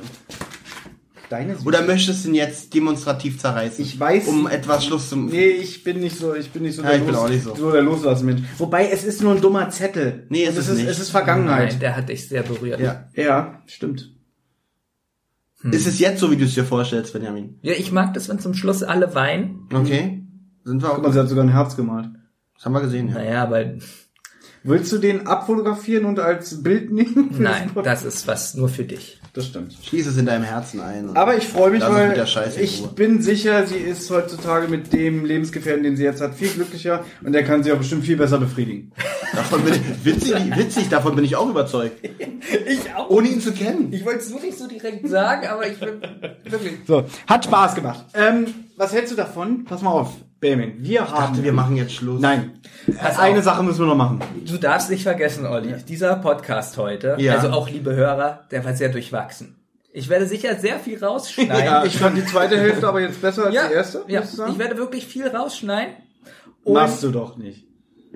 [1.30, 3.84] Deine Oder möchtest du ihn jetzt demonstrativ zerreißen?
[3.84, 5.26] Ich weiß- Um etwas Schluss zum...
[5.26, 7.71] Nee, ich bin nicht so, ich bin nicht so, Ja, ich bin auch nicht so.
[7.71, 8.41] der Loslassmensch.
[8.57, 10.28] Wobei, es ist nur ein dummer Zettel.
[10.30, 10.88] Nee, es Und ist es nicht.
[10.88, 11.69] Es ist Vergangenheit.
[11.71, 12.80] Nein, der hat dich sehr berührt.
[12.80, 13.05] Ja.
[13.15, 14.11] Ja, stimmt.
[15.63, 17.57] Ist es jetzt so, wie du es dir vorstellst, Benjamin?
[17.63, 19.67] Ja, ich mag das, wenn zum Schluss alle weinen.
[19.73, 20.23] Okay.
[20.63, 20.95] Sind wir auch...
[20.95, 22.09] Guck mal, sie hat sogar ein Herz gemalt.
[22.53, 23.15] Das haben wir gesehen, ja.
[23.15, 23.65] Naja, aber
[24.68, 27.36] Willst du den abfotografieren und als Bild nehmen?
[27.39, 29.20] nein, das ist was nur für dich.
[29.34, 29.76] das stimmt.
[29.84, 31.16] Schließ es in deinem Herzen ein.
[31.16, 32.20] Aber ich freue mich, weil
[32.59, 32.88] ich Ruhe.
[32.95, 37.34] bin sicher, sie ist heutzutage mit dem Lebensgefährten, den sie jetzt hat, viel glücklicher und
[37.34, 38.91] der kann sie auch bestimmt viel besser befriedigen.
[39.36, 42.03] Davon bin ich, witzig, witzig, davon bin ich auch überzeugt.
[42.66, 43.11] Ich auch.
[43.11, 43.93] Ohne ihn zu kennen.
[43.93, 46.01] Ich wollte es nur nicht so direkt sagen, aber ich bin
[46.49, 46.74] wirklich.
[46.88, 48.05] So, hat Spaß gemacht.
[48.16, 48.47] Ähm,
[48.78, 49.65] was hältst du davon?
[49.65, 50.76] Pass mal auf, Benjamin.
[50.80, 51.34] Wir haben.
[51.34, 52.19] dachte, wir machen jetzt Schluss.
[52.21, 52.59] Nein.
[52.99, 53.43] Pass Eine auf.
[53.45, 54.21] Sache müssen wir noch machen.
[54.45, 57.36] Du darfst nicht vergessen, Olli, dieser Podcast heute, Ja.
[57.36, 59.55] also auch liebe Hörer, der war sehr durchwachsen.
[59.93, 61.55] Ich werde sicher sehr viel rausschneiden.
[61.65, 64.03] Ja, ich fand die zweite Hälfte aber jetzt besser als ja, die erste.
[64.07, 64.23] ja.
[64.23, 64.51] sagen?
[64.51, 65.95] ich werde wirklich viel rausschneiden.
[66.65, 67.65] Und Machst du doch nicht.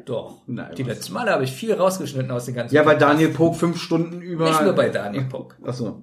[0.05, 0.41] Doch.
[0.47, 3.13] Nein, die letzten Male habe ich viel rausgeschnitten aus den ganzen Ja, weil Podcasts.
[3.17, 4.49] Daniel Pog fünf Stunden über.
[4.49, 5.55] Nicht nur bei Daniel Puck.
[5.63, 6.01] Achso.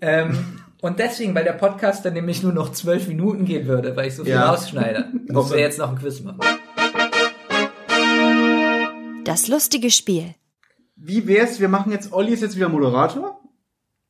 [0.00, 4.08] Ähm, und deswegen, weil der Podcast dann nämlich nur noch zwölf Minuten gehen würde, weil
[4.08, 4.50] ich so viel Ja.
[4.50, 6.40] rausschneide, müssen wir jetzt noch ein Quiz machen.
[9.24, 10.34] Das lustige Spiel.
[10.94, 11.60] Wie wär's?
[11.60, 13.40] Wir machen jetzt, Olli ist jetzt wieder Moderator.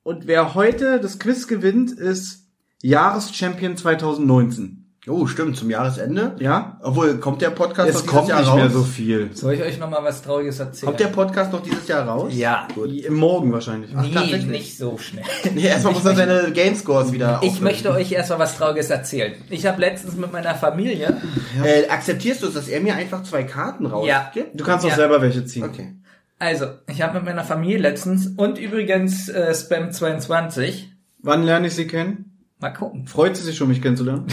[0.02, 2.46] Und wer heute das Quiz gewinnt, ist
[2.82, 4.85] Jahreschampion 2019.
[5.08, 6.34] Oh, stimmt, zum Jahresende.
[6.40, 6.78] Ja?
[6.82, 8.56] Obwohl, kommt der Podcast noch Es dieses kommt Jahr nicht raus?
[8.56, 9.30] mehr so viel.
[9.34, 10.86] Soll ich euch noch mal was Trauriges erzählen?
[10.88, 12.32] Kommt der Podcast noch dieses Jahr raus?
[12.34, 12.66] ja.
[12.76, 13.92] Im Morgen wahrscheinlich.
[13.94, 14.46] Nee, tatsächlich?
[14.46, 15.24] nicht so schnell.
[15.54, 17.64] Nee, erstmal muss er seine Gamescores wieder Ich auflösen.
[17.64, 19.34] möchte euch erstmal was Trauriges erzählen.
[19.48, 21.16] Ich habe letztens mit meiner Familie,
[21.62, 23.90] Äh, akzeptierst du es, dass er mir einfach zwei Karten Ja.
[24.26, 24.58] rausgibt?
[24.60, 24.96] Du kannst auch Ja.
[24.96, 25.64] selber welche ziehen.
[25.64, 25.94] Okay.
[26.38, 30.92] also ich habe mit meiner Familie letztens und übrigens äh, Spam 22,
[31.22, 32.35] Wann lerne ich sie kennen?
[32.58, 33.06] Mal gucken.
[33.06, 34.26] Freut sie sich schon, mich kennenzulernen?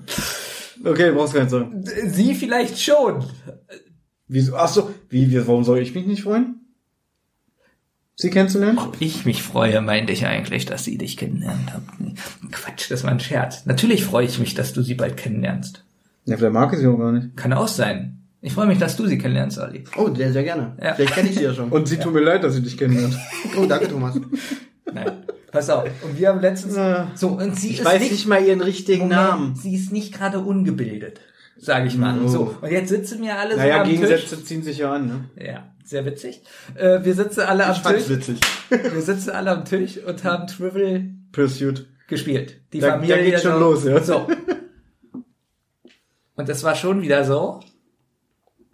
[0.84, 1.84] okay, brauchst gar nicht sagen.
[2.06, 3.24] Sie vielleicht schon.
[4.28, 4.56] Wieso?
[4.56, 6.60] Ach so, wie, wie, warum soll ich mich nicht freuen?
[8.16, 8.78] Sie kennenzulernen?
[8.78, 11.82] Ob ich mich freue, meinte ich eigentlich, dass sie dich kennenlernt hat.
[12.50, 13.66] Quatsch, das war ein Scherz.
[13.66, 15.84] Natürlich freue ich mich, dass du sie bald kennenlernst.
[16.24, 17.36] Ja, vielleicht mag ich sie auch gar nicht.
[17.36, 18.22] Kann auch sein.
[18.40, 19.84] Ich freue mich, dass du sie kennenlernst, Ali.
[19.96, 20.76] Oh, sehr, sehr gerne.
[20.82, 20.94] Ja.
[20.94, 21.68] Vielleicht kenne ich sie ja schon.
[21.68, 23.18] Und sie tut mir leid, dass sie dich kennenlernt.
[23.58, 24.18] oh, danke, Thomas.
[24.92, 25.12] Nein.
[25.56, 25.88] Pass auf.
[26.04, 26.74] Und wir haben letztens
[27.18, 29.54] so und sie Ich ist weiß nicht, nicht mal ihren richtigen Moment, Namen.
[29.56, 31.20] Sie ist nicht gerade ungebildet,
[31.58, 32.18] sage ich mal.
[32.24, 32.28] Oh.
[32.28, 35.24] So und jetzt sitzen wir alle Naja, so am Gegensätze ziehen sich ja an, ne?
[35.36, 35.46] Tisch.
[35.46, 36.42] Ja, sehr witzig.
[36.74, 38.16] Äh, wir sitzen alle am Ich fand's Tisch.
[38.16, 38.40] witzig.
[38.70, 41.86] Wir sitzen alle am Tisch und haben Trivial Pursuit.
[42.08, 42.60] gespielt.
[42.72, 44.02] Die Da- Familie da geht's schon so, los, ja.
[44.02, 44.26] So.
[46.34, 47.60] Und es war schon wieder so,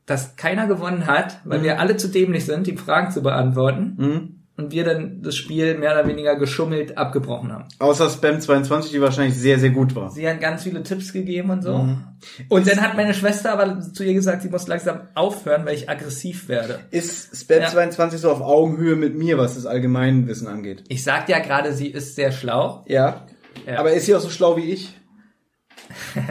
[0.07, 1.65] dass keiner gewonnen hat, weil Mhm.
[1.65, 3.95] wir alle zu dämlich sind, die Fragen zu beantworten.
[3.97, 4.42] Mhm.
[4.55, 7.65] Und wir dann das Spiel mehr oder weniger geschummelt abgebrochen haben.
[7.79, 10.11] Außer Spam 22, die wahrscheinlich sehr, sehr gut war.
[10.11, 11.79] Sie hat ganz viele Tipps gegeben und so.
[11.79, 12.05] Mhm.
[12.51, 15.89] Und dann hat meine Schwester aber zu ihr gesagt, sie muss langsam aufhören, weil ich
[15.89, 16.81] aggressiv werde.
[16.91, 17.69] Ist Spam Ja.
[17.69, 20.85] 22 so auf Augenhöhe mit mir, was das Allgemeinwissen angeht?
[20.89, 22.85] Ich sagte ja gerade, sie ist sehr schlau.
[22.87, 23.27] Ja.
[23.67, 23.79] Ja.
[23.79, 24.95] Aber ist sie auch so schlau wie ich?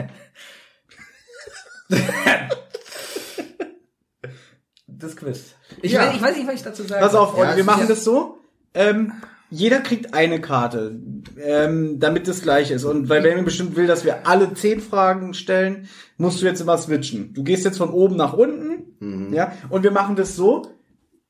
[4.86, 5.54] Das Quiz.
[5.80, 6.00] Ich, Ja.
[6.06, 7.32] weiß, ich weiß nicht, was ich dazu sagen Pass auf.
[7.32, 8.38] Freunde, Ja, wir machen das so.
[8.74, 9.12] Ähm,
[9.50, 10.98] jeder kriegt eine Karte,
[11.38, 12.84] ähm, damit es gleich ist.
[12.84, 16.78] Und weil Benjamin bestimmt will, dass wir alle zehn Fragen stellen, musst du jetzt immer
[16.78, 17.34] switchen.
[17.34, 19.52] Du gehst jetzt von oben nach unten, ja.
[19.68, 20.68] Und wir machen das so.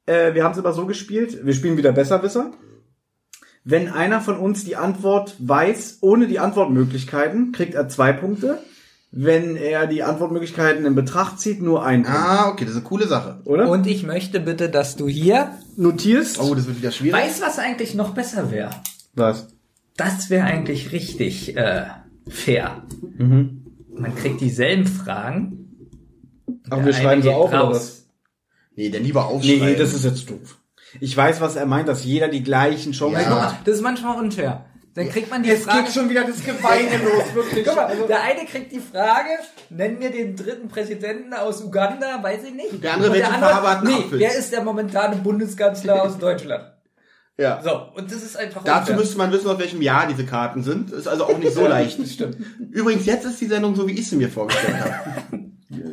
[0.06, 1.44] Äh, wir haben es immer so gespielt.
[1.44, 2.52] Wir spielen wieder Besserwisser.
[3.64, 8.58] Wenn einer von uns die Antwort weiß, ohne die Antwortmöglichkeiten, kriegt er zwei Punkte.
[9.14, 12.06] Wenn er die Antwortmöglichkeiten in Betracht zieht, nur ein.
[12.06, 13.40] Ah, okay, das ist eine coole Sache.
[13.44, 13.68] Oder?
[13.68, 16.40] Und ich möchte bitte, dass du hier notierst.
[16.40, 17.12] Oh, das wird wieder schwierig.
[17.20, 18.70] weißt, was eigentlich noch besser wäre.
[19.14, 19.48] Was?
[19.98, 21.84] Das wäre eigentlich richtig äh,
[22.26, 22.82] fair.
[23.18, 23.66] Mhm.
[23.94, 25.58] Man kriegt dieselben Fragen.
[26.70, 27.76] Aber Der wir schreiben sie auf, oder raus.
[27.76, 28.06] was?
[28.76, 29.66] Nee, dann lieber aufschreiben.
[29.66, 30.58] nee, das ist jetzt doof.
[31.00, 33.52] Ich weiß, was er meint, dass jeder die gleichen Chancen Ja.
[33.52, 33.66] Hat.
[33.66, 34.64] das ist manchmal unfair.
[34.94, 35.84] Dann kriegt man die Es Frage.
[35.84, 37.64] geht schon wieder das Geweine los, wirklich.
[37.66, 39.30] Guck mal, Also, der eine kriegt die Frage,
[39.70, 42.82] nenn mir den dritten Präsidenten aus Uganda, weiß ich nicht.
[42.84, 44.18] Der andere, Und welche Farbe hat Nee, Apfel?
[44.18, 46.64] wer ist der momentane Bundeskanzler aus Deutschland?
[47.38, 47.60] ja.
[47.64, 48.96] So, und das ist einfach Dazu unfair.
[48.96, 50.92] müsste man wissen, aus welchem Jahr diese Karten sind.
[50.92, 52.06] Ist also auch nicht so leicht.
[52.06, 52.36] Stimmt.
[52.70, 55.40] Übrigens, jetzt ist die Sendung so, wie ich sie mir vorgestellt habe.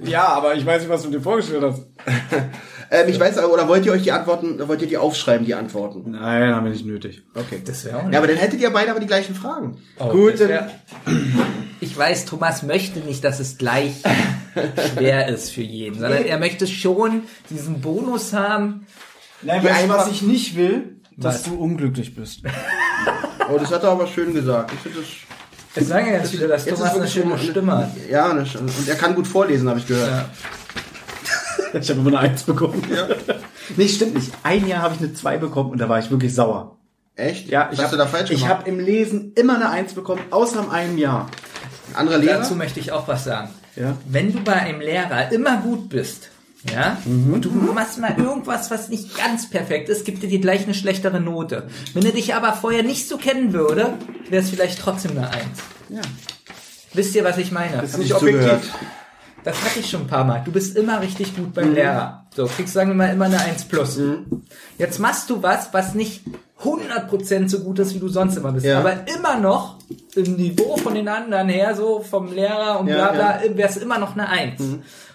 [0.04, 1.88] ja, aber ich weiß nicht, was du dir vorgestellt hast.
[2.92, 5.54] ähm, ich weiß, aber- oder wollt ihr euch die Antworten, wollt ihr die aufschreiben, die
[5.56, 6.12] Antworten?
[6.12, 7.24] Nein, haben wir nicht nötig.
[7.36, 7.62] Okay.
[7.66, 9.78] Das wäre auch Ja, aber dann hättet ihr beide aber die gleichen Fragen.
[10.00, 10.70] Oh, Gut, wär-
[11.82, 13.94] Ich weiß, Thomas möchte nicht, dass es gleich
[14.96, 18.86] schwer ist für jeden, sondern er möchte schon diesen Bonus haben.
[19.42, 20.96] Nein, weißt du, was ich nicht will?
[21.16, 21.44] Dass Was?
[21.44, 22.42] du unglücklich bist.
[23.52, 24.72] Oh, das hat er aber schön gesagt.
[24.74, 25.08] Ich finde das,
[25.84, 27.92] Es sagen ja ganz viele, dass Jetzt Thomas ist eine schöne Stimme hat.
[28.10, 30.10] ja, eine, und er kann gut vorlesen, habe ich gehört.
[30.10, 30.26] Ja.
[31.74, 32.84] Ich habe immer eine Eins bekommen.
[32.94, 33.08] Ja.
[33.78, 34.32] Nee, stimmt nicht.
[34.44, 36.78] Ein Jahr habe ich eine Zwei bekommen und da war ich wirklich sauer.
[37.16, 37.50] Echt?
[37.50, 38.60] Ja, Was ich hast habe du da falsch ich gemacht?
[38.60, 41.30] hab im Lesen immer eine Eins bekommen, außer in einem Jahr.
[41.94, 42.40] Andere Lehrer?
[42.40, 43.50] Dazu möchte ich auch was sagen.
[43.76, 43.96] Ja.
[44.08, 46.30] Wenn du bei einem Lehrer immer gut bist,
[46.74, 50.74] ja, und du machst mal irgendwas, was nicht ganz perfekt ist, gibt dir gleich eine
[50.74, 51.68] schlechtere Note.
[51.94, 53.94] Wenn er dich aber vorher nicht so kennen würde,
[54.30, 55.60] wäre es vielleicht trotzdem eine Eins.
[55.90, 56.02] Ja.
[56.94, 57.78] Wisst ihr, was ich meine?
[57.78, 58.42] Das ist Hab nicht ich objektiv.
[58.42, 58.64] zugehört.
[59.44, 60.42] Das hatte ich schon ein paar Mal.
[60.44, 62.26] Du bist immer richtig gut beim Lehrer.
[62.36, 64.00] So, kriegst, sagen wir mal, immer eine 1 plus.
[64.78, 66.24] Jetzt machst du was, was nicht
[66.64, 68.66] 100% so gut ist, wie du sonst immer bist.
[68.66, 68.80] Ja.
[68.80, 69.78] Aber immer noch
[70.16, 73.78] im Niveau von den anderen her, so vom Lehrer und Ja, bla bla, wäre es
[73.78, 74.62] immer noch eine 1.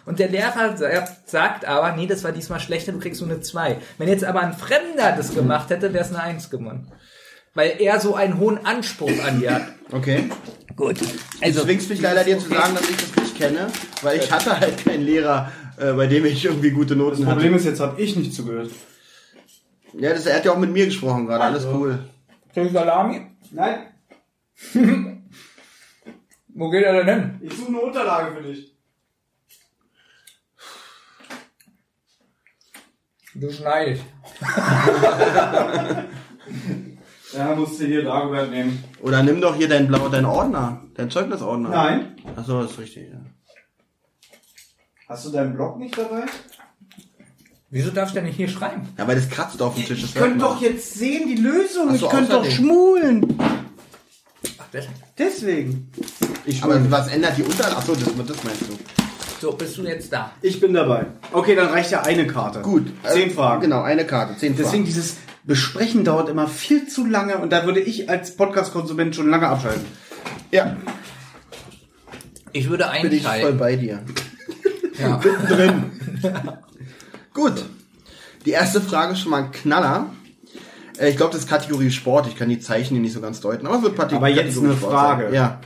[0.07, 0.89] Und der Lehrer sa-
[1.27, 3.77] sagt aber, nee, das war diesmal schlechter, du kriegst nur eine 2.
[3.99, 6.89] Wenn jetzt aber ein Fremder das gemacht hätte, wäre es eine 1 gewonnen.
[7.55, 9.69] Weil er so einen hohen Anspruch an dir hat.
[9.93, 10.29] Okay.
[10.77, 11.01] Gut.
[11.01, 11.07] Du
[11.41, 13.69] Also, zwingst mich leider dir zu sagen, dass ich das nicht kenne,
[14.03, 17.37] weil ich hatte halt keinen Lehrer, äh, bei dem ich irgendwie gute Noten Das hatte.
[17.37, 18.71] Problem ist, jetzt habe ich nicht zugehört.
[19.93, 22.01] Ja, das, er hat ja auch mit mir gesprochen gerade, alles cool.
[22.55, 23.27] Salami?
[23.53, 23.87] Nein,
[26.49, 27.41] Wo geht er denn hin?
[27.43, 28.73] ich suche eine Unterlage für dich.
[33.35, 34.05] Du schneidest.
[37.37, 38.83] Ja, musst du hier Dagobert nehmen.
[39.03, 41.69] Oder nimm doch hier dein Blau, dein Ordner, dein Zeugnisordner.
[41.71, 42.17] Nein.
[42.37, 43.19] Achso, das ist richtig, ja.
[45.09, 46.23] Hast du deinen Blog nicht dabei?
[47.71, 48.89] Wieso darfst du denn nicht hier schreiben?
[48.97, 50.01] Ja, weil das kratzt auf dem Tisch.
[50.01, 51.89] Das Ich könnte doch jetzt sehen, die Lösung.
[51.91, 53.37] Ach so, ich könnte doch schmulen.
[54.59, 54.87] Ach, das.
[55.19, 55.91] Deswegen.
[56.47, 56.91] Ich, Aber schmule.
[56.91, 57.77] was ändert die Unterlage?
[57.77, 58.79] Achso, das, das meinst du.
[59.41, 60.31] So, bist du jetzt da?
[60.41, 61.07] ich bin dabei.
[61.33, 62.61] Okay, dann reicht ja eine Karte.
[62.63, 62.87] Gut.
[63.07, 63.61] Zehn Äh, Fragen.
[63.63, 64.85] Genau, eine Karte, zehn Deswegen Fragen.
[64.85, 69.49] dieses Besprechen dauert immer viel zu lange und da würde ich als Podcast-Konsument schon lange
[69.49, 69.85] abschalten.
[70.51, 70.77] Ja,
[72.53, 74.03] Ich würde bin ich voll bei dir.
[74.97, 75.17] Ja.
[75.49, 75.91] Drin.
[77.35, 77.65] Gut.
[78.47, 80.11] Die erste Frage ist schon mal ein Knaller.
[80.99, 82.29] Äh, Ich glaube, das ist Kategorie Sport.
[82.29, 83.67] Ich kann die Zeichen hier nicht so ganz deuten.
[83.67, 85.25] Aber es wird Kategorie Aber jetzt eine Sport Frage.
[85.25, 85.35] sein.
[85.35, 85.61] Ja,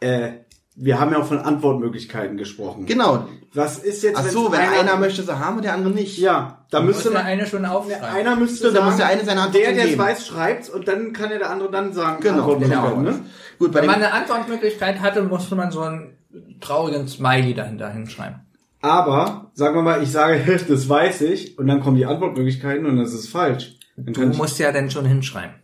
[0.00, 0.32] Äh,
[0.76, 2.84] wir haben ja auch von Antwortmöglichkeiten gesprochen.
[2.84, 3.26] genau.
[3.54, 6.18] Was ist jetzt, Ach so, wenn einer, möchte sie haben und der andere nicht.
[6.18, 8.04] Ja, da müsste man, eine schon aufschreiben.
[8.04, 10.88] einer müsste da sagen, muss der eine seine Antwort der, der es weiß, schreibt und
[10.88, 12.96] dann kann ja der andere dann sagen, Genau, genau.
[13.00, 13.20] ne?
[13.60, 16.18] Gut, bei Wenn man eine Antwortmöglichkeit hatte, musste man so einen
[16.60, 18.40] traurigen Smiley dahinter hinschreiben.
[18.80, 22.96] Aber, sagen wir mal, ich sage, das weiß ich, und dann kommen die Antwortmöglichkeiten und
[22.96, 23.76] das ist falsch.
[23.96, 25.54] Dann Du musst ja dann schon hinschreiben.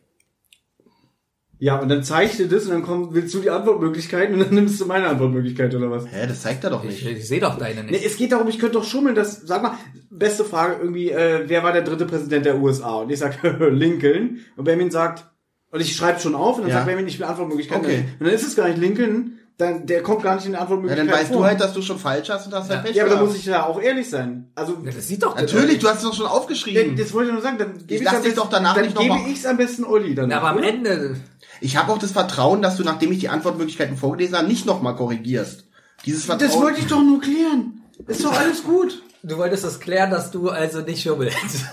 [1.61, 4.81] Ja, und dann zeichne das und dann komm, willst du die Antwortmöglichkeiten und dann nimmst
[4.81, 6.07] du meine Antwortmöglichkeit oder was?
[6.07, 7.19] hä, das zeigt er doch Ich, nicht.
[7.19, 8.05] ich sehe doch deine Nee, nicht.
[8.07, 9.74] es geht darum, ich könnte doch schummeln, dass, sag mal,
[10.11, 12.97] beste Frage irgendwie, äh, wer war der dritte Präsident der USA?
[12.97, 13.39] Und ich sag
[13.70, 14.41] Lincoln.
[14.57, 15.27] Und Benjamin sagt,
[15.70, 16.74] und ich schreibe schon auf und dann Ja.
[16.77, 17.85] sagt Benjamin, ich will Antwortmöglichkeiten.
[17.85, 18.05] Okay.
[18.19, 20.62] Und dann ist es gar nicht Lincoln, dann, der kommt gar nicht in die Ja,
[20.62, 21.43] Antwortmöglichkeiten dann weißt vor.
[21.43, 23.37] du halt, dass du schon falsch hast und hast halt Pech Ja, aber da muss
[23.37, 24.51] ich ja auch ehrlich sein.
[24.55, 26.97] Also, Ja, Das sieht doch Natürlich, du hast es doch schon Ja, aufgeschrieben.
[26.97, 28.85] das wollte ich nur sagen, dann gebe ich lass am dich besten- doch danach dann
[28.87, 30.32] nicht gebe ich es am besten Olli dann.
[30.32, 30.62] Aber am?
[30.62, 31.16] Ende,
[31.61, 34.97] Ich habe auch das Vertrauen, dass du, nachdem ich die Antwortmöglichkeiten vorgelesen habe, nicht nochmal
[34.97, 35.65] korrigierst.
[36.07, 36.49] Dieses Vertrauen.
[36.51, 37.82] Das wollte ich doch nur klären.
[38.07, 39.03] Ist doch alles gut.
[39.23, 41.37] du wolltest das klären, dass du also nicht schummelst.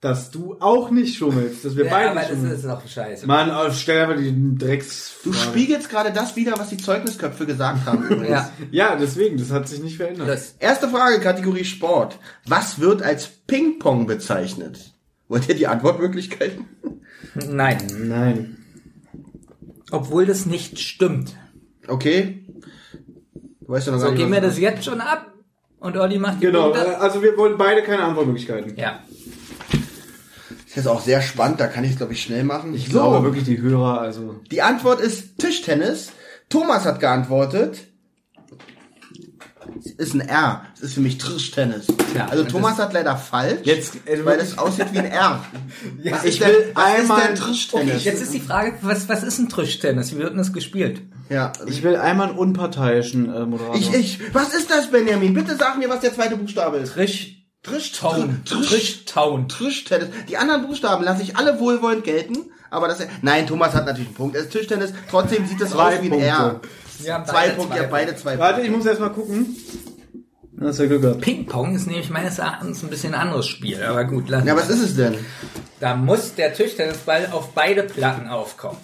[0.00, 2.54] Dass du auch nicht schummelst, dass wir Ja, beide aber nicht das schummeln.
[2.54, 3.26] ist doch scheiße.
[3.26, 5.14] Mann, oh, stell einfach die Drecks.
[5.24, 8.04] Du spiegelst gerade das wieder, was die Zeugnisköpfe gesagt haben.
[8.08, 8.28] übrigens.
[8.28, 10.28] Ja, Ja, deswegen, das hat sich nicht verändert.
[10.28, 12.16] das, Erste Frage, Kategorie Sport.
[12.46, 14.92] Was wird als Ping-Pong bezeichnet?
[15.26, 16.66] Wollt ihr die Antwortmöglichkeiten?
[17.34, 17.78] nein.
[17.98, 18.57] Nein.
[19.90, 21.34] Obwohl das nicht stimmt.
[21.86, 22.44] Okay.
[23.60, 25.32] Du weißt ja noch So, gar nicht, geben was- wir das jetzt schon ab?
[25.80, 26.86] Und Olli macht die Genau, Punkte?
[26.92, 28.76] äh, also wir wollen beide keine Antwortmöglichkeiten.
[28.76, 29.00] Ja.
[29.70, 29.78] Das
[30.66, 32.74] ist jetzt auch sehr spannend, da kann ich es, glaube ich, schnell machen.
[32.74, 34.40] Ich glaube wirklich die Hörer, also.
[34.50, 36.10] Die Antwort ist Tischtennis.
[36.48, 37.87] Thomas hat geantwortet.
[39.84, 40.62] Es ist ein R.
[40.76, 41.86] Es ist für mich Tischtennis.
[42.14, 45.44] Ja, also Thomas hat leider falsch, Jetzt, äh, weil es aussieht wie ein R.
[46.10, 47.94] was ich ist denn, will was einmal- ist Tischtennis?
[47.96, 50.12] Okay, jetzt ist die Frage, was, was ist ein Tischtennis?
[50.12, 51.02] Wie wird denn das gespielt?
[51.28, 53.76] ja, Ich will einmal einen unparteiischen äh, Moderator.
[53.76, 54.34] ich, ich.
[54.34, 55.34] Was ist das, Benjamin?
[55.34, 56.94] Bitte sag mir, was der zweite Buchstabe ist.
[56.94, 58.42] Trisch, Trisch, Town.
[58.44, 59.48] Trisch, Trisch-Town.
[59.48, 60.08] Tischtennis.
[60.28, 62.38] Die anderen Buchstaben lasse ich alle wohlwollend gelten,
[62.70, 64.36] aber das, nein, Thomas hat natürlich einen Punkt.
[64.36, 64.92] Es ist Tischtennis.
[65.10, 66.26] Trotzdem sieht es Zwei aus wie ein Punkte.
[66.28, 66.60] R.
[66.98, 69.56] Wir haben Zwei beide Punkte, zwei ihr beide zwei Warte, ich muss erst mal gucken.
[70.52, 71.20] Das ist ja Glück gehabt.
[71.20, 74.82] Ping-Pong ist nämlich meines Erachtens ein bisschen anderes Spiel, aber gut, lass Ja, was ist
[74.82, 75.16] es denn?
[75.78, 78.78] Da muss der Tischtennisball auf beide Platten aufkommen.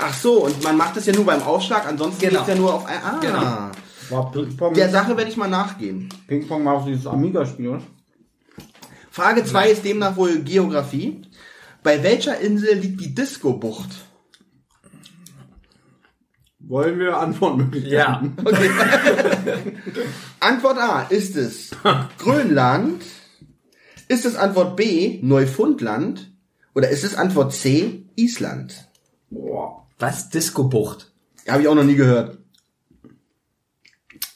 [0.00, 2.40] Ach so, und man macht es ja nur beim Aufschlag, ansonsten Genau.
[2.40, 2.98] geht's ja nur auf ein.
[3.04, 3.18] Ah.
[3.20, 3.70] Genau.
[4.10, 4.74] War Ping-Pong.
[4.74, 6.08] Der Sache werde ich mal nachgehen.
[6.26, 7.82] Ping-Pong war auch dieses Amiga-Spiel, oder?
[9.12, 11.22] Frage 2 ist demnach wohl Geografie.
[11.84, 13.90] Bei welcher Insel liegt die Disco-Bucht?
[16.68, 18.36] Wollen wir Antwortmöglichkeiten?
[20.40, 21.70] Antwort A, ist es
[22.18, 23.02] Grönland?
[24.08, 26.32] Ist es Antwort B, Neufundland?
[26.74, 28.88] Oder ist es Antwort C, Island?
[29.30, 29.86] Boah.
[29.98, 30.30] Was?
[30.30, 31.12] Disco-Bucht.
[31.48, 32.38] Habe ich auch noch nie gehört.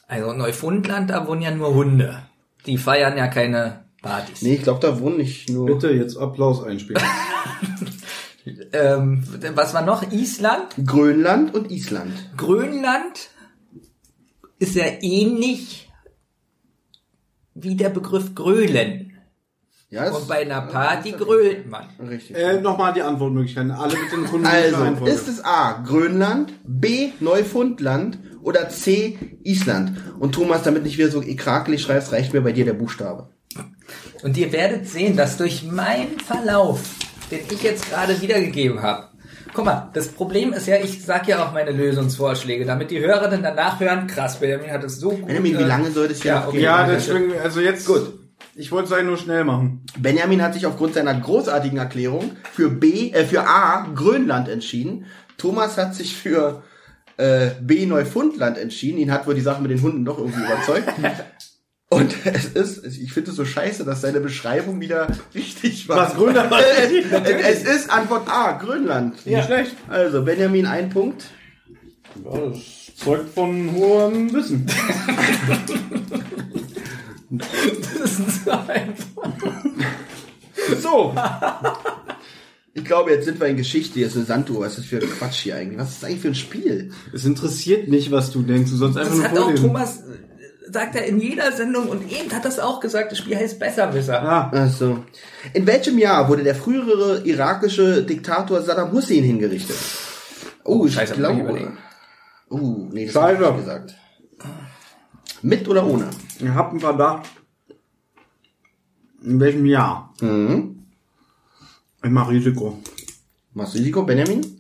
[0.09, 2.23] Also Neufundland, da wohnen ja nur Hunde.
[2.67, 4.43] Die feiern ja keine Partys.
[4.43, 5.67] Nee, ich glaube, da wohnen nicht nur...
[5.67, 7.03] Bitte jetzt Applaus einspielen.
[8.73, 9.25] Ähm,
[9.55, 10.13] was war noch?
[10.13, 12.13] Island, Grönland und Island.
[12.37, 13.31] Grönland
[14.59, 15.91] ist ja ähnlich
[17.55, 19.13] wie der Begriff Grölen.
[19.89, 21.87] Ja, das Und bei einer Party grölt man.
[22.09, 22.37] richtig.
[22.37, 23.71] Äh, Nochmal die Antwortmöglichkeiten.
[23.71, 24.47] Alle mit den Kunden.
[24.47, 29.97] Also, ist es A, Grönland, B, Neufundland oder C, Island?
[30.19, 33.31] Und Thomas, damit nicht wieder so krakelig schreibst, reicht mir bei dir der Buchstabe.
[34.23, 36.81] Und ihr werdet sehen, dass durch meinen Verlauf,
[37.31, 39.09] den ich jetzt gerade wiedergegeben habe,
[39.57, 43.29] guck mal, das Problem ist ja, ich sag ja auch meine Lösungsvorschläge, damit die Hörer
[43.29, 45.27] dann danach hören, krass, Benjamin hat es so gut.
[45.27, 46.57] Benjamin, wie äh, lange soll das hier ja, noch okay.
[46.57, 46.65] gehen?
[46.65, 47.87] Ja, deswegen, also jetzt.
[47.87, 48.21] Gut.
[48.59, 49.83] Ich wollte es eigentlich nur schnell machen.
[49.99, 55.07] Benjamin hat sich aufgrund seiner großartigen Erklärung für B, äh, für A, Grönland entschieden.
[55.37, 56.63] Thomas hat sich für
[57.19, 58.99] äh, B, Neufundland entschieden.
[58.99, 60.89] Ihn hat wohl die Sache mit den Hunden doch irgendwie überzeugt.
[61.89, 65.99] Und es ist, ich finde es so scheiße, dass seine Beschreibung wieder richtig war.
[65.99, 66.53] Was, Grönland?
[66.53, 67.03] Äh,
[67.51, 69.25] es ist Antwort A, Grönland.
[69.27, 69.77] Nicht schlecht.
[69.89, 71.27] Also, Benjamin, ein Punkt.
[72.25, 74.67] Ja, das zeugt von hohem Wissen.
[77.31, 79.33] Das ist so einfach.
[80.81, 81.15] So.
[82.73, 83.95] Ich glaube, jetzt sind wir in Geschichte.
[83.95, 84.61] Hier ist eine Sanduhr.
[84.61, 85.79] Was ist das für ein Quatsch hier eigentlich?
[85.79, 86.93] Was ist das eigentlich für ein Spiel?
[87.13, 88.71] Es interessiert nicht, was du denkst.
[88.71, 89.67] Du sollst einfach Das nur hat auch vorlesen.
[89.67, 90.03] Thomas, äh,
[90.71, 94.21] sagt er in jeder Sendung und eben hat das auch gesagt, das Spiel heißt Besserwisser.
[94.23, 95.05] Ah, Also,
[95.53, 99.77] in welchem Jahr wurde der frühere irakische Diktator Saddam Hussein hingerichtet?
[100.65, 101.73] Oh, ich Scheiße, glaube.
[102.49, 103.21] Oh, nee, das Scheiße.
[103.21, 103.95] hab ich nicht gesagt.
[105.43, 106.09] Mit oder ohne?
[106.39, 107.27] ich hab einen Verdacht.
[109.23, 110.13] In welchem Jahr?
[110.21, 110.87] Mhm.
[112.03, 112.79] Ich mach Risiko.
[113.55, 114.56] Machst du Risiko, Benjamin?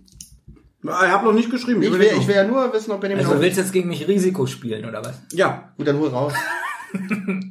[0.89, 1.83] Ich hab noch nicht geschrieben.
[1.83, 3.43] Ich will, überleg ich will ja nur wissen, ob Benjamin Also du auch...
[3.43, 5.21] willst jetzt gegen mich Risiko spielen, oder was?
[5.33, 5.71] Ja.
[5.77, 6.33] Gut, dann hol raus.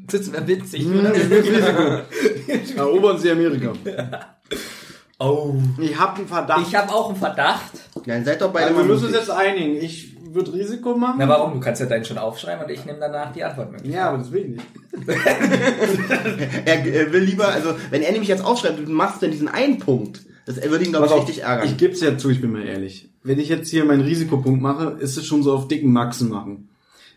[0.08, 1.14] Das wäre witzig, Hm, oder?
[1.14, 2.78] ich will Risiko.
[2.82, 3.74] Erobern Sie Amerika.
[5.20, 5.54] Oh.
[5.80, 6.62] Ich hab einen Verdacht.
[6.68, 7.72] Ich habe auch einen Verdacht.
[8.06, 9.76] Dann seid doch beide also wir müssen uns jetzt einigen.
[9.78, 11.16] Ich würde Risiko machen.
[11.20, 11.54] Na warum?
[11.54, 13.86] Du kannst ja deinen schon aufschreiben und ich nehme danach die Antwort mit.
[13.86, 14.66] Ja, aber das will ich nicht.
[16.66, 20.22] Er, will lieber, also, wenn er nämlich jetzt aufschreibt, du machst dann diesen einen Punkt.
[20.46, 21.68] Das würde ihn, glaube ich, richtig ärgern.
[21.68, 23.10] Ich geb's ja zu, ich bin mal ehrlich.
[23.26, 26.70] Wenn ich jetzt hier meinen Risikopunkt mache, ist es schon so auf dicken Maxen machen.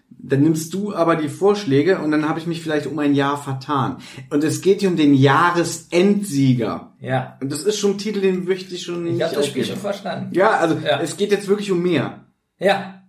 [0.09, 3.41] Dann nimmst du aber die Vorschläge und dann habe ich mich vielleicht um ein Jahr
[3.41, 3.99] vertan.
[4.31, 6.95] Und es geht hier um den Jahresendsieger.
[7.01, 7.37] Ja.
[7.43, 9.77] Und das ist schon ein Titel, den möchte ich schon Ich habe das Spiel schon
[9.77, 10.35] verstanden.
[10.35, 10.99] Ja, also Ja.
[11.01, 12.25] es geht jetzt wirklich um mehr.
[12.59, 13.03] Ja.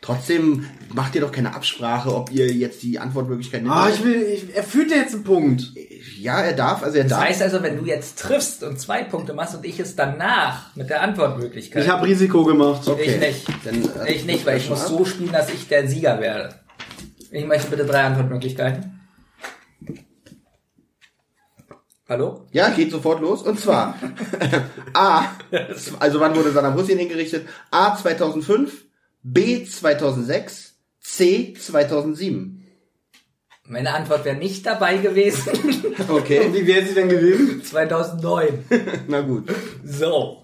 [0.00, 0.64] Trotzdem
[0.94, 3.74] macht ihr doch keine Absprache, ob ihr jetzt die Antwortmöglichkeit nimmt.
[3.74, 5.72] Ah, ich will, ich, er führt ja jetzt einen Punkt.
[6.26, 7.20] Ja, er darf, also er Das darf.
[7.28, 10.90] heißt also, wenn du jetzt triffst und zwei Punkte machst und ich es danach mit
[10.90, 11.84] der Antwortmöglichkeit.
[11.84, 12.86] Ich habe Risiko gemacht.
[12.88, 13.04] Okay.
[13.04, 13.48] Ich nicht.
[13.64, 16.56] Dann, äh, ich nicht, weil ich muss so spielen, dass ich der Sieger werde.
[17.30, 19.00] Ich möchte bitte drei Antwortmöglichkeiten.
[22.08, 22.46] Hallo?
[22.50, 23.42] Ja, geht sofort los.
[23.42, 23.94] Und zwar
[24.94, 25.26] A,
[26.00, 27.48] also wann wurde Saddam Hussein hingerichtet?
[27.70, 28.84] A 2005,
[29.22, 32.55] B 2006, C 2007.
[33.68, 35.52] Meine Antwort wäre nicht dabei gewesen.
[36.08, 37.64] Okay, Wie wäre sie denn gewesen?
[37.64, 38.64] 2009.
[39.08, 39.48] na gut.
[39.82, 40.42] So.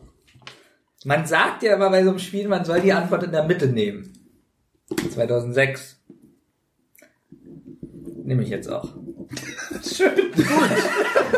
[1.05, 3.66] Man sagt ja immer bei so einem Spiel, man soll die Antwort in der Mitte
[3.66, 4.12] nehmen.
[5.11, 6.01] 2006.
[8.24, 8.94] Nehme ich jetzt auch.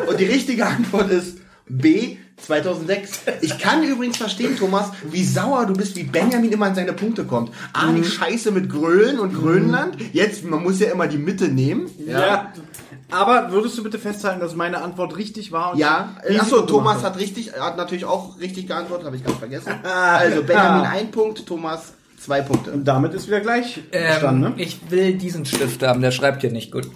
[0.07, 1.39] Und die richtige Antwort ist
[1.69, 3.23] B 2006.
[3.41, 7.25] Ich kann übrigens verstehen, Thomas, wie sauer du bist, wie Benjamin immer an seine Punkte
[7.25, 7.51] kommt.
[7.73, 9.97] A, die Scheiße mit Grölen und Grönland.
[10.13, 11.91] Jetzt, man muss ja immer die Mitte nehmen.
[12.07, 12.53] Ja.
[13.11, 15.73] Aber würdest du bitte festhalten, dass meine Antwort richtig war?
[15.73, 19.73] Und Ja, achso, Thomas hat richtig, hat natürlich auch richtig geantwortet, habe ich ganz vergessen.
[19.85, 22.73] Also Benjamin ein Punkt, Thomas zwei Punkte.
[22.73, 24.53] Und damit ist wieder gleich Stand, Ähm, ne?
[24.57, 26.89] Ich will diesen Stift haben, der schreibt hier nicht gut.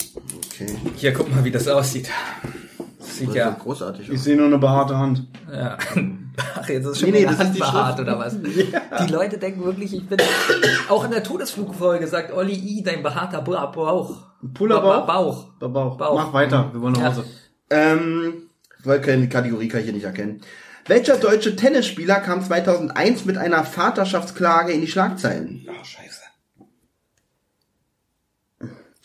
[0.52, 0.74] Okay.
[0.96, 2.08] Hier, guck mal, wie das aussieht.
[2.98, 3.50] Sieht ja.
[3.50, 4.24] großartig Ich aus.
[4.24, 5.26] sehe nur eine behaarte Hand.
[5.52, 5.76] ja.
[6.54, 8.08] Ach, jetzt ist schon Nee, nee, das ist Hand die behaart Schrift.
[8.08, 8.36] oder was?
[9.08, 10.18] Die Leute denken wirklich, ich bin.
[10.88, 14.16] Auch in der Todesflugfolge sagt Olli I, dein behaarter Bauch.
[14.54, 15.06] Puller-Bauch?
[15.06, 15.46] Ba- Bauch.
[15.60, 15.96] Der Bauch.
[15.98, 16.14] Bauch.
[16.14, 17.08] Mach weiter, wir wollen nach Ja.
[17.08, 17.24] Hause.
[17.70, 18.34] Ähm,
[18.84, 20.40] weil keine Kategorie kann ich hier nicht erkennen.
[20.86, 25.66] Welcher deutsche Tennisspieler kam 2001 mit einer Vaterschaftsklage in die Schlagzeilen?
[25.68, 26.20] Oh, scheiße.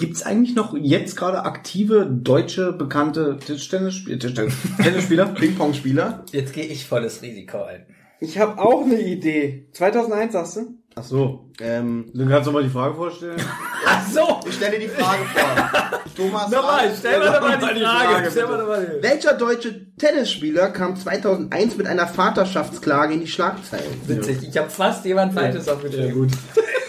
[0.03, 4.19] Gibt's eigentlich noch jetzt gerade aktive deutsche bekannte Tischtennisspieler?
[4.19, 5.25] Tischtennis Tennisspieler?
[5.34, 6.25] Ping-Pong-Spieler?
[6.34, 7.85] Jetzt gehe ich volles Risiko ein.
[8.23, 9.67] Ich habe auch eine Idee.
[9.73, 10.77] 2001 sagst du?
[10.95, 11.49] Ach so.
[11.59, 13.41] Ähm, Du kannst doch mal die Frage vorstellen.
[13.85, 14.39] Ach so!
[14.47, 15.99] ich stelle die Frage vor.
[16.15, 18.07] Thomas, Nochmal, stell mir doch mal die die Frage.
[18.13, 23.83] Frage, Stell mal die Welcher deutsche Tennisspieler kam 2001 mit einer Vaterschaftsklage in die Schlagzeilen?
[24.07, 26.13] Witzig, ich habe fast jemand Falsches aufgeschrieben.
[26.13, 26.31] gut.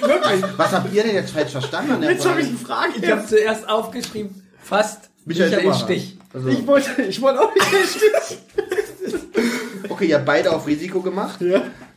[0.58, 2.40] Was habt ihr denn jetzt falsch verstanden Jetzt habe Frage?
[2.42, 2.92] ich eine Frage.
[3.00, 5.74] Ich habe zuerst aufgeschrieben, fast Michael Michael.
[5.74, 6.18] Stich.
[6.34, 8.38] Also, Ich wollte, ich wollte auch nicht den Stich.
[9.88, 11.40] Okay, ihr habt beide auf Risiko gemacht.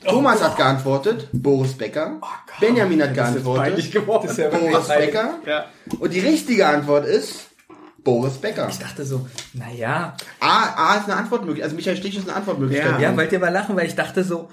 [0.05, 2.19] Thomas hat geantwortet, Boris Becker.
[2.59, 4.05] Benjamin hat geantwortet.
[4.05, 5.39] Boris Becker.
[5.45, 5.65] Ja.
[5.99, 7.47] Und die richtige Antwort ist
[8.03, 8.68] Boris Becker.
[8.69, 11.64] Ich dachte so, naja, A, A ist eine Antwortmöglichkeit.
[11.65, 13.01] Also Michael Stich ist eine Antwortmöglichkeit.
[13.01, 14.49] ja, wollt ihr mal lachen, weil ich dachte so,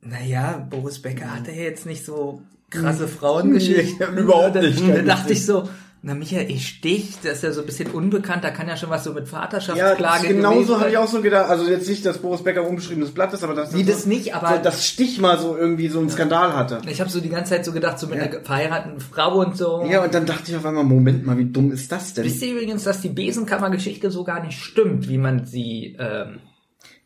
[0.00, 4.14] naja, Boris Becker hatte ja jetzt nicht so krasse Frauengeschichten.
[4.14, 4.80] Nee, überhaupt nicht.
[4.88, 5.68] Da, da dachte ich so,
[6.06, 9.04] na Michael Stich, der ist ja so ein bisschen unbekannt, da kann ja schon was
[9.04, 11.48] so mit Ja, Vaterschaftsklage genauso gewesen habe ich auch so gedacht.
[11.48, 14.34] Also jetzt nicht, dass Boris Becker unbeschriebenes Blatt ist, aber dass Nee, so, das nicht,
[14.34, 16.82] aber- so, das Stich mal so irgendwie so einen Skandal hatte.
[16.90, 19.86] Ich habe so die ganze Zeit so gedacht, so mit einer verheirateten Frau und so.
[19.90, 22.24] Ja, und dann dachte ich auf einmal, Moment mal, wie dumm ist das denn?
[22.26, 26.40] Wisst ihr übrigens, dass die Besenkammergeschichte so gar nicht stimmt, wie man sie, ähm,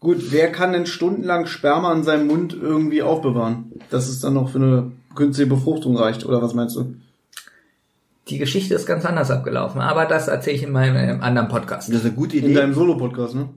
[0.00, 3.72] Gut, wer kann denn stundenlang Sperma in seinem Mund irgendwie aufbewahren?
[3.90, 6.94] Dass es dann noch für eine künstliche Befruchtung reicht, oder was meinst du?
[8.28, 11.88] Die Geschichte ist ganz anders abgelaufen, aber das erzähle ich in meinem äh, anderen Podcast.
[11.88, 12.54] Das ist eine gute In Idee.
[12.54, 13.48] deinem Solo-Podcast, ne?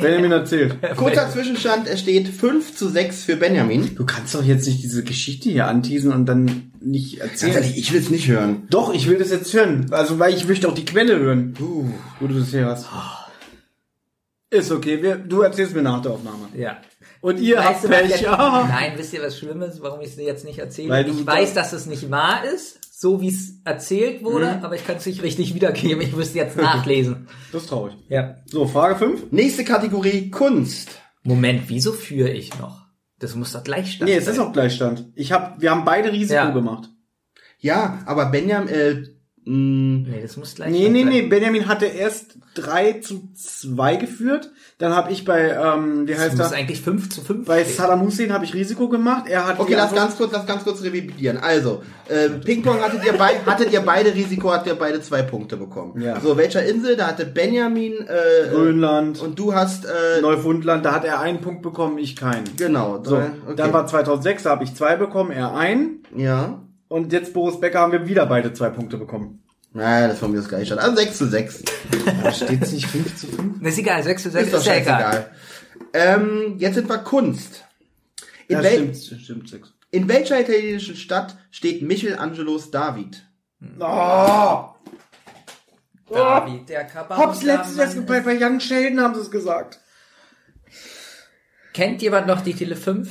[0.00, 0.76] Benjamin erzählt.
[0.96, 3.94] Kurzer Zwischenstand, es steht 5 zu 6 für Benjamin.
[3.94, 7.54] Du kannst doch jetzt nicht diese Geschichte hier anteasen und dann nicht Ganz erzählen.
[7.54, 8.64] ehrlich, ich will es nicht hören.
[8.70, 9.86] Doch, ich will das jetzt hören.
[9.90, 11.86] Also, weil ich möchte auch die Quelle hören, Uh.
[12.20, 12.86] wo du das her hast.
[14.50, 16.48] Ist okay, wir, du erzählst mir nach der Aufnahme.
[16.56, 16.76] Ja.
[17.20, 18.10] Und ihr Weißt habt Pech.
[18.10, 20.90] jetzt, nein, wisst ihr, was Schlimmes, warum ich es jetzt nicht erzähle?
[20.90, 24.64] Weil ich weiß, dass es nicht wahr ist, so wie es erzählt wurde, Mhm.
[24.64, 26.00] aber ich kann es nicht richtig wiedergeben.
[26.00, 27.28] Ich müsste jetzt nachlesen.
[27.52, 27.94] Das ist traurig.
[28.08, 28.36] ja.
[28.46, 29.30] So, Frage 5.
[29.30, 30.88] Nächste Kategorie, Kunst.
[31.22, 32.86] Moment, wieso führe ich noch?
[33.18, 34.46] Das muss doch Gleichstand Nee, es ist sein.
[34.46, 35.12] auch Gleichstand.
[35.16, 36.50] Ich hab, wir haben beide Risiko Ja.
[36.50, 36.88] gemacht.
[37.58, 39.02] Ja, aber Benjamin, äh,
[39.44, 41.08] mh, Nee, das muss Gleichstand Nee, nee, sein.
[41.12, 44.50] nee, Benjamin hatte erst 3 zu 2 geführt.
[44.78, 46.52] Dann habe ich bei, ähm, wie Das heißt muss das?
[46.52, 47.62] eigentlich 5 zu 5 Bei.
[47.64, 49.24] Saddam Hussein habe ich Risiko gemacht.
[49.28, 51.36] Er hat okay, lass Antwort- ganz kurz, lass ganz kurz revidieren.
[51.38, 55.56] Also, äh, Ping-Pong hattet ihr, bei, hattet ihr beide Risiko, habt ihr beide zwei Punkte
[55.56, 56.00] bekommen.
[56.00, 56.20] Ja.
[56.20, 56.96] So, welcher Insel?
[56.96, 61.62] Da hatte Benjamin, äh, Grönland, und du hast, äh, Neufundland, da hat er einen Punkt
[61.62, 62.44] bekommen, ich keinen.
[62.56, 63.02] genau.
[63.04, 63.54] So, drei, okay.
[63.56, 66.02] dann war 2006, da habe ich zwei bekommen, er einen.
[66.16, 66.60] ja.
[66.88, 69.42] Und jetzt Boris Becker haben wir wieder beide zwei Punkte bekommen.
[69.72, 70.78] Naja, das von mir ist gleich schon.
[70.78, 71.62] Also 6 zu 6.
[72.22, 73.60] Da steht nicht 5 zu 5.
[73.60, 75.30] Das ist egal, 6 zu 6 Ist doch ist ja egal.
[75.92, 77.64] Ähm, jetzt sind wir Kunst.
[78.46, 79.72] In, Ja, wel stimmt, stimmt, sechs.
[79.90, 83.26] in welcher italienischen Stadt steht Michelangelos David?
[83.80, 84.68] Oh,
[86.10, 87.22] David, der Kabauter.
[87.22, 89.80] Hops, letztes, letztes, bei, bei Young Sheldon haben sie es gesagt.
[91.72, 93.08] Kennt jemand noch die Tele 5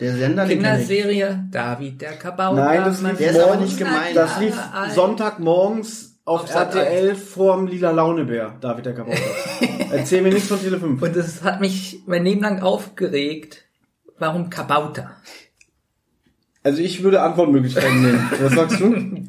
[0.00, 0.46] Der Sender.
[0.46, 1.44] Kinderserie?
[1.50, 2.64] David, der Kabauter.
[2.64, 4.16] Nein, das lief Der ist aber morgens, nicht gemeint.
[4.16, 4.58] Das lief
[4.92, 6.54] Sonntagmorgens auf, Auf.
[6.54, 9.20] RTL vorm Lila Launebär, David der Kabauter.
[9.92, 11.00] Erzähl mir nichts von Tele 5.
[11.00, 13.64] Und das hat mich mein Leben lang aufgeregt.
[14.18, 15.10] Warum Kabauter?
[16.62, 18.30] Also ich würde Antwortmöglichkeiten nehmen.
[18.40, 18.94] Was sagst du?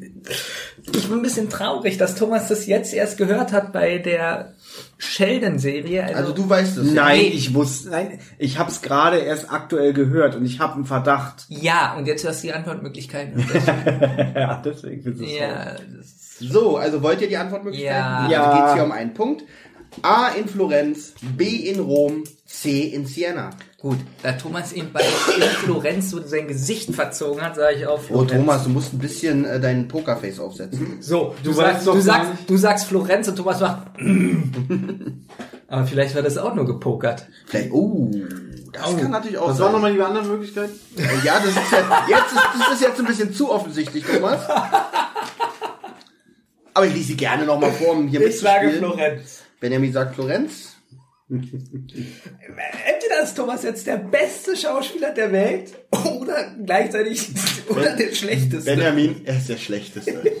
[0.94, 4.54] Ich bin ein bisschen traurig, dass Thomas das jetzt erst gehört hat bei der
[4.98, 6.04] Sheldon-Serie.
[6.04, 6.92] Also, Also du weißt es.
[6.92, 7.26] Nein, Nee.
[7.28, 11.44] ich wusste, nein, ich habe es gerade erst aktuell gehört und ich habe einen Verdacht.
[11.48, 13.44] ja, und jetzt hörst du die Antwortmöglichkeiten.
[14.36, 15.62] Ja, deswegen du es ja,
[16.00, 17.96] ist, So, also wollt ihr die Antwortmöglichkeiten?
[18.00, 18.18] Ja.
[18.20, 18.56] Also Ja.
[18.60, 19.44] geht's hier um einen Punkt.
[20.02, 23.50] A in Florenz, B in Rom, C in Siena.
[23.78, 23.98] Gut.
[24.22, 28.64] Da Thomas eben bei Florenz so sein Gesicht verzogen hat, sage ich auf Oh Thomas,
[28.64, 30.98] du musst ein bisschen äh, deinen Pokerface aufsetzen.
[31.00, 33.88] So, du, Du sagst, du, sagst, du sagst Florenz und Thomas macht.
[35.68, 37.26] Aber vielleicht war das auch nur gepokert.
[37.46, 38.10] Vielleicht, oh,
[38.72, 39.64] das kann natürlich auch Was sein.
[39.66, 40.72] waren nochmal die anderen Möglichkeiten?
[41.24, 44.40] Ja, das ist ja, jetzt ist, das ist jetzt ein bisschen zu offensichtig, Thomas.
[46.74, 48.78] Aber ich lese sie gerne nochmal vor, um hier mitzuspielen.
[48.78, 49.42] Florenz.
[49.60, 50.75] Benjamin sagt Florenz.
[51.28, 57.30] Entweder ist Thomas jetzt der beste Schauspieler der Welt oder gleichzeitig
[57.68, 58.70] oder der schlechteste.
[58.70, 60.22] Benjamin, er ist der Schlechteste.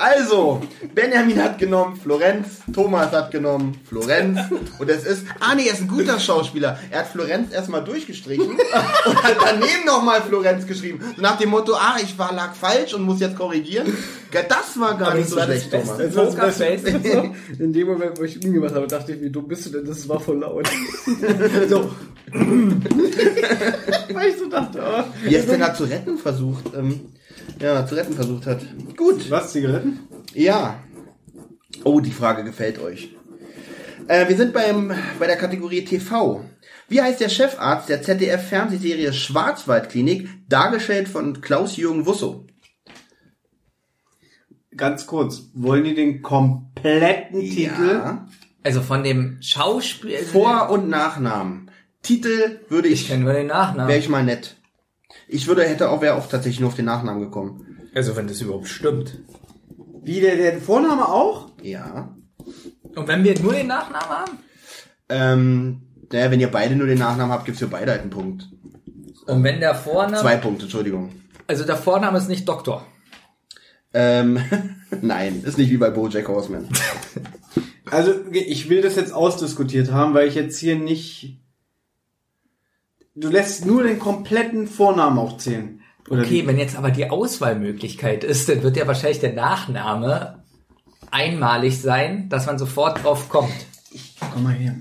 [0.00, 0.62] Also,
[0.94, 4.40] Benjamin hat genommen Florenz, Thomas hat genommen Florenz
[4.78, 6.78] und es ist, ah nee, er ist ein guter Schauspieler.
[6.90, 8.48] Er hat Florenz erstmal durchgestrichen
[9.06, 11.04] und hat daneben nochmal Florenz geschrieben.
[11.16, 13.94] So nach dem Motto, ah, ich war, lag falsch und muss jetzt korrigieren.
[14.32, 15.70] Das war gar Aber nicht das so schlecht.
[15.70, 15.98] Thomas.
[15.98, 16.58] Das war das.
[16.58, 16.90] Beste.
[17.58, 19.84] In dem Moment, wo ich ihn gemacht habe, dachte ich, wie dumm bist du denn?
[19.84, 20.66] Das war voll laut.
[21.68, 21.90] so.
[22.32, 25.04] Weil ich so dachte, oh.
[25.24, 27.00] Wie er es denn da zu retten versucht, ähm,
[27.60, 28.60] ja, zu retten versucht hat.
[28.96, 29.30] Gut.
[29.30, 30.00] Was, Zigaretten?
[30.34, 30.82] Ja.
[31.84, 33.14] Oh, die Frage gefällt euch.
[34.08, 36.44] Äh, wir sind beim, bei der Kategorie TV.
[36.88, 42.46] Wie heißt der Chefarzt der ZDF-Fernsehserie Schwarzwaldklinik, dargestellt von Klaus-Jürgen Wusso?
[44.76, 47.86] Ganz kurz, wollen die den kompletten Titel?
[47.86, 48.28] Ja.
[48.62, 50.18] Also von dem Schauspiel.
[50.18, 51.70] Vor- und Nachnamen.
[52.02, 53.96] Titel würde Ich ich, kenne nur den wäre Nachnamen.
[53.98, 54.56] ich mal nett.
[55.32, 57.78] Ich würde, hätte auch, wäre auch tatsächlich nur auf den Nachnamen gekommen.
[57.94, 59.18] Also wenn das überhaupt stimmt.
[60.02, 61.48] Wie, der, der Vorname auch?
[61.62, 62.14] Ja.
[62.96, 64.38] Und wenn wir nur den Nachnamen haben?
[65.08, 65.82] Ähm,
[66.12, 68.48] Naja, wenn ihr beide nur den Nachnamen habt, gibt's für beide halt einen Punkt.
[69.26, 71.10] Und wenn der Vorname, Zwei Punkte, Entschuldigung.
[71.46, 72.84] also der Vorname ist nicht Doktor.
[73.92, 74.40] Ähm,
[75.02, 76.68] nein, ist nicht wie bei Bojack Horseman.
[77.90, 81.38] Also, ich will das jetzt ausdiskutiert haben, weil ich jetzt hier nicht.
[83.20, 85.82] Du lässt nur den kompletten Vornamen auch zählen.
[86.08, 90.42] Oder Okay, wenn jetzt aber die Auswahlmöglichkeit ist, dann wird ja wahrscheinlich der Nachname
[91.10, 93.52] einmalig sein, dass man sofort drauf kommt.
[94.32, 94.74] Komm mal her.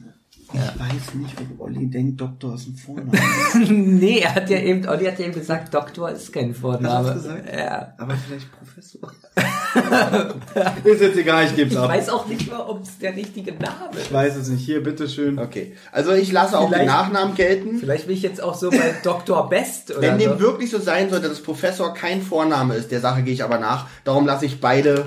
[0.51, 3.11] Ich weiß nicht, ob Olli denkt, Doktor ist ein Vorname.
[3.69, 7.07] nee, er hat ja eben, Olli hat ja eben gesagt, Doktor ist kein Vorname.
[7.09, 7.55] Hast du's gesagt?
[7.55, 7.93] Ja.
[7.97, 9.11] Aber vielleicht Professor.
[10.83, 11.89] ist jetzt egal, ich geb's Ich ab.
[11.89, 14.07] weiß auch nicht mal, ob es der richtige Name ist.
[14.07, 14.65] Ich weiß es nicht.
[14.65, 15.37] Hier, bitteschön.
[15.37, 17.77] Okay, also ich lasse auch den Vielleicht- Nachnamen gelten.
[17.77, 19.47] Vielleicht bin ich jetzt auch so bei Dr.
[19.49, 20.39] Best oder Wenn dem so.
[20.39, 23.87] wirklich so sein sollte, dass Professor kein Vorname ist, der Sache gehe ich aber nach.
[24.03, 25.05] Darum lasse ich beide,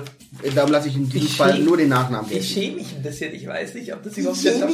[0.55, 2.43] darum lasse ich in diesem Ich Fall schäme- nur den Nachnamen gelten.
[2.43, 4.69] Ich schäme mich ein bisschen, ich weiß nicht, ob das überhaupt der Dok-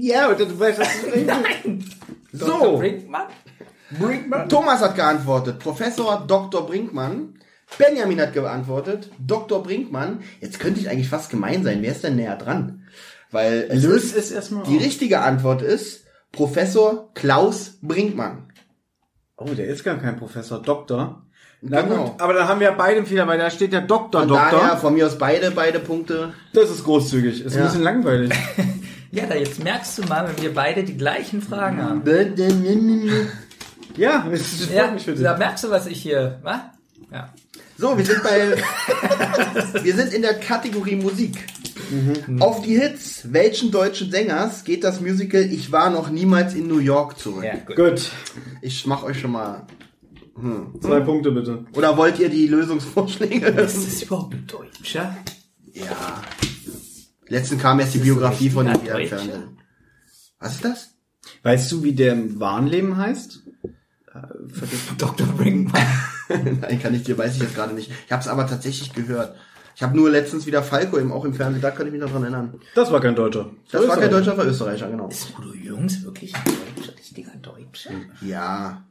[0.00, 1.84] Ja, und du weißt, was ich Nein!
[2.32, 2.46] So.
[2.46, 2.78] Dr.
[2.78, 4.48] Brinkmann?
[4.48, 6.66] Thomas hat geantwortet, Professor Dr.
[6.66, 7.34] Brinkmann.
[7.78, 9.62] Benjamin hat geantwortet, Dr.
[9.62, 10.20] Brinkmann.
[10.40, 11.82] Jetzt könnte ich eigentlich fast gemein sein.
[11.82, 12.84] Wer ist denn näher dran?
[13.30, 14.82] Weil es Löst ist, erstmal die auf.
[14.82, 18.52] richtige Antwort ist Professor Klaus Brinkmann.
[19.36, 21.26] Oh, der ist gar kein Professor, Doktor.
[21.62, 22.04] Na Genau.
[22.04, 24.50] gut, aber dann haben wir beide einen Fehler, weil da steht ja Doktor, Von Doktor.
[24.60, 26.32] daher von mir aus beide, beide Punkte.
[26.54, 27.44] Das ist großzügig.
[27.44, 27.60] Ist Ja.
[27.62, 28.30] ein bisschen langweilig.
[29.12, 32.02] Ja, da jetzt merkst du mal, wenn wir beide die gleichen Fragen haben.
[33.96, 35.22] ja, es freut Ja, mich für dich.
[35.24, 36.60] da merkst du, was ich hier, was?
[37.12, 37.28] Ja.
[37.76, 38.54] So, wir sind bei,
[39.82, 41.44] wir sind in der Kategorie Musik.
[42.38, 46.78] Auf die Hits welchen deutschen Sängers geht das Musical Ich war noch niemals in New
[46.78, 47.42] York zurück?
[47.42, 47.74] Ja, gut.
[47.76, 48.10] Gut,
[48.62, 49.62] Ich mach euch schon mal.
[50.80, 51.64] Zwei Punkte bitte.
[51.74, 53.46] Oder wollt ihr die Lösungsvorschläge?
[53.46, 55.16] Ist das überhaupt ein Deutscher?
[55.72, 56.22] Ja.
[57.28, 58.80] Letztens kam erst die Biografie von dem?
[58.80, 59.58] Fernsehen.
[60.38, 60.94] Was ist das?
[61.42, 63.42] Weißt du, wie der im wahren Leben heißt?
[64.12, 64.20] Äh.
[64.98, 65.26] Dr.
[65.26, 65.82] Brinkmann.
[66.28, 67.90] Nein, kann ich dir, weiß ich jetzt gerade nicht.
[68.06, 69.36] Ich habe es aber tatsächlich gehört.
[69.76, 72.10] Ich habe nur letztens wieder Falco eben auch im Fernsehen, da kann ich mich noch
[72.10, 72.60] dran erinnern.
[72.74, 73.50] Das war kein Deutscher.
[73.70, 75.08] Das war kein Deutscher, war Österreicher, genau.
[75.08, 77.90] Ist Udo Jürgens wirklich ein Deutscher, richtiger Deutscher?
[78.20, 78.84] Ja.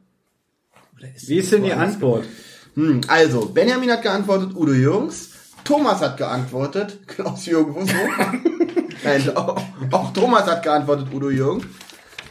[1.26, 2.24] Wie ist denn die Antwort?
[2.74, 5.30] Hm, also, Benjamin hat geantwortet, Udo Jürgens.
[5.64, 7.94] Thomas hat geantwortet, Klaus-Jürgen Husso.
[9.04, 11.64] Nein, auch, auch Thomas hat geantwortet, Udo Jürgens.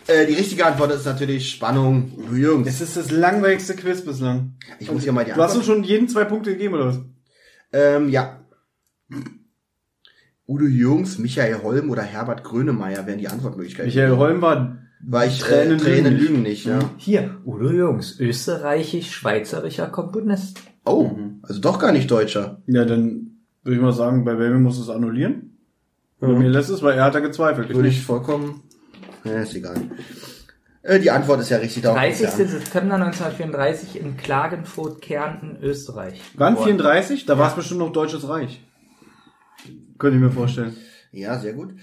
[0.08, 2.68] Äh, die richtige Antwort ist natürlich Spannung, Udo Jürgens.
[2.68, 4.56] Das ist das langweiligste Quiz bislang.
[4.80, 5.78] Ich muss hier mal die Du hast uns Antwort...
[5.78, 7.00] schon jeden zwei Punkte gegeben, oder was?
[7.72, 8.40] Ähm, ja.
[10.48, 13.88] Udo Jürgens, Michael Holm oder Herbert Grönemeyer wären die Antwortmöglichkeiten.
[13.88, 16.80] Michael Holm war War ich Tränen äh, Tränen lügen lügen nicht, ja.
[16.98, 20.60] Hier, Udo Jürgens, österreichisch-schweizerischer Komponist.
[20.86, 21.12] Oh,
[21.42, 22.62] also doch gar nicht Deutscher.
[22.68, 25.58] Ja, dann würde ich mal sagen, bei Welme muss es annullieren.
[26.20, 27.74] Bei mir lässt es, weil er hat da gezweifelt.
[27.74, 28.64] Würde ich vollkommen...
[29.24, 29.76] Ja, ist egal.
[30.82, 31.84] Äh, die Antwort ist ja richtig.
[31.84, 32.40] darum geht's 30.
[32.40, 32.48] ja.
[32.48, 36.22] September 1934 in Klagenfurt, Kärnten, Österreich.
[36.36, 36.56] Wann?
[36.56, 36.66] Boah.
[36.66, 37.26] 34?
[37.26, 38.66] Da war es bestimmt noch Deutsches Reich.
[39.98, 40.76] Könnte ich mir vorstellen.
[41.12, 41.74] Ja, sehr gut.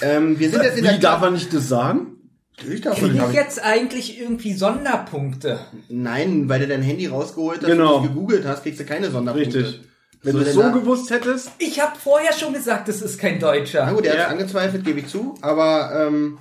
[0.00, 0.98] Ähm, wir sind jetzt in Wie der...
[0.98, 2.15] darf er nicht das sagen?
[2.58, 5.60] Natürlich darf man, ich jetzt eigentlich irgendwie Sonderpunkte?
[5.88, 7.96] nein, weil du dein Handy rausgeholt hast Genau.
[7.96, 9.58] und nicht gegoogelt hast, kriegst du keine Sonderpunkte.
[9.58, 9.80] Richtig.
[10.22, 11.50] Wenn So, du es so da- gewusst hättest.
[11.58, 13.92] Ich habe vorher schon gesagt, es ist kein Na Deutscher.
[13.92, 14.22] gut, er Ja.
[14.24, 16.38] hat angezweifelt, gebe ich zu, aber ähm,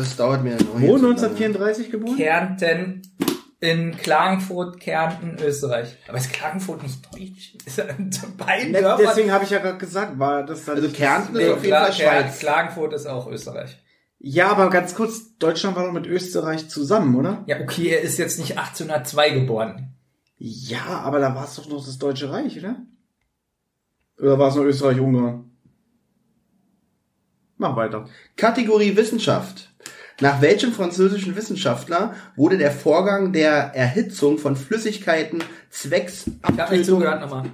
[0.00, 1.08] es dauert mir noch Wo, hier zu lange.
[1.10, 2.16] 1934 geboren?
[2.16, 3.02] Kärnten
[3.60, 5.96] in Klagenfurt, Kärnten, Österreich.
[6.08, 7.54] Aber ist Klagenfurt nicht deutsch?
[7.66, 8.96] Ist er in beiden Ne?
[8.98, 11.76] Deswegen habe ich ja gerade gesagt, war das dann Also Kärnten ist Nee, auf jeden
[11.76, 12.38] Fall Schweiz.
[12.38, 13.76] Klagenfurt ist auch Österreich.
[14.20, 17.44] Ja, aber ganz kurz, Deutschland war doch mit Österreich zusammen, oder?
[17.46, 19.94] Ja, okay, er ist jetzt nicht 1802 geboren.
[20.38, 22.76] Ja, aber da war es doch noch das Deutsche Reich, oder?
[24.18, 25.50] Oder war es nur Österreich-Ungarn?
[27.58, 28.08] Mach weiter.
[28.36, 29.72] Kategorie Wissenschaft.
[30.20, 36.86] Nach welchem französischen Wissenschaftler wurde der Vorgang der Erhitzung von Flüssigkeiten zwecks Ich habe nicht
[36.86, 37.44] zugehört nochmal.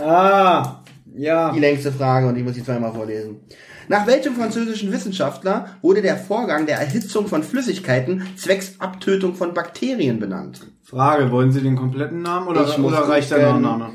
[0.00, 0.82] Ah,
[1.14, 1.52] ja.
[1.52, 3.40] die längste Frage und ich muss die zweimal vorlesen.
[3.88, 10.20] Nach welchem französischen Wissenschaftler wurde der Vorgang der Erhitzung von Flüssigkeiten zwecks Abtötung von Bakterien
[10.20, 10.60] benannt?
[10.82, 13.62] Frage, wollen Sie den kompletten Namen oder, Ich oder reicht der gucken.
[13.62, 13.92] Nachname?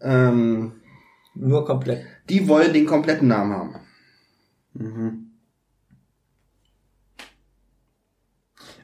[0.00, 0.72] Ähm,
[1.34, 2.04] Nur komplett.
[2.28, 3.74] die wollen den kompletten Namen haben.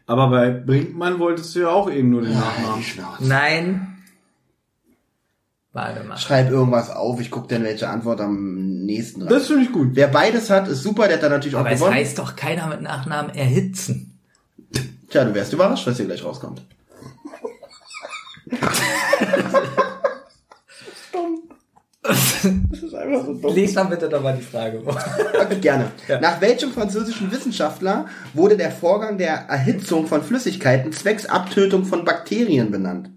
[0.06, 2.84] Aber bei Brinkmann wolltest du ja auch eben nur den Nachnamen.
[3.20, 3.89] Nein.
[5.72, 6.16] Warte mal.
[6.16, 9.90] Schreib irgendwas auf, ich guck dann, welche Antwort am nächsten dran Das finde ich gut.
[9.92, 11.94] Wer beides hat, ist super, der hat dann natürlich auch Aber es gewonnen.
[11.94, 14.18] heißt doch keiner mit Nachnamen erhitzen.
[15.10, 16.62] Tja, du wärst überrascht, was hier gleich rauskommt.
[22.02, 23.54] Das ist einfach so dumm.
[23.54, 24.80] Lies dann bitte doch mal die Frage.
[24.80, 24.96] vor.
[25.40, 25.90] Okay, gerne.
[26.08, 26.20] Ja.
[26.20, 32.70] Nach welchem französischen Wissenschaftler wurde der Vorgang der Erhitzung von Flüssigkeiten zwecks Abtötung von Bakterien
[32.70, 33.10] benannt?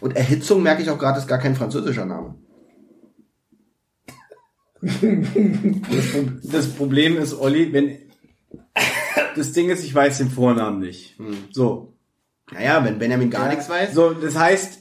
[0.00, 2.34] Und Erhitzung merke ich auch gerade, ist gar kein französischer Name.
[6.52, 7.98] Das Problem ist, Olli, wenn
[9.36, 11.16] das Ding ist, ich weiß den Vornamen nicht.
[11.50, 11.94] So,
[12.52, 13.92] Naja, wenn Benjamin gar nichts weiß.
[13.94, 14.78] so, das heißt,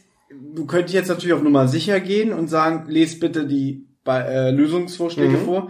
[0.54, 5.38] du könntest jetzt natürlich auf Nummer sicher gehen und sagen, lest bitte die äh, Lösungsvorschläge
[5.38, 5.46] Mhm.
[5.46, 5.68] vor.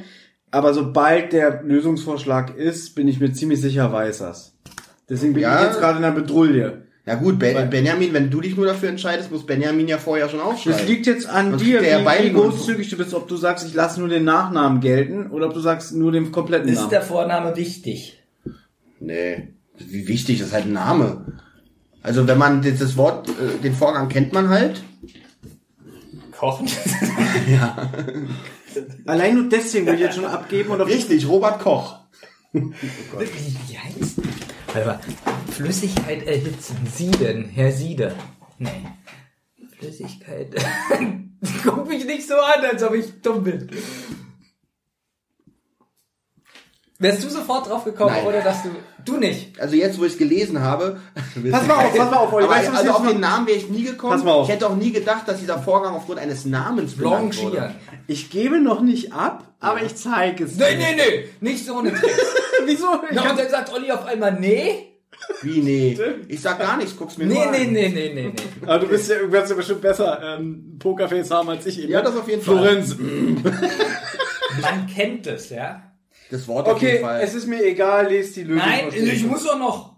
[0.51, 4.57] Aber sobald der Lösungsvorschlag ist, bin ich mir ziemlich sicher, weiß das.
[5.09, 5.59] Deswegen bin Ja.
[5.61, 6.84] ich jetzt gerade in der Bedrulle.
[7.07, 10.39] Ja gut, ben, Benjamin, wenn du dich nur dafür entscheidest, muss Benjamin ja vorher schon
[10.39, 10.87] Das aufschreiben.
[10.87, 13.67] liegt jetzt an Sonst dir, ja wie, beide wie großzügig du bist, ob du sagst,
[13.67, 16.89] ich lasse nur den Nachnamen gelten oder ob du sagst nur den kompletten Ist Namen.
[16.89, 18.23] der Vorname wichtig?
[18.99, 21.25] Nee, wie wichtig, das ist halt ein Name.
[22.01, 24.81] Also wenn man das das Wort, äh, den Vorgang kennt man halt.
[26.31, 26.67] Kochen?
[29.05, 31.99] Allein nur deswegen will ich jetzt schon abgeben oder Richtig, Robert Koch.
[32.51, 32.73] Wie
[33.77, 34.17] heißt?
[34.83, 34.99] Mal.
[35.51, 36.75] Flüssigkeit erhitzen.
[36.93, 37.45] Sieden.
[37.45, 38.13] Herr Siede.
[38.57, 38.87] Nee.
[39.77, 40.53] Flüssigkeit.
[41.63, 43.69] Guck mich nicht so an, als ob ich dumm bin.
[46.97, 48.25] Wärst du sofort drauf gekommen, Nein.
[48.25, 48.69] oder dass du...
[49.03, 49.59] Du nicht.
[49.59, 50.99] Also jetzt, wo ich es gelesen habe.
[51.51, 52.45] Pass mal auf, pass mal auf, Olli.
[52.45, 54.13] Aber Weißt also auf den Namen wäre ich nie gekommen.
[54.13, 54.47] Pass mal auf.
[54.47, 57.75] Ich hätte auch nie gedacht, dass dieser Vorgang aufgrund eines Namens benannt wurde.
[58.07, 60.55] Ich gebe noch nicht ab, aber ich zeige es.
[60.55, 61.29] Nee, nee, nee.
[61.41, 61.91] Nicht so eine.
[62.65, 62.87] Wieso?
[63.09, 64.93] Ich Na, und dann sagt Olli auf einmal, nee.
[65.41, 65.99] Wie, nee.
[66.29, 67.73] Ich sag gar nichts, guck's mir Nee, nur nee, an.
[67.73, 68.33] nee, nee, nee, nee.
[68.63, 71.91] aber du bist ja, du wirst ja bestimmt besser ähm, Pokerface haben als ich eben.
[71.91, 72.55] Ja, das auf jeden Fall.
[72.55, 72.95] Florenz.
[74.61, 75.83] Man kennt es, ja.
[76.31, 77.21] Das Wort auf Okay, jeden Fall.
[77.21, 78.57] es ist mir egal, lest die Lösung.
[78.57, 79.95] Nein, ich muss doch noch.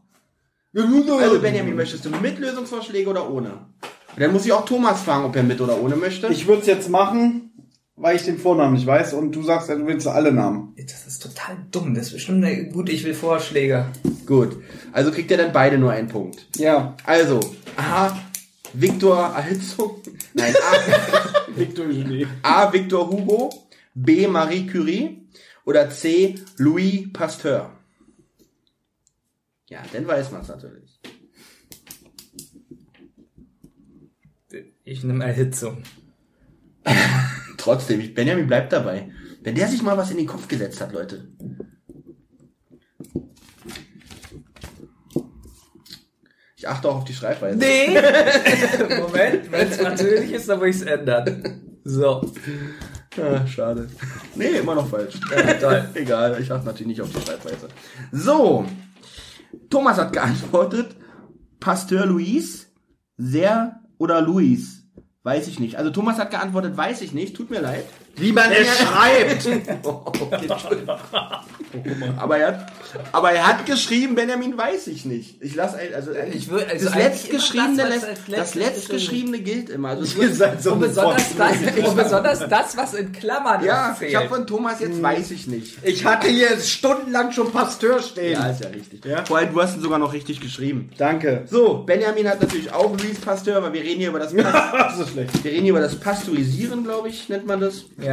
[0.75, 3.49] also Benjamin, möchtest du mit Lösungsvorschläge oder ohne?
[3.51, 6.27] Und dann muss ich auch Thomas fragen, ob er mit oder ohne möchte.
[6.27, 7.51] Ich würde es jetzt machen,
[7.95, 10.73] weil ich den Vornamen nicht weiß und du sagst, du willst alle Namen.
[10.77, 11.93] Das ist total dumm.
[11.95, 13.85] Das ist bestimmt eine, gut, ich will Vorschläge.
[14.25, 14.57] Gut.
[14.91, 16.47] Also kriegt ihr dann beide nur einen Punkt.
[16.57, 16.95] Ja.
[17.05, 17.39] Also,
[17.77, 18.11] A.
[18.73, 20.01] Viktor Erhitzung.
[20.33, 21.39] Nein, A.
[21.55, 22.27] Victor Genet.
[22.43, 22.71] A.
[22.73, 23.49] Victor Hugo.
[23.93, 24.27] B.
[24.27, 25.23] Marie Curie.
[25.67, 26.35] Oder C.
[26.55, 27.73] Louis Pasteur.
[29.67, 30.97] Ja, dann weiß man es natürlich.
[34.85, 35.83] Ich nehme Erhitzung.
[37.57, 39.11] Trotzdem, ich- Benjamin bleibt dabei.
[39.41, 41.27] Wenn der sich mal was in den Kopf gesetzt hat, Leute.
[46.55, 47.57] Ich achte auch auf die Schreibweise.
[47.57, 47.87] Nee!
[49.01, 51.79] Moment, wenn es französisch ist, dann muss ich es ändern.
[51.83, 52.21] So.
[53.23, 53.89] Ah, schade.
[54.35, 55.15] Nee, immer noch falsch.
[55.31, 55.89] Ja, toll.
[55.93, 57.67] Egal, ich achte natürlich nicht auf die Schreibweise.
[58.11, 58.65] So.
[59.69, 60.95] Thomas hat geantwortet.
[61.59, 62.67] Pasteur Louis.
[63.17, 64.83] Sehr oder Louis.
[65.23, 65.75] Weiß ich nicht.
[65.75, 67.35] Also Thomas hat geantwortet, weiß ich nicht.
[67.35, 67.85] Tut mir leid.
[68.17, 69.47] Wie man es schreibt.
[72.17, 72.71] Aber er, hat,
[73.11, 75.35] aber er hat geschrieben, Benjamin weiß ich nicht.
[75.41, 79.89] Ich lasse also Ich würde- also das letztgeschriebene das, das letztgeschriebene gilt immer.
[79.89, 81.51] Also Ihr seid so Und besonders, das,
[81.85, 84.11] und besonders das, was in Klammern ja, fehlt.
[84.11, 85.77] ich habe von Thomas jetzt weiß ich nicht.
[85.83, 88.31] Ich hatte hier stundenlang schon Pasteur stehen.
[88.33, 89.03] Ja, ist ja richtig.
[89.05, 89.25] Ja.
[89.25, 90.89] Vor allem, du hast ihn sogar noch richtig geschrieben.
[90.97, 91.43] Danke.
[91.51, 95.05] So, Benjamin hat natürlich auch Louis Pasteur, weil wir reden hier über das Pas so
[95.05, 95.43] schlecht.
[95.43, 97.83] wir reden hier über das Pasteurisieren, glaube ich, nennt man das.
[98.01, 98.06] ja,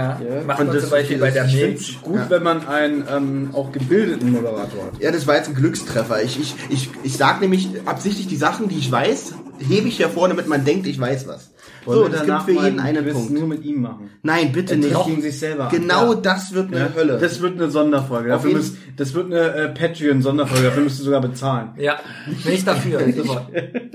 [0.47, 1.99] macht Und man das- zum Beispiel bei der Ich Milch.
[2.03, 5.01] gut, wenn man einen ähm, auch gebildeten Moderator hat.
[5.01, 6.23] Ja, das war jetzt ein Glückstreffer.
[6.23, 9.35] Ich, ich, ich, ich sag nämlich absichtlich die Sachen, die ich weiß,
[9.69, 11.51] hebe ich hervor, damit man denkt, ich weiß was.
[11.87, 13.31] So, das gibt für jeden einen Punkt.
[13.31, 14.09] nur mit ihm machen.
[14.23, 14.97] Nein, bitte nicht.
[15.21, 15.69] sich selber.
[15.71, 16.21] Genau Ja.
[16.21, 17.19] das wird eine Ja, Hölle.
[17.19, 18.31] Das wird eine Sonderfolge.
[18.31, 20.65] Dafür müsst, das wird eine äh, Patreon-Sonderfolge.
[20.65, 21.73] Dafür müsst ihr sogar bezahlen.
[21.77, 21.99] Ja,
[22.43, 23.01] bin ich dafür.
[23.15, 23.47] Super.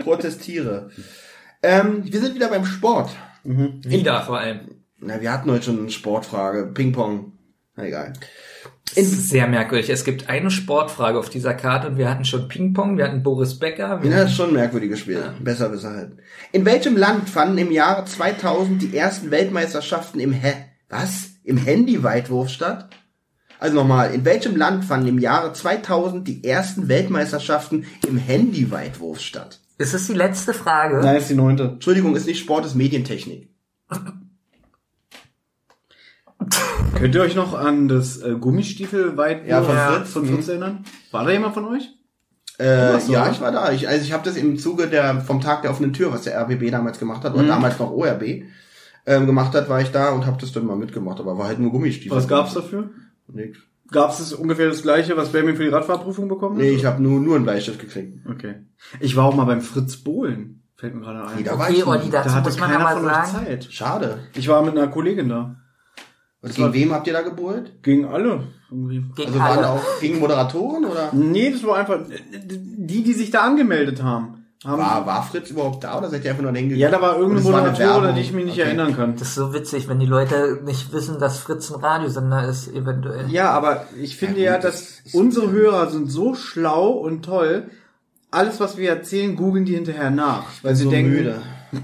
[0.04, 0.90] protestiere.
[1.64, 3.10] Ähm, wir sind wieder beim Sport.
[3.44, 4.60] Wieder vor allem.
[5.02, 6.68] Na, wir hatten heute schon eine Sportfrage.
[6.74, 7.34] Ping-Pong.
[7.76, 8.14] Na egal.
[8.96, 9.90] Es ist sehr merkwürdig.
[9.90, 13.60] Es gibt eine Sportfrage auf dieser Karte und wir hatten schon Ping-Pong, wir hatten Boris
[13.60, 14.02] Becker.
[14.02, 15.24] Wir Ja, das ist schon ein merkwürdiges Spiel.
[15.40, 16.14] Besser, besser halt.
[16.52, 20.54] In welchem Land fanden im Jahre 2000 die ersten Weltmeisterschaften im Hä?
[20.90, 21.30] Was?
[21.44, 22.90] Im Handy-Weitwurf statt?
[23.60, 29.60] Also nochmal, in welchem Land fanden im Jahre 2000 die ersten Weltmeisterschaften im Handy-Weitwurf statt?
[29.78, 30.98] ist das die letzte Frage?
[30.98, 31.64] Nein, ist die neunte.
[31.64, 33.50] Entschuldigung, ist nicht Sport, ist Medientechnik.
[36.96, 39.92] Könnt ihr euch noch an das äh, Gummistiefel weit Ja, von Ja.
[39.94, 40.10] Fritz.
[40.12, 40.84] von Fritz erinnern?
[41.12, 41.90] War da jemand von euch?
[42.60, 43.32] Äh, ja, oder?
[43.32, 43.72] ich war da.
[43.72, 46.40] Ich, also ich habe das im Zuge der vom Tag der offenen Tür, was der
[46.42, 48.44] RBB damals gemacht hat, oder damals noch ORB
[49.06, 51.20] ähm, gemacht hat, war ich da und habe das dann mal mitgemacht.
[51.20, 52.18] Aber war halt nur Gummistiefel.
[52.18, 52.90] Was gab's dafür?
[53.28, 53.60] Nix.
[53.92, 56.62] Gab's es ungefähr das gleiche, was Benjamin für die Radfahrprüfung bekommen hat?
[56.64, 58.20] Nee, ich habe nur nur einen Bleistift gekriegt.
[58.30, 58.56] Okay.
[59.00, 60.64] Ich war auch mal beim Fritz Bohlen.
[60.76, 61.38] Fällt mir gerade ein.
[61.38, 62.14] Nee, da war Okay, ich Olli, nicht.
[62.14, 63.46] dazu da hatte muss man keiner von euch sagen.
[63.48, 63.68] Zeit.
[63.72, 64.20] Schade.
[64.36, 65.56] Ich war mit einer Kollegin da.
[66.42, 67.84] Und gegen wem habt ihr da gebrüllt?
[67.84, 68.44] Gegen alle.
[68.72, 69.04] Irgendwie.
[69.16, 69.70] Gegen Also waren alle.
[69.72, 71.10] auch gegen Moderatoren oder?
[71.12, 72.00] Nee, das war einfach
[72.48, 74.46] die, die sich da angemeldet haben.
[74.64, 76.80] haben War, war Fritz überhaupt da oder seid ihr einfach nur hingegangen?
[76.80, 78.68] ja, da war irgendeine Moderatorin, an die ich mich nicht Okay.
[78.68, 79.16] erinnern kann.
[79.18, 83.30] Das ist so witzig, wenn die Leute nicht wissen, dass Fritz ein Radiosender ist, eventuell.
[83.30, 87.70] Ja, aber ich finde Ja, ja, dass das unsere Hörer sind so schlau und toll.
[88.32, 90.44] Alles, was wir erzählen, googeln die hinterher nach.
[90.62, 91.42] Weil sie so denken, müde.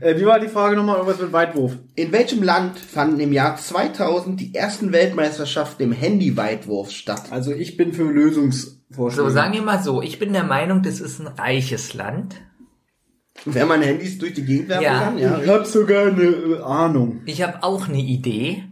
[0.00, 0.96] Äh, wie war die Frage nochmal?
[0.96, 1.76] Irgendwas mit Weitwurf.
[1.94, 7.24] In welchem Land fanden im Jahr 2000 die ersten Weltmeisterschaften im Handyweitwurf statt?
[7.30, 9.28] Also ich bin für Lösungsvorschläge.
[9.28, 12.36] So, sagen wir mal so, ich bin der Meinung, das ist ein reiches Land.
[13.44, 15.00] Wer man Handys durch die Gegend werfen Ja.
[15.00, 15.18] kann?
[15.18, 15.40] Ja.
[15.40, 17.22] ich habe sogar eine äh, Ahnung.
[17.24, 18.64] Ich habe auch eine Idee.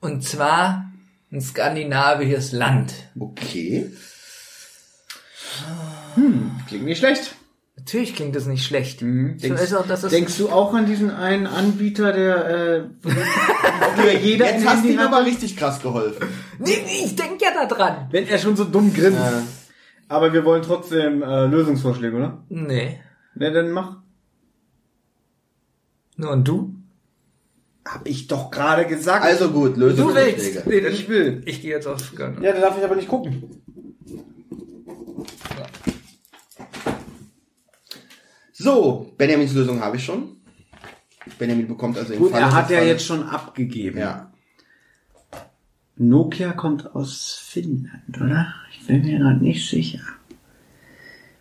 [0.00, 0.90] Und zwar
[1.30, 2.92] ein skandinavisches Land.
[3.18, 3.90] Okay.
[6.66, 7.36] Klingt nicht schlecht.
[7.84, 9.00] Natürlich klingt das nicht schlecht.
[9.00, 12.84] So Denkst, auch, denkst du auch an diesen einen Anbieter, der äh,
[13.96, 16.28] früher jeder Jetzt hast du ihm aber richtig krass geholfen.
[16.60, 18.06] Nee, nee, ich denke ja da dran.
[18.12, 19.18] Wenn er schon so dumm grinst.
[19.18, 19.42] Ja.
[20.06, 22.44] Aber wir wollen trotzdem äh, Lösungsvorschläge, oder?
[22.48, 23.00] Nee.
[23.34, 23.96] Na, dann mach.
[26.16, 26.76] Nur und du?
[27.84, 29.24] Hab ich doch gerade gesagt.
[29.24, 30.36] Also gut, Du Lösungsvorschläge.
[30.36, 30.66] willst.
[30.66, 31.42] Nee, Ich will.
[31.46, 32.44] Ich gehe jetzt aufs Skandal.
[32.44, 33.61] Ja, da darf ich aber nicht gucken.
[38.62, 40.36] So, Benjamins Lösung habe ich schon.
[41.38, 43.98] Benjamin bekommt also im Gut, Falle er hat ja jetzt schon abgegeben.
[43.98, 44.32] Ja.
[45.96, 48.54] Nokia kommt aus Finnland, oder?
[48.72, 50.00] Ich bin mir gerade nicht sicher.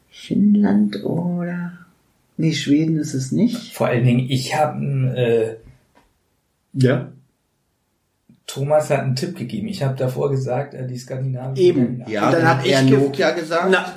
[0.09, 1.77] Finnland oder...
[2.37, 3.73] Nee, Schweden ist es nicht.
[3.73, 4.83] Vor allen Dingen, ich habe
[5.15, 5.55] äh,
[6.73, 7.11] Ja.
[8.51, 9.67] Thomas hat einen Tipp gegeben.
[9.69, 12.03] Ich habe davor gesagt, äh, die skandinavischen Eben.
[12.07, 13.67] Ja, Und dann, dann hat hab er ich Nokia gesagt.
[13.71, 13.93] Na,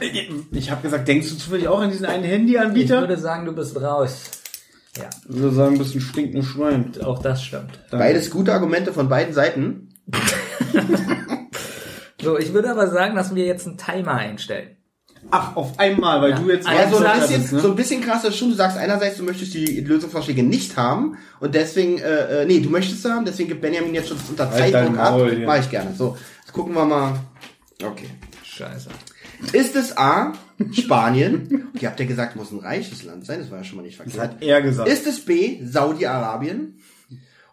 [0.53, 3.01] ich habe gesagt, denkst du zufällig auch an diesen einen Ich Handyanbieter?
[3.01, 4.31] würde sagen, du bist raus.
[4.97, 6.93] Ja, Ich würde sagen, du bist ein stinkendes Schwein.
[7.03, 7.81] auch das stimmt.
[7.91, 9.89] Beides gute Argumente von beiden Seiten.
[12.23, 14.74] So, ich würde aber sagen, dass wir jetzt einen Timer einstellen.
[15.31, 16.39] Ach, auf einmal, weil Ja.
[16.39, 16.67] du jetzt...
[16.67, 17.61] Also so ein bisschen, ne?
[17.63, 18.51] so ein bisschen krasser schon.
[18.51, 22.71] Du sagst einerseits, du möchtest die Lösungsvorschläge nicht haben und deswegen, äh, äh, nee, du
[22.71, 24.31] möchtest sie haben, deswegen gibt Benjamin jetzt schon das Halt
[24.75, 25.13] Unterzeichnung ab.
[25.13, 25.47] Maul, ja.
[25.47, 25.95] Mach ich gerne.
[25.97, 27.15] So, jetzt gucken wir mal.
[27.83, 28.09] Okay.
[28.45, 28.89] Scheiße.
[29.53, 30.33] Ist es A,
[30.73, 31.69] Spanien?
[31.75, 33.99] Okay, habt ihr gesagt, muss ein reiches Land sein, das war ja schon mal nicht
[33.99, 34.35] Das verkehrt.
[34.37, 34.89] hat er gesagt.
[34.89, 36.79] Ist es B, Saudi-Arabien?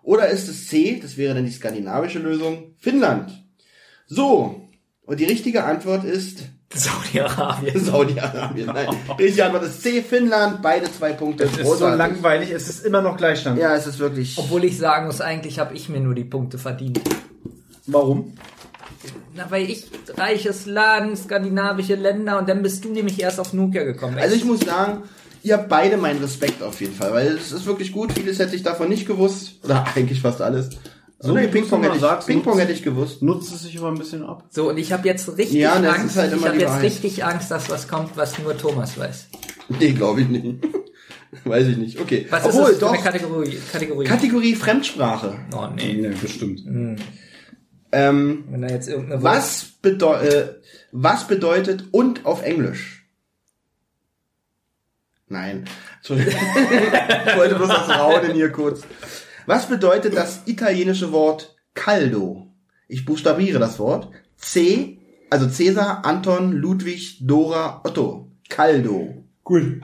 [0.03, 3.31] Oder ist es C, das wäre dann die skandinavische Lösung, Finnland?
[4.05, 4.69] So,
[5.03, 6.43] und die richtige Antwort ist
[6.73, 7.79] Saudi-Arabien.
[7.83, 8.67] Saudi-Arabien.
[8.67, 8.87] Nein,
[9.19, 11.43] richtige Antwort ist C, Finnland, beide zwei Punkte.
[11.43, 13.59] Es ist so langweilig, es ist immer noch Gleichstand.
[13.59, 14.37] Ja, es ist wirklich.
[14.37, 17.01] Obwohl ich sagen muss, eigentlich habe ich mir nur die Punkte verdient.
[17.87, 18.33] Warum?
[19.35, 23.83] Na, weil ich reiches Land, skandinavische Länder und dann bist du nämlich erst auf Nokia
[23.83, 24.17] gekommen.
[24.17, 25.03] Also ich muss sagen,
[25.43, 28.11] ihr habt beide meinen Respekt auf jeden Fall, weil es ist wirklich gut.
[28.13, 29.59] Vieles hätte ich davon nicht gewusst.
[29.63, 30.69] Oder eigentlich fast alles.
[31.23, 33.21] So, nee, Ping-Pong hätte, ich- sagst, Ping-Pong nutzt- hätte ich gewusst.
[33.21, 34.45] Nutzt es sich aber ein bisschen ab.
[34.49, 36.15] so, und ich habe jetzt richtig Ja, Angst.
[36.17, 36.83] halt ich habe jetzt Wahrheit.
[36.83, 39.27] richtig Angst, dass was kommt, was nur Thomas weiß.
[39.69, 40.57] Nee, glaube ich nicht.
[41.45, 41.97] Weiß ich nicht.
[41.99, 42.27] Okay.
[42.29, 42.91] Was Obwohl, ist das doch.
[42.93, 43.57] eine Kategorie?
[43.71, 44.05] Kategorie?
[44.05, 45.39] Kategorie Fremdsprache.
[45.55, 45.93] oh nee.
[45.93, 46.61] Nee, bestimmt.
[47.93, 50.55] Ähm, Wenn da jetzt irgendeine was, bedeu äh,
[50.91, 53.05] was bedeutet und auf Englisch?
[55.29, 55.65] Nein.
[55.97, 56.33] Entschuldigung.
[57.27, 58.81] ich wollte bloß das Raunen hier kurz.
[59.51, 62.47] Was bedeutet das italienische Wort caldo?
[62.87, 64.07] Ich buchstabiere das Wort.
[64.37, 64.97] C,
[65.29, 68.31] also Cäsar, Anton, Ludwig, Dora, Otto.
[68.47, 69.25] Caldo.
[69.43, 69.81] Gut.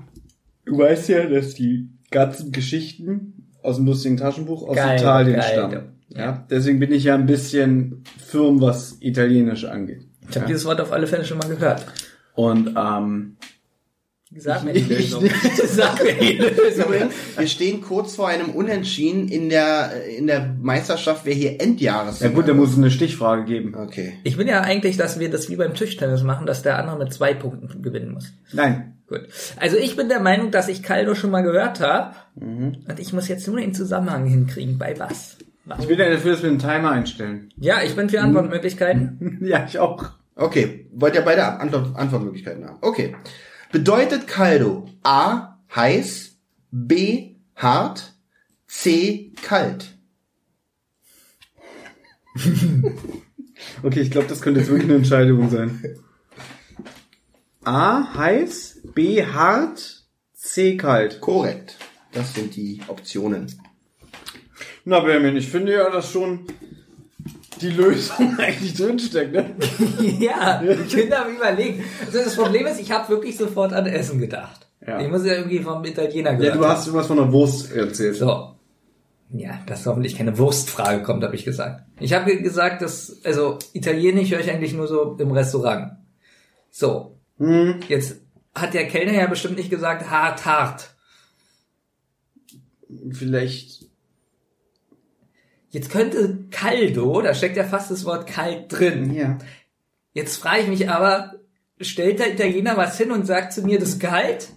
[0.64, 5.52] Du weißt ja, dass die ganzen Geschichten aus dem lustigen Taschenbuch aus Geil, Italien geil.
[5.52, 5.82] stammen.
[6.16, 10.08] Ja, deswegen bin ich ja ein bisschen firm, was Italienisch angeht.
[10.30, 11.86] Ich habe dieses Wort auf alle Fälle schon mal gehört.
[12.36, 13.36] Und ähm,
[14.36, 15.30] Sag mir die Ich Lösung.
[15.66, 16.86] Sag mir die Lösung.
[16.86, 22.20] Übrigens, wir stehen kurz vor einem Unentschieden in der, in der Meisterschaft, wer hier Endjahres.
[22.20, 23.76] ja gut, da muss es eine Stichfrage geben.
[23.76, 24.14] Okay.
[24.24, 27.14] Ich bin ja eigentlich, dass wir das wie beim Tischtennis machen, dass der andere mit
[27.14, 28.34] zwei Punkten gewinnen muss.
[28.52, 28.98] Nein.
[29.08, 29.22] Gut.
[29.58, 32.14] Also ich bin der Meinung, dass ich Caldo schon mal gehört habe.
[32.36, 34.78] Und ich muss jetzt nur den Zusammenhang hinkriegen.
[34.78, 35.38] Bei was?
[35.64, 35.80] was?
[35.80, 37.50] Ich bin ja dafür, dass wir einen Timer einstellen.
[37.58, 39.40] Ja, ich bin für Antwortmöglichkeiten.
[39.46, 40.10] ja, ich auch.
[40.36, 42.78] Okay, wollt ihr beide Antwort, Antwortmöglichkeiten haben?
[42.82, 43.16] Okay.
[43.72, 46.38] Bedeutet Caldo A heiß,
[46.72, 48.14] B hart,
[48.66, 49.98] C kalt?
[53.84, 55.98] Okay, ich glaube, das könnte jetzt wirklich eine Entscheidung sein.
[57.64, 61.20] A heiß, B hart, C kalt.
[61.20, 61.78] Korrekt.
[62.14, 63.54] Das sind die Optionen.
[64.86, 66.48] Na, Benjamin, ich finde ja, dass schon
[67.62, 69.56] die Lösung eigentlich drinsteckt, ne?
[70.20, 71.84] ja, ich bin am überlegen.
[72.06, 74.68] Also das Problem ist, ich habe wirklich sofort an Essen gedacht.
[74.86, 75.00] Ja.
[75.02, 78.16] Ich muss ja irgendwie vom Italiener Ja, gehört du hast was von der Wurst erzählt.
[78.16, 78.54] So.
[79.30, 81.84] Ja, dass hoffentlich keine Wurstfrage kommt, habe ich gesagt.
[82.00, 85.98] Ich habe gesagt, dass, also Italienisch höre ich eigentlich nur so im Restaurant.
[86.70, 87.18] So.
[87.90, 88.22] Jetzt
[88.56, 90.92] hat der Kellner ja bestimmt nicht gesagt, hart, hart.
[93.12, 93.77] Vielleicht.
[95.70, 99.14] Jetzt könnte Caldo, da steckt ja fast das Wort kalt drin.
[99.14, 99.38] Ja.
[100.14, 101.36] Jetzt frage ich mich aber,
[101.82, 104.50] stellt der Italiener was hin und sagt zu mir, das ist kalt?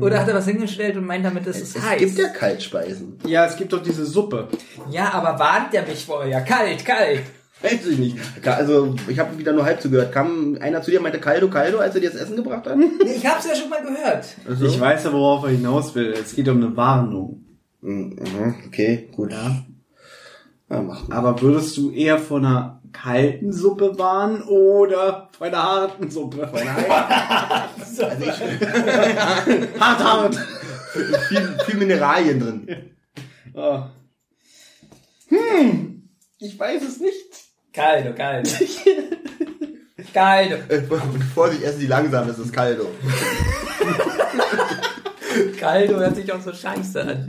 [0.00, 2.00] Oder hat er was hingestellt und meint damit, das ist Es heiß?
[2.00, 3.18] gibt ja Kaltspeisen.
[3.24, 4.48] Ja, es gibt doch diese Suppe.
[4.90, 6.40] ja, aber warnt der mich vorher?
[6.40, 7.20] Kalt, kalt.
[7.62, 8.16] Weiß ich nicht.
[8.44, 10.10] Also, ich habe wieder nur halb zugehört.
[10.12, 12.76] Kam einer zu dir und meinte Caldo, Caldo, als er dir das Essen gebracht hat?
[13.04, 14.26] Ich hab's ja schon mal gehört.
[14.48, 16.12] Also, Ich weiß ja, worauf er hinaus will.
[16.12, 17.44] Es geht um eine Warnung.
[17.80, 18.16] Mhm,
[18.66, 19.30] Okay, gut.
[19.30, 19.64] Ja.
[20.68, 21.16] Ja, mach mal.
[21.16, 26.48] Aber würdest du eher von einer kalten Suppe warnen oder von einer harten Suppe?
[26.48, 28.40] Von einer Also ich,
[29.80, 30.36] hart, hart.
[31.28, 32.90] viel, viel Mineralien drin.
[33.54, 33.82] Oh.
[35.28, 37.44] Hm, ich weiß es nicht.
[37.72, 38.50] Caldo, Caldo.
[40.12, 40.54] Caldo.
[40.68, 40.82] Äh,
[41.34, 42.88] Vorsicht, essen Sie langsam, das ist Caldo.
[45.58, 47.28] Caldo hört sich auch so scheiße an.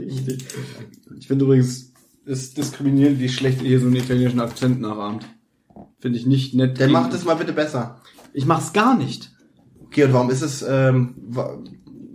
[1.18, 1.87] Ich finde übrigens, es
[2.28, 5.24] ist diskriminierend, wie schlecht ihr hier so einen italienischen Akzent nachahmt.
[5.98, 6.78] Finde ich nicht nett.
[6.78, 8.00] Dann macht es mal bitte besser.
[8.32, 9.32] Ich mach's gar nicht.
[9.86, 11.14] Okay, und warum ist es ähm,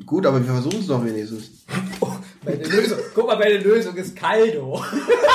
[0.05, 1.49] gut, aber wir versuchen es doch wenigstens.
[2.45, 4.83] Meine Lösung, guck mal, meine Lösung ist Caldo.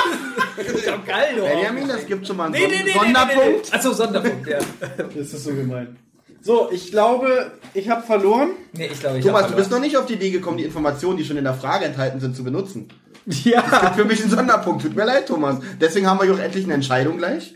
[0.57, 1.43] das ist doch Caldo.
[1.43, 3.37] Benjamin, das gibt schon mal einen Nee, nee, nee, nee, Sonderpunkt.
[3.37, 3.71] nee, nee.
[3.71, 4.59] Achso, Sonderpunkt, ja.
[4.97, 5.97] Das ist so gemein.
[6.41, 8.51] So, ich glaube, ich habe verloren.
[8.71, 10.63] Nee, ich glaube, ich Thomas, hab du bist noch nicht auf die Idee gekommen, die
[10.63, 12.87] Informationen, die schon in der Frage enthalten sind, zu benutzen.
[13.43, 13.93] Ja.
[13.95, 14.81] Für mich ein Sonderpunkt.
[14.81, 15.57] Tut mir leid, Thomas.
[15.79, 17.55] Deswegen haben wir hier auch endlich eine Entscheidung gleich.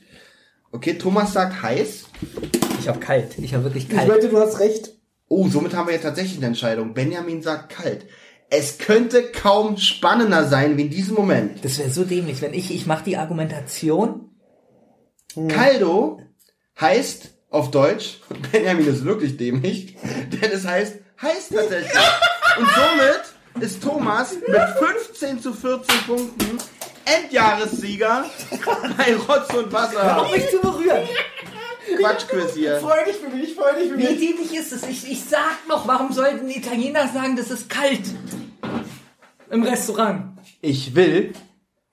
[0.71, 2.05] Okay, Thomas sagt heiß.
[2.79, 3.37] Ich habe kalt.
[3.39, 4.09] Ich habe wirklich kalt.
[4.09, 4.91] wette, du hast recht.
[5.27, 6.93] Oh, somit haben wir jetzt tatsächlich eine Entscheidung.
[6.93, 8.05] Benjamin sagt kalt.
[8.49, 11.65] Es könnte kaum spannender sein wie in diesem Moment.
[11.65, 14.29] Das wäre so dämlich, wenn ich, ich mache die Argumentation.
[15.47, 16.21] Caldo
[16.79, 18.19] heißt auf Deutsch,
[18.51, 19.95] Benjamin ist wirklich dämlich,
[20.31, 21.93] denn es heißt heiß tatsächlich.
[22.57, 24.61] Und somit ist Thomas mit
[25.15, 26.57] 15 zu 14 Punkten
[27.05, 28.25] Endjahressieger
[28.97, 30.21] bei Rotz und Wasser.
[30.21, 31.07] Auf mich zu berühren.
[31.97, 32.77] Quatschquiz hier.
[32.77, 34.83] Freu dich für mich, freu dich für Wie dämlich ist es?
[34.83, 38.01] Ich, ich sag noch, warum sollten die Italiener sagen, das ist kalt?
[39.51, 40.37] Im Restaurant.
[40.61, 41.33] Ich will,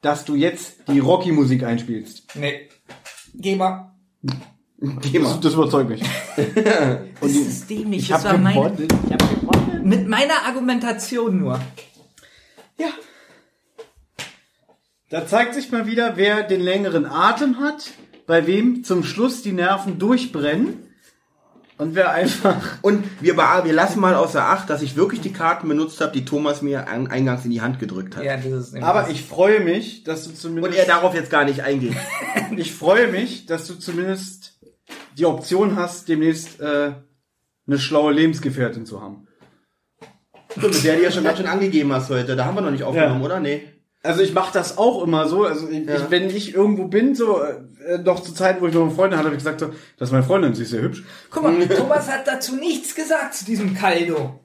[0.00, 2.28] dass du jetzt die Rocky-Musik einspielst.
[2.34, 2.68] Nee.
[3.34, 3.92] Geh mal.
[4.22, 5.40] Geh Das, mal.
[5.42, 6.02] das überzeugt mich.
[7.20, 8.02] Das ist dämlich.
[8.02, 8.88] Ich das habe war meine, gewonnen.
[9.06, 9.39] Ich hab.
[9.84, 11.60] Mit meiner Argumentation nur.
[12.78, 12.88] Ja.
[15.10, 17.90] Da zeigt sich mal wieder, wer den längeren Atem hat,
[18.26, 20.86] bei wem zum Schluss die Nerven durchbrennen
[21.78, 25.66] und wer einfach Und wir, wir lassen mal außer Acht, dass ich wirklich die Karten
[25.66, 28.22] benutzt habe, die Thomas mir an- eingangs in die Hand gedrückt hat.
[28.22, 31.44] Ja, das ist Aber ich freue mich, dass du Und zumindest er darauf jetzt gar
[31.44, 31.96] nicht eingeht.
[32.56, 34.60] ich freue mich, dass du zumindest
[35.18, 36.92] die Option hast, demnächst äh,
[37.66, 39.26] eine schlaue Lebensgefährtin zu haben.
[40.60, 42.36] So, mit der du ja schon ganz schön angegeben hast heute.
[42.36, 43.26] Da haben wir noch nicht aufgenommen, Ja.
[43.26, 43.40] oder?
[43.40, 43.62] Nee.
[44.02, 45.44] Also ich mache das auch immer so.
[45.44, 45.96] Also ich, Ja.
[45.96, 49.18] ich, wenn ich irgendwo bin, so äh, noch zu Zeiten, wo ich noch eine Freundin
[49.18, 49.66] hatte, habe ich gesagt, so,
[49.98, 51.02] das ist meine Freundin, sie ist sehr hübsch.
[51.30, 54.40] Guck mal, Thomas hat dazu nichts gesagt zu diesem Caldo.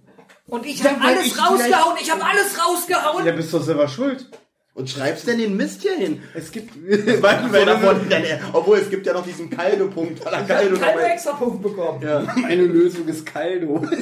[0.48, 1.98] Und ich habe weil alles ich rausgehauen.
[2.02, 3.26] Ich habe alles rausgehauen.
[3.26, 4.30] Ja, bist doch selber schuld.
[4.76, 6.22] Und schreibst denn den Mist hier hin?
[6.34, 6.72] Es gibt
[7.24, 9.50] Weil, weil davon, dann, obwohl es gibt ja noch diesen
[10.50, 12.02] er Ich habe dabei- extra Punkt bekommen.
[12.04, 12.24] Ja.
[12.42, 13.82] meine Lösung ist Caldo.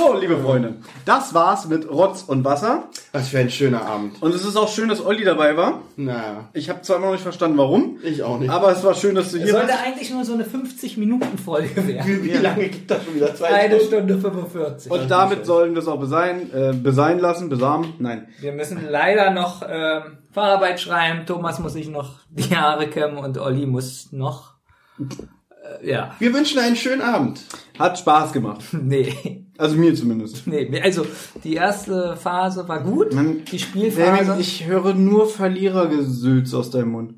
[0.00, 2.84] so, liebe Freunde, das war's mit Rotz und Wasser.
[3.12, 4.22] Was für ein schöner Abend.
[4.22, 5.82] Und es ist auch schön, dass Olli dabei war.
[5.96, 7.98] Naja, Ich habe zwar immer noch nicht verstanden, warum.
[8.02, 8.50] ich auch nicht.
[8.50, 9.84] Aber es war schön, dass du hier Sollte warst.
[9.84, 12.06] eigentlich nur so eine 50-Minuten-Folge werden.
[12.06, 13.34] wie, wie lange gibt das schon wieder?
[13.34, 13.80] Zwei Eine?
[13.80, 14.90] Stunde 45.
[14.90, 17.94] Und damit sollen wir es auch besein, äh, besein lassen, besamen.
[17.98, 18.28] Nein.
[18.40, 21.26] Wir müssen leider noch ähm, Fahrarbeit schreiben.
[21.26, 24.54] Thomas muss sich noch die Haare kämmen und Olli muss noch.
[24.98, 27.40] Äh, ja, Wir wünschen einen schönen Abend.
[27.78, 28.62] Hat Spaß gemacht.
[28.72, 29.46] nee.
[29.60, 30.46] Also mir zumindest.
[30.46, 31.06] Nee, also
[31.44, 33.12] die erste Phase war gut.
[33.12, 34.36] Man- die Spielphase.
[34.40, 37.14] Ich höre nur Verlierergesülz aus deinem Mund.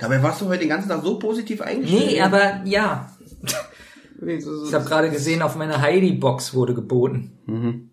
[0.00, 2.06] Dabei warst du heute den ganzen Tag so positiv eingestellt.
[2.06, 3.10] nee, aber ja.
[4.26, 7.32] Ich habe gerade gesehen, auf meiner Heidi-Box wurde geboten.
[7.46, 7.87] Mhm.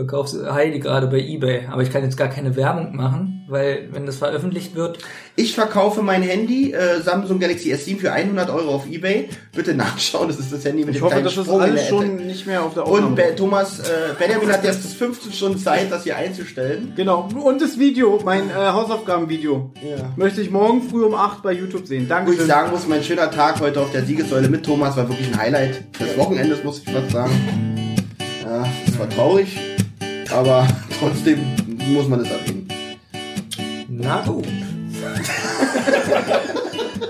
[0.00, 3.88] Ich verkaufe Heidi gerade bei Ebay, aber ich kann jetzt gar keine Werbung machen, weil
[3.90, 4.98] wenn das veröffentlicht wird,
[5.34, 9.28] Ich verkaufe mein Handy, äh, Samsung Galaxy S7 für 100 Euro auf Ebay.
[9.56, 11.62] Bitte nachschauen, das ist das Handy mit Ich dem hoffe, kleinen das ist Sprung in
[11.70, 13.16] alles schon nicht mehr auf der Und Aufnahme.
[13.16, 13.84] Be Thomas, äh,
[14.16, 16.92] Benjamin hat jetzt bis 15 Stunden Zeit, das hier einzustellen.
[16.94, 17.28] Genau.
[17.34, 20.12] Und das Video, mein äh, Hausaufgabenvideo, Ja.
[20.14, 22.08] möchte ich morgen früh um 8 bei YouTube sehen.
[22.24, 25.26] Wo ich sagen muss, mein schöner Tag heute auf der Siegessäule mit Thomas war wirklich
[25.32, 27.32] ein Highlight des Wochenendes, muss ich fast sagen.
[28.44, 29.56] Ja, es war traurig.
[30.32, 30.66] Aber
[30.98, 31.40] trotzdem
[31.92, 32.68] muss man es erwähnen.
[33.88, 34.46] Na gut.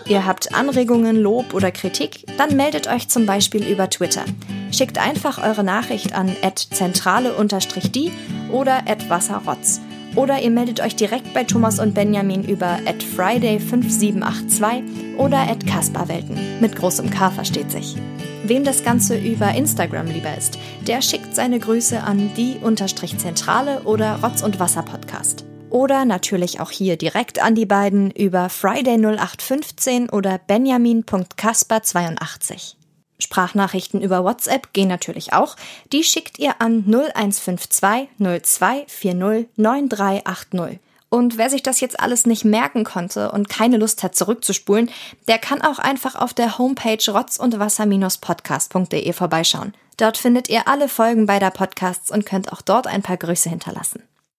[0.08, 2.24] Ihr habt Anregungen, Lob oder Kritik?
[2.38, 4.24] Dann meldet euch zum Beispiel über Twitter.
[4.72, 6.34] Schickt einfach eure Nachricht an
[6.70, 8.12] zentrale-die
[8.50, 9.80] oder wasserrotz.
[10.18, 12.80] Oder ihr meldet euch direkt bei Thomas und Benjamin über
[13.16, 16.58] friday5782 oder kasperwelten.
[16.60, 17.94] Mit großem K versteht sich.
[18.42, 20.58] Wem das Ganze über Instagram lieber ist,
[20.88, 25.44] der schickt seine Grüße an die-zentrale oder Rotz und Wasser Podcast.
[25.70, 32.77] Oder natürlich auch hier direkt an die beiden über Friday0815 oder benjamin.kasper82.
[33.18, 35.56] Sprachnachrichten über WhatsApp gehen natürlich auch.
[35.92, 40.80] Die schickt ihr an 0152 0240 9380.
[41.10, 44.90] Und wer sich das jetzt alles nicht merken konnte und keine Lust hat zurückzuspulen,
[45.26, 49.74] der kann auch einfach auf der Homepage rotz und wasser-podcast.de vorbeischauen.
[49.96, 54.02] Dort findet ihr alle Folgen beider Podcasts und könnt auch dort ein paar Grüße hinterlassen.